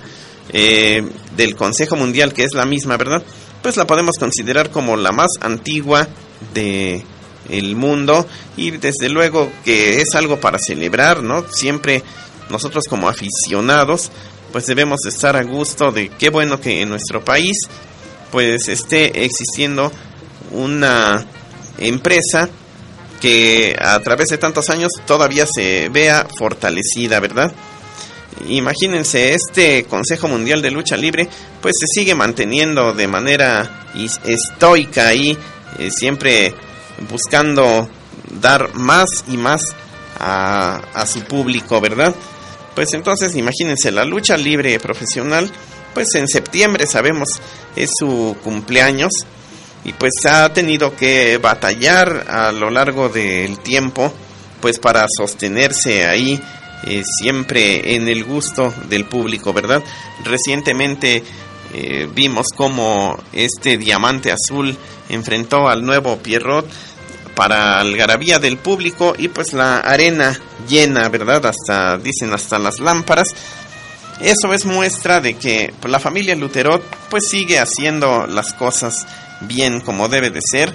eh, 0.52 1.08
del 1.36 1.54
Consejo 1.54 1.96
Mundial, 1.96 2.32
que 2.32 2.42
es 2.42 2.54
la 2.54 2.66
misma, 2.66 2.96
¿verdad? 2.96 3.22
Pues 3.62 3.76
la 3.76 3.86
podemos 3.86 4.16
considerar 4.18 4.70
como 4.70 4.96
la 4.96 5.12
más 5.12 5.30
antigua 5.40 6.08
de 6.54 7.04
el 7.48 7.74
mundo 7.76 8.26
y 8.56 8.70
desde 8.72 9.08
luego 9.08 9.50
que 9.64 10.00
es 10.00 10.14
algo 10.14 10.40
para 10.40 10.58
celebrar, 10.58 11.22
¿no? 11.22 11.44
Siempre 11.50 12.02
nosotros 12.48 12.84
como 12.88 13.08
aficionados 13.08 14.10
pues 14.52 14.66
debemos 14.66 15.00
estar 15.06 15.36
a 15.36 15.42
gusto 15.42 15.92
de 15.92 16.08
qué 16.08 16.30
bueno 16.30 16.60
que 16.60 16.82
en 16.82 16.88
nuestro 16.88 17.24
país 17.24 17.56
pues 18.30 18.68
esté 18.68 19.24
existiendo 19.24 19.90
una 20.52 21.26
empresa 21.78 22.48
que 23.20 23.76
a 23.78 23.98
través 24.00 24.28
de 24.28 24.38
tantos 24.38 24.70
años 24.70 24.90
todavía 25.06 25.46
se 25.46 25.88
vea 25.90 26.26
fortalecida, 26.38 27.20
¿verdad? 27.20 27.52
imagínense, 28.48 29.34
este 29.34 29.84
Consejo 29.84 30.28
Mundial 30.28 30.62
de 30.62 30.70
Lucha 30.70 30.96
Libre, 30.96 31.28
pues 31.60 31.74
se 31.78 32.00
sigue 32.00 32.14
manteniendo 32.14 32.92
de 32.92 33.06
manera 33.06 33.86
estoica 34.24 35.08
ahí, 35.08 35.36
eh, 35.78 35.90
siempre 35.90 36.54
buscando 37.10 37.88
dar 38.40 38.74
más 38.74 39.24
y 39.28 39.36
más 39.36 39.60
a, 40.18 40.80
a 40.94 41.06
su 41.06 41.20
público, 41.22 41.80
¿verdad? 41.80 42.14
Pues 42.80 42.94
entonces 42.94 43.36
imagínense, 43.36 43.90
la 43.90 44.06
lucha 44.06 44.38
libre 44.38 44.80
profesional, 44.80 45.50
pues 45.92 46.14
en 46.14 46.26
septiembre 46.26 46.86
sabemos 46.86 47.28
es 47.76 47.90
su 47.98 48.34
cumpleaños 48.42 49.12
y 49.84 49.92
pues 49.92 50.12
ha 50.24 50.50
tenido 50.54 50.96
que 50.96 51.36
batallar 51.36 52.24
a 52.26 52.50
lo 52.52 52.70
largo 52.70 53.10
del 53.10 53.58
tiempo 53.58 54.10
pues 54.62 54.78
para 54.78 55.04
sostenerse 55.14 56.06
ahí 56.06 56.40
eh, 56.86 57.02
siempre 57.04 57.96
en 57.96 58.08
el 58.08 58.24
gusto 58.24 58.72
del 58.88 59.04
público, 59.04 59.52
¿verdad? 59.52 59.82
Recientemente 60.24 61.22
eh, 61.74 62.08
vimos 62.14 62.46
como 62.56 63.22
este 63.34 63.76
diamante 63.76 64.32
azul 64.32 64.74
enfrentó 65.10 65.68
al 65.68 65.84
nuevo 65.84 66.16
Pierrot 66.16 66.66
para 67.40 67.80
algarabía 67.80 68.38
del 68.38 68.58
público 68.58 69.14
y 69.16 69.28
pues 69.28 69.54
la 69.54 69.78
arena 69.78 70.38
llena, 70.68 71.08
¿verdad? 71.08 71.46
Hasta, 71.46 71.96
dicen, 71.96 72.34
hasta 72.34 72.58
las 72.58 72.80
lámparas. 72.80 73.28
Eso 74.20 74.52
es 74.52 74.66
muestra 74.66 75.22
de 75.22 75.38
que 75.38 75.72
pues, 75.80 75.90
la 75.90 75.98
familia 75.98 76.36
Luterot 76.36 76.82
pues 77.08 77.30
sigue 77.30 77.58
haciendo 77.58 78.26
las 78.26 78.52
cosas 78.52 79.06
bien 79.40 79.80
como 79.80 80.10
debe 80.10 80.28
de 80.28 80.42
ser 80.42 80.70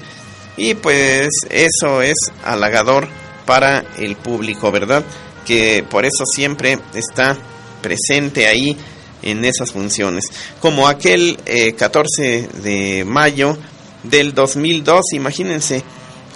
y 0.58 0.74
pues 0.74 1.30
eso 1.52 2.02
es 2.02 2.18
halagador 2.44 3.10
para 3.46 3.86
el 4.00 4.16
público, 4.16 4.72
¿verdad? 4.72 5.04
Que 5.46 5.86
por 5.88 6.04
eso 6.04 6.26
siempre 6.26 6.80
está 6.96 7.38
presente 7.84 8.48
ahí 8.48 8.76
en 9.22 9.46
esas 9.46 9.72
funciones. 9.72 10.26
Como 10.60 10.88
aquel 10.88 11.38
14 11.78 12.38
eh, 12.40 12.50
de 12.64 13.06
mayo 13.06 13.56
del 14.02 14.34
2002, 14.34 15.14
imagínense, 15.14 15.84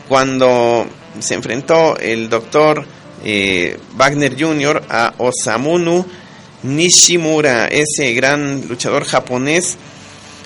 cuando 0.10 0.88
se 1.20 1.36
enfrentó 1.36 1.98
el 1.98 2.28
doctor 2.30 2.84
eh, 3.24 3.78
Wagner 3.96 4.36
Jr. 4.38 4.84
a 4.90 5.14
Osamunu 5.20 6.06
Nishimura, 6.64 7.68
ese 7.68 8.14
gran 8.14 8.68
luchador 8.68 9.06
japonés, 9.06 9.78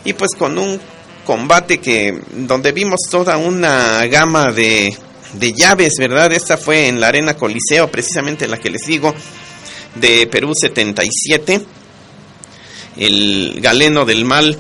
y 0.04 0.14
pues 0.14 0.32
con 0.38 0.60
un 0.60 0.80
combate 1.26 1.80
que 1.80 2.20
donde 2.32 2.72
vimos 2.74 3.00
toda 3.10 3.38
una 3.38 4.06
gama 4.08 4.52
de, 4.52 4.96
de 5.34 5.54
llaves, 5.54 5.94
¿verdad? 5.98 6.32
Esta 6.34 6.58
fue 6.58 6.88
en 6.90 7.00
la 7.00 7.08
Arena 7.08 7.36
Coliseo, 7.36 7.90
precisamente 7.90 8.48
la 8.48 8.60
que 8.60 8.70
les 8.70 8.86
digo, 8.86 9.16
de 9.96 10.28
Perú 10.28 10.54
77, 10.54 11.62
el 12.98 13.60
galeno 13.62 14.06
del 14.06 14.26
mal, 14.26 14.58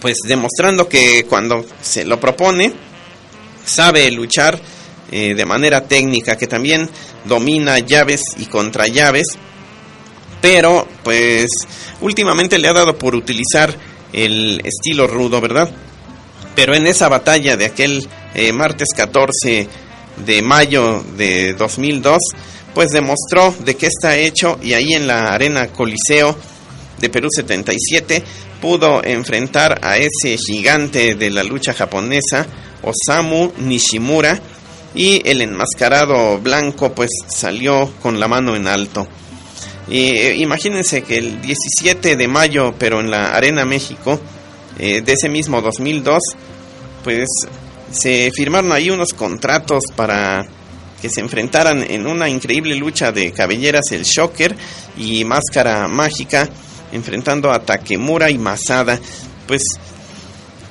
pues 0.00 0.18
demostrando 0.26 0.88
que 0.88 1.24
cuando 1.24 1.64
se 1.80 2.04
lo 2.04 2.20
propone, 2.20 2.72
sabe 3.64 4.10
luchar 4.10 4.60
eh, 5.10 5.34
de 5.34 5.46
manera 5.46 5.86
técnica, 5.86 6.36
que 6.36 6.46
también 6.46 6.88
domina 7.24 7.78
llaves 7.78 8.22
y 8.38 8.46
contra 8.46 8.86
llaves, 8.86 9.26
pero 10.40 10.86
pues 11.02 11.48
últimamente 12.00 12.58
le 12.58 12.68
ha 12.68 12.72
dado 12.72 12.98
por 12.98 13.14
utilizar 13.14 13.74
el 14.12 14.60
estilo 14.64 15.06
rudo, 15.06 15.40
¿verdad? 15.40 15.70
Pero 16.54 16.74
en 16.74 16.86
esa 16.86 17.08
batalla 17.08 17.56
de 17.56 17.66
aquel 17.66 18.06
eh, 18.34 18.52
martes 18.52 18.88
14 18.94 19.68
de 20.24 20.42
mayo 20.42 21.02
de 21.16 21.54
2002, 21.54 22.18
pues 22.74 22.90
demostró 22.90 23.54
de 23.60 23.76
qué 23.76 23.86
está 23.86 24.16
hecho 24.16 24.58
y 24.62 24.74
ahí 24.74 24.92
en 24.94 25.06
la 25.06 25.32
arena 25.32 25.68
Coliseo 25.68 26.36
de 26.98 27.08
Perú 27.08 27.28
77 27.30 28.22
pudo 28.60 29.04
enfrentar 29.04 29.78
a 29.82 29.98
ese 29.98 30.36
gigante 30.36 31.14
de 31.14 31.30
la 31.30 31.44
lucha 31.44 31.74
japonesa, 31.74 32.46
Osamu 32.84 33.52
Nishimura, 33.58 34.40
y 34.94 35.20
el 35.28 35.42
enmascarado 35.42 36.38
blanco 36.38 36.92
pues 36.94 37.10
salió 37.28 37.90
con 38.00 38.20
la 38.20 38.28
mano 38.28 38.54
en 38.54 38.66
alto. 38.66 39.06
Eh, 39.90 40.36
imagínense 40.38 41.02
que 41.02 41.18
el 41.18 41.42
17 41.42 42.16
de 42.16 42.28
mayo, 42.28 42.74
pero 42.78 43.00
en 43.00 43.10
la 43.10 43.34
Arena 43.34 43.64
México, 43.64 44.18
eh, 44.78 45.02
de 45.02 45.12
ese 45.12 45.28
mismo 45.28 45.60
2002, 45.60 46.22
pues 47.02 47.28
se 47.90 48.30
firmaron 48.34 48.72
ahí 48.72 48.90
unos 48.90 49.12
contratos 49.12 49.84
para 49.94 50.46
que 51.02 51.10
se 51.10 51.20
enfrentaran 51.20 51.82
en 51.82 52.06
una 52.06 52.28
increíble 52.28 52.74
lucha 52.76 53.12
de 53.12 53.30
cabelleras 53.30 53.92
el 53.92 54.04
Shocker 54.04 54.56
y 54.96 55.24
Máscara 55.24 55.86
Mágica, 55.86 56.48
enfrentando 56.92 57.52
a 57.52 57.60
Takemura 57.60 58.30
y 58.30 58.38
Masada. 58.38 58.98
Pues 59.46 59.60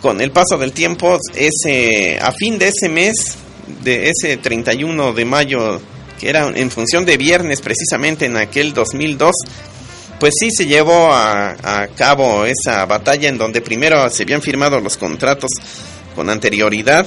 con 0.04 0.20
el 0.20 0.32
paso 0.32 0.58
del 0.58 0.74
tiempo, 0.74 1.18
ese, 1.34 2.20
a 2.22 2.34
fin 2.34 2.60
de 2.60 2.68
ese 2.68 2.90
mes, 2.90 3.38
de 3.86 4.10
ese 4.10 4.36
31 4.36 5.14
de 5.14 5.24
mayo 5.24 5.82
que 6.20 6.30
era 6.30 6.50
en 6.50 6.70
función 6.70 7.06
de 7.06 7.16
viernes 7.16 7.62
precisamente 7.62 8.26
en 8.26 8.36
aquel 8.36 8.74
2002, 8.74 9.34
pues 10.20 10.34
sí 10.38 10.50
se 10.52 10.66
llevó 10.66 11.14
a, 11.14 11.88
cabo 11.96 12.46
esa 12.46 12.86
batalla 12.86 13.30
en 13.30 13.38
donde 13.38 13.62
primero 13.62 14.10
se 14.10 14.24
habían 14.24 14.42
firmado 14.42 14.82
los 14.82 14.98
contratos 14.98 15.52
con 16.14 16.30
anterioridad, 16.30 17.06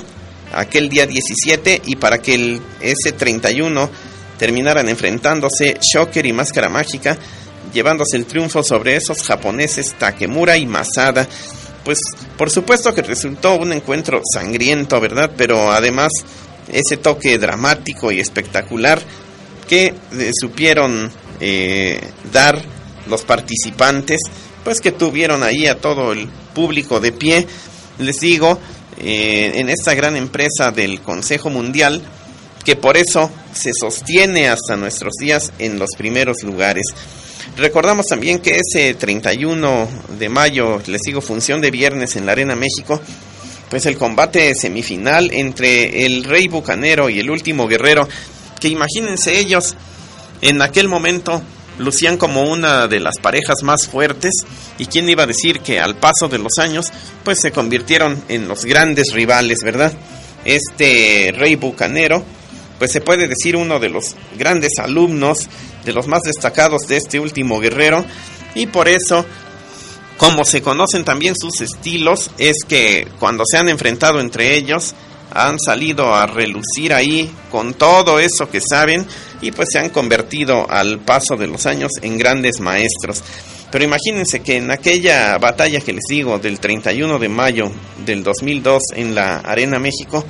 aquel 0.55 0.89
día 0.89 1.07
17, 1.07 1.83
y 1.85 1.97
para 1.97 2.17
que 2.17 2.35
el, 2.35 2.63
ese 2.81 3.13
31 3.13 3.91
terminaran 4.39 4.89
enfrentándose 4.89 5.77
Shocker 5.83 6.25
y 6.25 6.33
Máscara 6.33 6.71
Mágica, 6.71 7.19
llevándose 7.75 8.17
el 8.17 8.25
triunfo 8.25 8.63
sobre 8.63 8.97
esos 8.97 9.23
japoneses 9.23 9.93
Takemura 9.99 10.57
y 10.57 10.65
Masada. 10.65 11.29
Pues 11.87 12.01
por 12.37 12.51
supuesto 12.51 12.93
que 12.93 13.03
resultó 13.03 13.55
un 13.55 13.73
encuentro 13.73 14.21
sangriento, 14.35 15.01
¿verdad? 15.01 15.31
Pero 15.37 15.71
además 15.71 16.11
ese 16.67 16.97
toque 16.97 17.39
dramático 17.39 18.11
y 18.11 18.19
espectacular 18.19 19.01
que 19.69 19.95
eh, 20.13 20.31
supieron 20.37 21.13
eh, 21.39 22.01
dar 22.33 22.61
los 23.09 23.23
participantes, 23.23 24.21
pues 24.65 24.81
que 24.81 24.91
tuvieron 24.91 25.45
ahí 25.45 25.69
a 25.69 25.79
todo 25.79 26.11
el 26.11 26.27
público 26.57 26.99
de 26.99 27.13
pie. 27.13 27.47
Les 27.99 28.19
digo, 28.19 28.59
eh, 28.99 29.53
en 29.55 29.69
esta 29.69 29.95
gran 29.95 30.17
empresa 30.17 30.73
del 30.73 31.01
Consejo 31.03 31.51
Mundial, 31.51 32.03
que 32.67 32.75
por 32.75 32.97
eso 32.97 33.31
se 33.55 33.71
sostiene 33.81 34.49
hasta 34.49 34.77
nuestros 34.77 35.15
días 35.21 35.53
en 35.61 35.79
los 35.79 35.91
primeros 35.97 36.43
lugares. 36.43 36.85
Recordamos 37.57 38.07
también 38.07 38.41
que 38.41 38.59
ese 38.61 38.93
31 38.95 39.89
de 40.19 40.29
mayo, 40.29 40.83
les 40.89 41.01
digo, 41.03 41.21
función 41.21 41.61
de 41.61 41.71
viernes 41.71 42.17
en 42.17 42.27
la 42.27 42.33
Arena 42.33 42.57
México, 42.57 43.01
pues 43.71 43.87
el 43.87 43.97
combate 43.97 44.53
semifinal 44.57 45.31
entre 45.33 46.07
el 46.07 46.25
Rey 46.25 46.49
Bucanero 46.49 47.09
y 47.09 47.21
el 47.21 47.31
Último 47.31 47.69
Guerrero, 47.69 48.09
que 48.61 48.67
imagínense 48.67 49.39
ellos 49.39 49.77
en 50.43 50.61
aquel 50.61 50.89
momento 50.89 51.41
lucían 51.79 52.17
como 52.17 52.51
una 52.51 52.89
de 52.89 52.99
las 52.99 53.19
parejas 53.23 53.63
más 53.63 53.87
fuertes 53.87 54.33
y 54.77 54.87
quién 54.87 55.09
iba 55.09 55.23
a 55.23 55.29
decir 55.29 55.61
que 55.61 55.79
al 55.79 55.95
paso 55.95 56.27
de 56.29 56.39
los 56.39 56.59
años 56.59 56.87
pues 57.23 57.41
se 57.41 57.53
convirtieron 57.53 58.21
en 58.29 58.49
los 58.49 58.65
grandes 58.65 59.13
rivales, 59.13 59.59
¿verdad? 59.63 59.93
Este 60.45 61.33
Rey 61.37 61.55
Bucanero 61.55 62.25
pues 62.79 62.93
se 62.93 63.01
puede 63.01 63.29
decir 63.29 63.57
uno 63.57 63.79
de 63.79 63.89
los 63.89 64.17
grandes 64.39 64.73
alumnos, 64.79 65.49
de 65.85 65.93
los 65.93 66.07
más 66.07 66.23
destacados 66.23 66.89
de 66.89 66.97
este 66.97 67.21
último 67.21 67.61
guerrero 67.61 68.05
y 68.55 68.67
por 68.67 68.89
eso 68.89 69.25
como 70.17 70.45
se 70.45 70.63
conocen 70.63 71.05
también 71.05 71.35
sus 71.37 71.61
estilos, 71.61 72.31
es 72.39 72.65
que 72.67 73.07
cuando 73.19 73.45
se 73.47 73.59
han 73.59 73.69
enfrentado 73.69 74.19
entre 74.21 74.57
ellos, 74.57 74.95
han 75.33 75.59
salido 75.61 76.15
a 76.15 76.27
relucir 76.27 76.95
ahí 76.95 77.31
con 77.51 77.75
todo 77.75 78.19
eso 78.19 78.49
que 78.49 78.61
saben 78.61 79.07
y 79.43 79.51
pues 79.51 79.69
se 79.71 79.79
han 79.79 79.91
convertido 79.91 80.71
al 80.71 81.01
paso 81.01 81.37
de 81.37 81.47
los 81.47 81.67
años 81.67 81.93
en 82.01 82.17
grandes 82.17 82.61
maestros. 82.61 83.23
Pero 83.71 83.85
imagínense 83.85 84.41
que 84.41 84.57
en 84.57 84.71
aquella 84.71 85.37
batalla 85.39 85.81
que 85.81 85.93
les 85.93 86.05
digo 86.09 86.39
del 86.39 86.61
31 86.61 87.19
de 87.19 87.29
mayo 87.29 87.71
del 88.07 88.23
2002 88.23 88.83
en 88.95 89.15
la 89.15 89.39
Arena 89.39 89.79
México, 89.79 90.25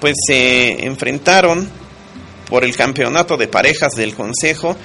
pues 0.00 0.14
se 0.26 0.84
enfrentaron 0.84 1.68
por 2.48 2.64
el 2.64 2.76
campeonato 2.76 3.36
de 3.36 3.48
parejas 3.48 3.92
del 3.94 4.14
Consejo 4.14 4.76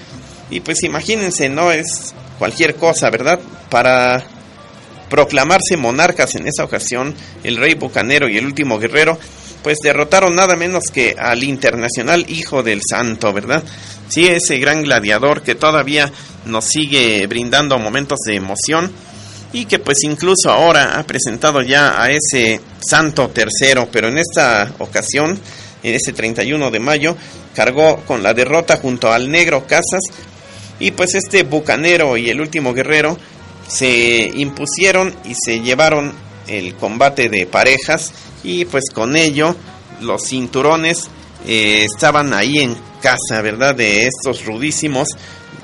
y 0.49 0.59
pues 0.59 0.84
imagínense, 0.84 1.49
no 1.49 1.72
es 1.72 2.14
cualquier 2.38 2.76
cosa, 2.76 3.09
¿verdad? 3.09 3.39
Para 3.70 4.24
proclamarse 5.09 5.78
monarcas 5.78 6.36
en 6.36 6.47
esa 6.47 6.64
ocasión, 6.64 7.16
el 7.43 7.57
rey 7.57 7.76
bucanero 7.76 8.28
y 8.28 8.38
el 8.38 8.45
último 8.45 8.80
guerrero, 8.80 9.18
pues 9.61 9.78
derrotaron 9.82 10.36
nada 10.36 10.55
menos 10.55 10.86
que 10.93 11.16
al 11.18 11.43
internacional 11.43 12.26
hijo 12.30 12.64
del 12.64 12.82
santo, 12.88 13.32
¿verdad? 13.32 13.64
Sí, 14.09 14.28
ese 14.28 14.57
gran 14.57 14.84
gladiador 14.84 15.41
que 15.41 15.55
todavía 15.55 16.11
nos 16.45 16.66
sigue 16.66 17.26
brindando 17.28 17.80
momentos 17.80 18.20
de 18.26 18.36
emoción 18.36 18.91
y 19.53 19.65
que 19.65 19.79
pues 19.79 19.99
incluso 20.03 20.51
ahora 20.51 20.99
ha 20.99 21.03
presentado 21.03 21.61
ya 21.61 22.01
a 22.01 22.09
ese 22.09 22.59
santo 22.85 23.29
tercero, 23.29 23.87
pero 23.91 24.09
en 24.09 24.17
esta 24.17 24.73
ocasión, 24.79 25.39
en 25.83 25.93
ese 25.93 26.11
31 26.11 26.71
de 26.71 26.79
mayo, 26.79 27.15
cargó 27.55 27.97
con 28.05 28.23
la 28.23 28.33
derrota 28.33 28.77
junto 28.77 29.11
al 29.11 29.29
negro 29.29 29.65
Casas 29.67 30.01
Y 30.79 30.91
pues 30.91 31.13
este 31.13 31.43
bucanero 31.43 32.17
y 32.17 32.29
el 32.29 32.41
último 32.41 32.73
guerrero 32.73 33.17
se 33.67 34.31
impusieron 34.33 35.15
y 35.23 35.35
se 35.35 35.61
llevaron 35.61 36.13
el 36.47 36.75
combate 36.75 37.29
de 37.29 37.45
parejas 37.45 38.11
y 38.43 38.65
pues 38.65 38.85
con 38.93 39.15
ello 39.15 39.55
los 40.01 40.27
cinturones 40.27 41.09
eh, 41.47 41.85
estaban 41.85 42.33
ahí 42.33 42.59
en 42.59 42.75
casa, 43.01 43.41
¿verdad? 43.41 43.75
De 43.75 44.07
estos 44.07 44.45
rudísimos 44.45 45.07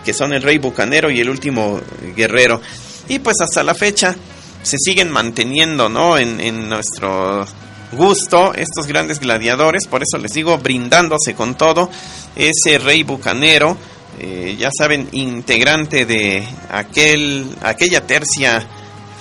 que 0.06 0.14
son 0.14 0.34
el 0.34 0.42
rey 0.42 0.58
bucanero 0.58 1.10
y 1.10 1.20
el 1.20 1.30
último 1.30 1.82
guerrero. 2.16 2.62
Y 3.10 3.20
pues 3.20 3.42
hasta 3.42 3.64
la 3.64 3.76
fecha 3.76 4.16
se 4.62 4.78
siguen 4.78 5.10
manteniendo, 5.10 5.90
¿no? 5.90 6.18
En, 6.18 6.70
nuestro 6.70 7.46
gusto 7.92 8.54
estos 8.54 8.86
grandes 8.86 9.20
gladiadores, 9.20 9.88
por 9.88 10.04
eso 10.04 10.18
les 10.20 10.34
digo, 10.34 10.58
brindándose 10.60 11.34
con 11.34 11.56
todo, 11.56 11.90
ese 12.36 12.78
rey 12.78 13.04
bucanero, 13.04 13.76
eh, 14.20 14.56
ya 14.60 14.70
saben, 14.76 15.10
integrante 15.12 16.06
de 16.06 16.48
aquel, 16.70 17.48
aquella 17.62 18.06
tercia 18.06 18.64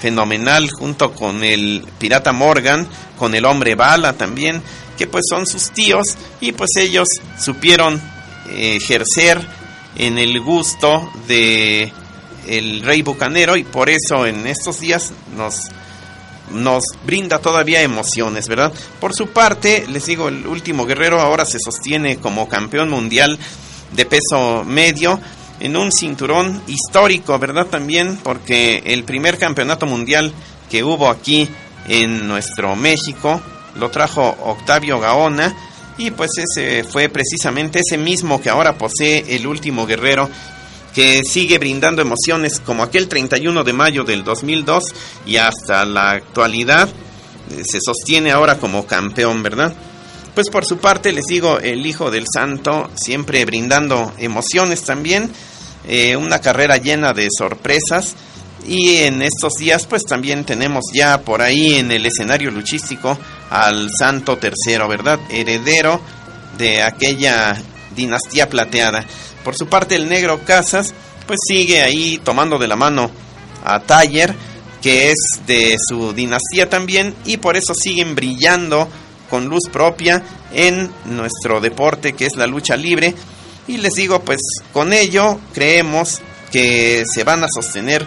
fenomenal 0.01 0.71
junto 0.71 1.13
con 1.13 1.43
el 1.43 1.85
pirata 1.99 2.33
Morgan, 2.33 2.87
con 3.19 3.35
el 3.35 3.47
hombre 3.47 3.75
bala 3.75 4.13
también, 4.13 4.63
que 4.99 5.07
pues 5.07 5.25
son 5.31 5.47
sus 5.47 5.71
tíos 5.71 6.17
y 6.41 6.53
pues 6.53 6.71
ellos 6.77 7.09
supieron 7.39 8.01
eh, 8.51 8.77
ejercer 8.77 9.41
en 9.97 10.19
el 10.19 10.41
gusto 10.41 11.11
de 11.27 11.93
el 12.49 12.83
rey 12.83 13.03
bucanero 13.03 13.57
y 13.57 13.65
por 13.65 13.91
eso 13.91 14.27
en 14.27 14.47
estos 14.47 14.81
días 14.81 15.13
nos 15.37 15.69
nos 16.51 16.83
brinda 17.05 17.41
todavía 17.41 17.83
emociones, 17.83 18.49
¿verdad? 18.49 18.73
Por 19.01 19.15
su 19.15 19.29
parte, 19.29 19.85
les 19.89 20.07
digo, 20.07 20.29
el 20.29 20.47
último 20.47 20.87
guerrero 20.87 21.21
ahora 21.21 21.45
se 21.45 21.59
sostiene 21.59 22.17
como 22.17 22.49
campeón 22.49 22.89
mundial 22.89 23.39
de 23.93 24.07
peso 24.07 24.65
medio 24.65 25.21
en 25.61 25.77
un 25.77 25.93
cinturón 25.93 26.63
histórico, 26.67 27.39
¿verdad? 27.39 27.67
También 27.67 28.17
porque 28.23 28.83
el 28.87 29.05
primer 29.05 29.39
campeonato 29.39 29.87
mundial 29.87 30.33
que 30.71 30.85
hubo 30.85 31.09
aquí 31.09 31.49
en 31.89 32.29
nuestro 32.29 32.77
México 32.77 33.41
lo 33.75 33.91
trajo 33.91 34.37
Octavio 34.45 35.01
Gaona 35.01 35.55
y 35.97 36.11
pues 36.11 36.31
ese 36.39 36.85
fue 36.85 37.09
precisamente 37.09 37.81
ese 37.81 37.99
mismo 37.99 38.41
que 38.41 38.51
ahora 38.51 38.79
posee 38.79 39.25
el 39.35 39.47
último 39.47 39.87
guerrero 39.87 40.29
que 40.99 41.23
sigue 41.23 41.59
brindando 41.59 42.03
emociones 42.03 42.59
como 42.59 42.83
aquel 42.83 43.07
31 43.07 43.63
de 43.63 43.73
mayo 43.73 44.03
del 44.03 44.25
2002 44.25 44.83
y 45.27 45.37
hasta 45.37 45.85
la 45.85 46.11
actualidad 46.11 46.89
eh, 46.89 47.63
se 47.65 47.81
sostiene 47.81 48.33
ahora 48.33 48.59
como 48.59 48.85
campeón, 48.85 49.45
¿verdad? 49.45 49.73
Pues 50.35 50.51
por 50.51 50.65
su 50.65 50.79
parte 50.79 51.13
les 51.13 51.27
digo, 51.27 51.61
el 51.61 51.87
Hijo 51.87 52.11
del 52.11 52.25
Santo 52.27 52.91
siempre 52.97 53.45
brindando 53.45 54.13
emociones 54.19 54.83
también, 54.83 55.31
eh, 55.87 56.17
una 56.17 56.41
carrera 56.41 56.79
llena 56.79 57.13
de 57.13 57.29
sorpresas 57.31 58.17
y 58.67 58.97
en 58.97 59.23
estos 59.23 59.53
días 59.53 59.87
pues 59.87 60.05
también 60.05 60.45
tenemos 60.45 60.83
ya 60.93 61.21
por 61.21 61.43
ahí 61.43 61.77
en 61.77 61.93
el 61.93 62.07
escenario 62.07 62.51
luchístico 62.51 63.17
al 63.51 63.89
Santo 63.97 64.37
Tercero, 64.37 64.89
¿verdad? 64.89 65.21
Heredero 65.31 66.01
de 66.59 66.83
aquella 66.83 67.57
dinastía 67.95 68.49
plateada. 68.49 69.07
Por 69.45 69.57
su 69.57 69.67
parte, 69.67 69.95
el 69.95 70.09
negro 70.09 70.41
Casas, 70.45 70.95
pues 71.27 71.39
sigue 71.47 71.83
ahí 71.83 72.21
tomando 72.23 72.59
de 72.59 72.69
la 72.69 72.77
mano 72.77 73.11
a 73.65 73.81
Taller, 73.81 74.35
que 74.83 75.11
es 75.11 75.19
de 75.47 75.77
su 75.89 76.13
dinastía 76.13 76.69
también, 76.69 77.15
y 77.25 77.37
por 77.39 77.57
eso 77.57 77.75
siguen 77.75 78.15
brillando 78.15 78.89
con 79.29 79.47
luz 79.47 79.65
propia 79.71 80.23
en 80.53 80.91
nuestro 81.07 81.61
deporte, 81.61 82.13
que 82.13 82.27
es 82.27 82.37
la 82.37 82.47
lucha 82.47 82.77
libre. 82.77 83.15
Y 83.67 83.79
les 83.79 83.95
digo, 83.95 84.21
pues 84.23 84.41
con 84.73 84.93
ello 84.93 85.39
creemos 85.53 86.21
que 86.51 87.05
se 87.13 87.25
van 87.25 87.45
a 87.45 87.49
sostener 87.53 88.07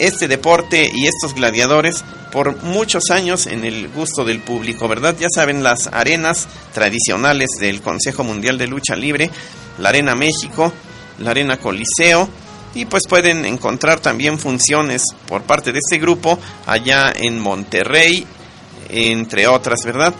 este 0.00 0.28
deporte 0.28 0.90
y 0.92 1.06
estos 1.06 1.34
gladiadores 1.34 2.04
por 2.32 2.62
muchos 2.62 3.10
años 3.10 3.46
en 3.46 3.64
el 3.64 3.88
gusto 3.88 4.24
del 4.24 4.40
público, 4.40 4.88
¿verdad? 4.88 5.14
Ya 5.18 5.28
saben, 5.32 5.62
las 5.62 5.88
arenas 5.88 6.48
tradicionales 6.72 7.50
del 7.60 7.82
Consejo 7.82 8.24
Mundial 8.24 8.56
de 8.58 8.66
Lucha 8.66 8.96
Libre, 8.96 9.30
la 9.78 9.90
Arena 9.90 10.14
México, 10.14 10.72
la 11.18 11.30
Arena 11.30 11.58
Coliseo, 11.58 12.28
y 12.74 12.86
pues 12.86 13.02
pueden 13.08 13.44
encontrar 13.44 14.00
también 14.00 14.38
funciones 14.38 15.02
por 15.26 15.42
parte 15.42 15.72
de 15.72 15.80
este 15.80 15.98
grupo 15.98 16.38
allá 16.66 17.12
en 17.14 17.38
Monterrey, 17.38 18.26
entre 18.88 19.46
otras, 19.46 19.84
¿verdad? 19.84 20.14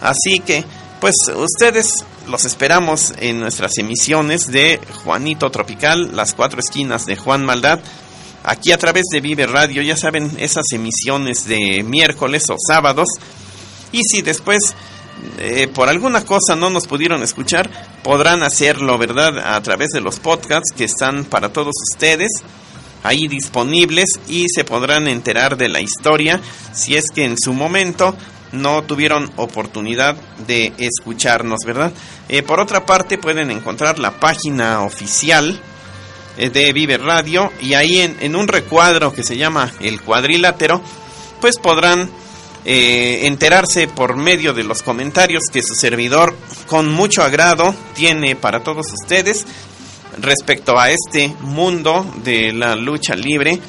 Así 0.00 0.40
que, 0.40 0.64
pues 1.00 1.14
ustedes 1.34 2.04
los 2.28 2.44
esperamos 2.44 3.12
en 3.18 3.40
nuestras 3.40 3.76
emisiones 3.78 4.46
de 4.46 4.80
Juanito 5.04 5.50
Tropical, 5.50 6.16
las 6.16 6.34
cuatro 6.34 6.60
esquinas 6.60 7.06
de 7.06 7.16
Juan 7.16 7.44
Maldad, 7.44 7.80
aquí 8.46 8.72
a 8.72 8.78
través 8.78 9.04
de 9.12 9.20
Vive 9.20 9.46
Radio, 9.46 9.82
ya 9.82 9.96
saben, 9.96 10.30
esas 10.38 10.64
emisiones 10.72 11.46
de 11.46 11.82
miércoles 11.82 12.44
o 12.48 12.56
sábados. 12.58 13.08
Y 13.92 14.02
si 14.04 14.22
después 14.22 14.74
eh, 15.38 15.68
por 15.68 15.88
alguna 15.88 16.24
cosa 16.24 16.56
no 16.56 16.70
nos 16.70 16.86
pudieron 16.86 17.22
escuchar, 17.22 17.68
podrán 18.02 18.42
hacerlo, 18.42 18.96
¿verdad? 18.98 19.56
A 19.56 19.60
través 19.62 19.88
de 19.90 20.00
los 20.00 20.20
podcasts 20.20 20.72
que 20.74 20.84
están 20.84 21.24
para 21.24 21.52
todos 21.52 21.74
ustedes 21.92 22.30
ahí 23.02 23.28
disponibles 23.28 24.08
y 24.28 24.48
se 24.48 24.64
podrán 24.64 25.06
enterar 25.06 25.56
de 25.56 25.68
la 25.68 25.80
historia 25.80 26.40
si 26.72 26.96
es 26.96 27.10
que 27.14 27.24
en 27.24 27.36
su 27.38 27.52
momento 27.52 28.16
no 28.52 28.82
tuvieron 28.84 29.30
oportunidad 29.36 30.16
de 30.46 30.72
escucharnos, 30.78 31.60
¿verdad? 31.64 31.92
Eh, 32.28 32.42
por 32.42 32.60
otra 32.60 32.86
parte, 32.86 33.18
pueden 33.18 33.50
encontrar 33.50 33.98
la 33.98 34.18
página 34.18 34.82
oficial 34.82 35.60
de 36.36 36.72
Vive 36.72 36.98
Radio 36.98 37.52
y 37.60 37.74
ahí 37.74 38.00
en, 38.00 38.16
en, 38.20 38.36
un 38.36 38.48
recuadro 38.48 39.12
que 39.12 39.22
se 39.22 39.36
llama 39.36 39.72
El 39.80 40.00
Cuadrilátero, 40.00 40.80
pues 41.40 41.58
podrán 41.58 42.10
eh, 42.68 43.28
enterarse 43.28 43.86
por 43.86 44.16
medio 44.16 44.52
de 44.52 44.64
los 44.64 44.82
comentarios 44.82 45.44
que 45.52 45.62
su 45.62 45.76
servidor 45.76 46.34
con 46.66 46.90
mucho 46.90 47.22
agrado 47.22 47.72
tiene 47.94 48.34
para 48.34 48.64
todos 48.64 48.86
ustedes 48.92 49.46
respecto 50.18 50.76
a 50.76 50.90
este 50.90 51.32
mundo 51.42 52.04
de 52.24 52.52
la 52.52 52.74
lucha 52.74 53.14
libre. 53.14 53.60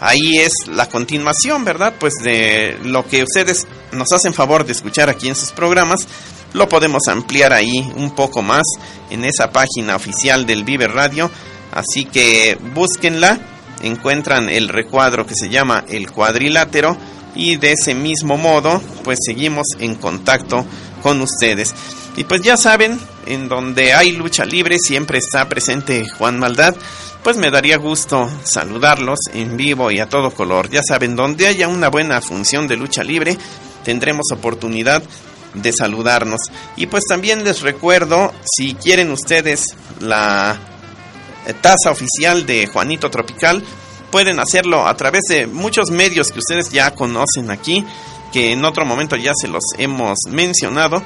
Ahí 0.00 0.38
es 0.38 0.66
la 0.66 0.88
continuación, 0.88 1.64
¿verdad? 1.64 1.94
Pues 2.00 2.14
de 2.24 2.76
lo 2.82 3.06
que 3.06 3.22
ustedes 3.22 3.68
nos 3.92 4.10
hacen 4.10 4.34
favor 4.34 4.66
de 4.66 4.72
escuchar 4.72 5.08
aquí 5.08 5.28
en 5.28 5.36
sus 5.36 5.52
programas, 5.52 6.08
lo 6.52 6.68
podemos 6.68 7.06
ampliar 7.06 7.52
ahí 7.52 7.88
un 7.94 8.16
poco 8.16 8.42
más 8.42 8.64
en 9.10 9.24
esa 9.24 9.52
página 9.52 9.94
oficial 9.94 10.44
del 10.44 10.64
Vive 10.64 10.88
Radio 10.88 11.30
Así 11.72 12.04
que 12.04 12.58
búsquenla, 12.74 13.38
encuentran 13.82 14.48
el 14.48 14.68
recuadro 14.68 15.26
que 15.26 15.34
se 15.34 15.48
llama 15.48 15.84
el 15.88 16.10
cuadrilátero 16.10 16.96
y 17.34 17.56
de 17.56 17.72
ese 17.72 17.94
mismo 17.94 18.36
modo 18.36 18.82
pues 19.04 19.18
seguimos 19.24 19.66
en 19.78 19.94
contacto 19.94 20.64
con 21.02 21.20
ustedes. 21.20 21.74
Y 22.16 22.24
pues 22.24 22.42
ya 22.42 22.56
saben, 22.56 22.98
en 23.26 23.48
donde 23.48 23.94
hay 23.94 24.12
lucha 24.12 24.44
libre 24.44 24.76
siempre 24.78 25.18
está 25.18 25.48
presente 25.48 26.08
Juan 26.18 26.38
Maldad, 26.38 26.74
pues 27.22 27.36
me 27.36 27.50
daría 27.50 27.76
gusto 27.76 28.28
saludarlos 28.44 29.18
en 29.32 29.56
vivo 29.56 29.90
y 29.90 30.00
a 30.00 30.08
todo 30.08 30.30
color. 30.30 30.70
Ya 30.70 30.80
saben, 30.86 31.16
donde 31.16 31.46
haya 31.46 31.68
una 31.68 31.88
buena 31.88 32.20
función 32.20 32.66
de 32.66 32.76
lucha 32.76 33.04
libre, 33.04 33.36
tendremos 33.84 34.26
oportunidad 34.32 35.02
de 35.54 35.72
saludarnos. 35.72 36.40
Y 36.76 36.86
pues 36.86 37.04
también 37.08 37.44
les 37.44 37.60
recuerdo, 37.60 38.32
si 38.44 38.74
quieren 38.74 39.10
ustedes 39.10 39.64
la 40.00 40.58
taza 41.54 41.90
oficial 41.90 42.46
de 42.46 42.66
Juanito 42.66 43.10
Tropical. 43.10 43.62
Pueden 44.10 44.40
hacerlo 44.40 44.86
a 44.86 44.96
través 44.96 45.22
de 45.28 45.46
muchos 45.46 45.90
medios 45.90 46.28
que 46.28 46.40
ustedes 46.40 46.70
ya 46.70 46.92
conocen 46.94 47.50
aquí, 47.50 47.84
que 48.32 48.52
en 48.52 48.64
otro 48.64 48.84
momento 48.84 49.16
ya 49.16 49.32
se 49.34 49.48
los 49.48 49.62
hemos 49.78 50.18
mencionado. 50.28 51.02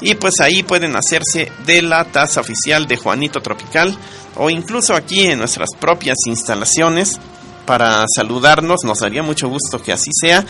Y 0.00 0.14
pues 0.14 0.40
ahí 0.40 0.62
pueden 0.62 0.96
hacerse 0.96 1.52
de 1.64 1.82
la 1.82 2.04
taza 2.04 2.40
oficial 2.40 2.86
de 2.86 2.96
Juanito 2.96 3.40
Tropical 3.40 3.96
o 4.36 4.50
incluso 4.50 4.94
aquí 4.94 5.26
en 5.26 5.38
nuestras 5.38 5.70
propias 5.78 6.16
instalaciones 6.26 7.20
para 7.66 8.04
saludarnos. 8.12 8.84
Nos 8.84 9.00
daría 9.00 9.22
mucho 9.22 9.48
gusto 9.48 9.80
que 9.80 9.92
así 9.92 10.10
sea. 10.12 10.44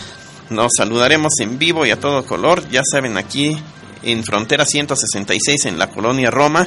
Nos 0.49 0.73
saludaremos 0.77 1.35
en 1.41 1.59
vivo 1.59 1.85
y 1.85 1.91
a 1.91 2.01
todo 2.01 2.25
color. 2.25 2.67
Ya 2.71 2.83
saben, 2.91 3.19
aquí 3.19 3.57
en 4.03 4.25
Frontera 4.25 4.65
166 4.65 5.67
en 5.67 5.79
la 5.79 5.89
colonia 5.89 6.31
Roma 6.31 6.67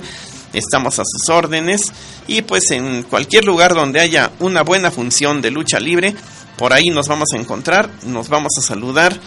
estamos 0.57 0.99
a 0.99 1.03
sus 1.05 1.29
órdenes. 1.29 1.91
Y 2.27 2.41
pues 2.41 2.71
en 2.71 3.03
cualquier 3.03 3.45
lugar 3.45 3.73
donde 3.73 3.99
haya 3.99 4.31
una 4.39 4.63
buena 4.63 4.91
función 4.91 5.41
de 5.41 5.51
lucha 5.51 5.79
libre, 5.79 6.15
por 6.57 6.73
ahí 6.73 6.89
nos 6.89 7.07
vamos 7.07 7.29
a 7.33 7.37
encontrar, 7.37 7.89
nos 8.03 8.29
vamos 8.29 8.53
a 8.57 8.61
saludar. 8.61 9.19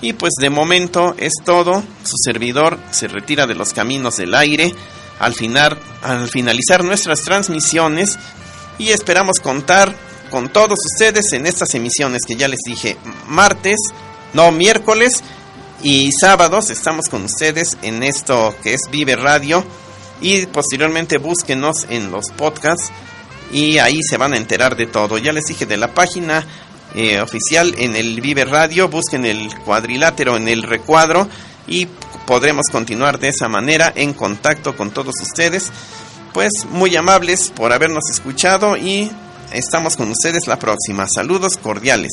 Y 0.00 0.14
pues 0.14 0.32
de 0.40 0.50
momento 0.50 1.14
es 1.18 1.34
todo, 1.44 1.82
su 2.02 2.16
servidor 2.24 2.78
se 2.90 3.06
retira 3.06 3.46
de 3.46 3.54
los 3.54 3.72
caminos 3.72 4.16
del 4.16 4.34
aire 4.34 4.74
al, 5.18 5.34
final, 5.34 5.78
al 6.02 6.28
finalizar 6.28 6.82
nuestras 6.82 7.20
transmisiones. 7.20 8.18
Y 8.78 8.88
esperamos 8.88 9.40
contar 9.40 9.94
con 10.30 10.48
todos 10.48 10.78
ustedes 10.92 11.32
en 11.32 11.46
estas 11.46 11.74
emisiones 11.74 12.22
que 12.26 12.36
ya 12.36 12.48
les 12.48 12.60
dije 12.64 12.96
martes, 13.28 13.78
no 14.32 14.52
miércoles 14.52 15.22
y 15.82 16.10
sábados 16.12 16.70
estamos 16.70 17.08
con 17.08 17.24
ustedes 17.24 17.76
en 17.82 18.02
esto 18.02 18.54
que 18.62 18.74
es 18.74 18.82
Vive 18.90 19.16
Radio 19.16 19.64
y 20.20 20.46
posteriormente 20.46 21.18
búsquenos 21.18 21.86
en 21.88 22.10
los 22.10 22.26
podcasts 22.36 22.90
y 23.52 23.78
ahí 23.78 24.00
se 24.02 24.16
van 24.16 24.34
a 24.34 24.36
enterar 24.36 24.76
de 24.76 24.86
todo. 24.86 25.18
Ya 25.18 25.32
les 25.32 25.46
dije 25.46 25.66
de 25.66 25.76
la 25.76 25.92
página 25.94 26.44
eh, 26.94 27.20
oficial 27.20 27.74
en 27.78 27.96
el 27.96 28.20
Vive 28.20 28.44
Radio, 28.44 28.88
busquen 28.88 29.24
el 29.24 29.54
cuadrilátero 29.64 30.36
en 30.36 30.48
el 30.48 30.62
recuadro 30.62 31.28
y 31.66 31.86
podremos 32.26 32.66
continuar 32.70 33.18
de 33.18 33.28
esa 33.28 33.48
manera 33.48 33.92
en 33.94 34.12
contacto 34.12 34.76
con 34.76 34.90
todos 34.90 35.14
ustedes. 35.20 35.70
Pues 36.32 36.50
muy 36.70 36.94
amables 36.94 37.50
por 37.54 37.72
habernos 37.72 38.08
escuchado 38.10 38.76
y 38.76 39.10
estamos 39.52 39.96
con 39.96 40.10
ustedes 40.10 40.46
la 40.46 40.58
próxima. 40.58 41.06
Saludos 41.08 41.56
cordiales. 41.56 42.12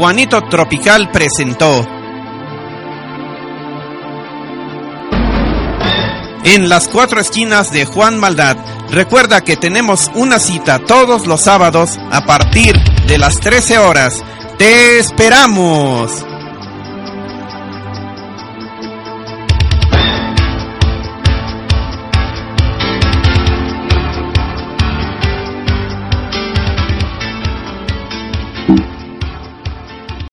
Juanito 0.00 0.40
Tropical 0.44 1.10
presentó 1.10 1.86
En 6.42 6.70
las 6.70 6.88
cuatro 6.88 7.20
esquinas 7.20 7.70
de 7.70 7.84
Juan 7.84 8.18
Maldad, 8.18 8.56
recuerda 8.90 9.42
que 9.42 9.58
tenemos 9.58 10.10
una 10.14 10.38
cita 10.38 10.78
todos 10.78 11.26
los 11.26 11.42
sábados 11.42 11.98
a 12.10 12.24
partir 12.24 12.82
de 13.06 13.18
las 13.18 13.40
13 13.40 13.76
horas. 13.76 14.24
¡Te 14.56 14.98
esperamos! 14.98 16.29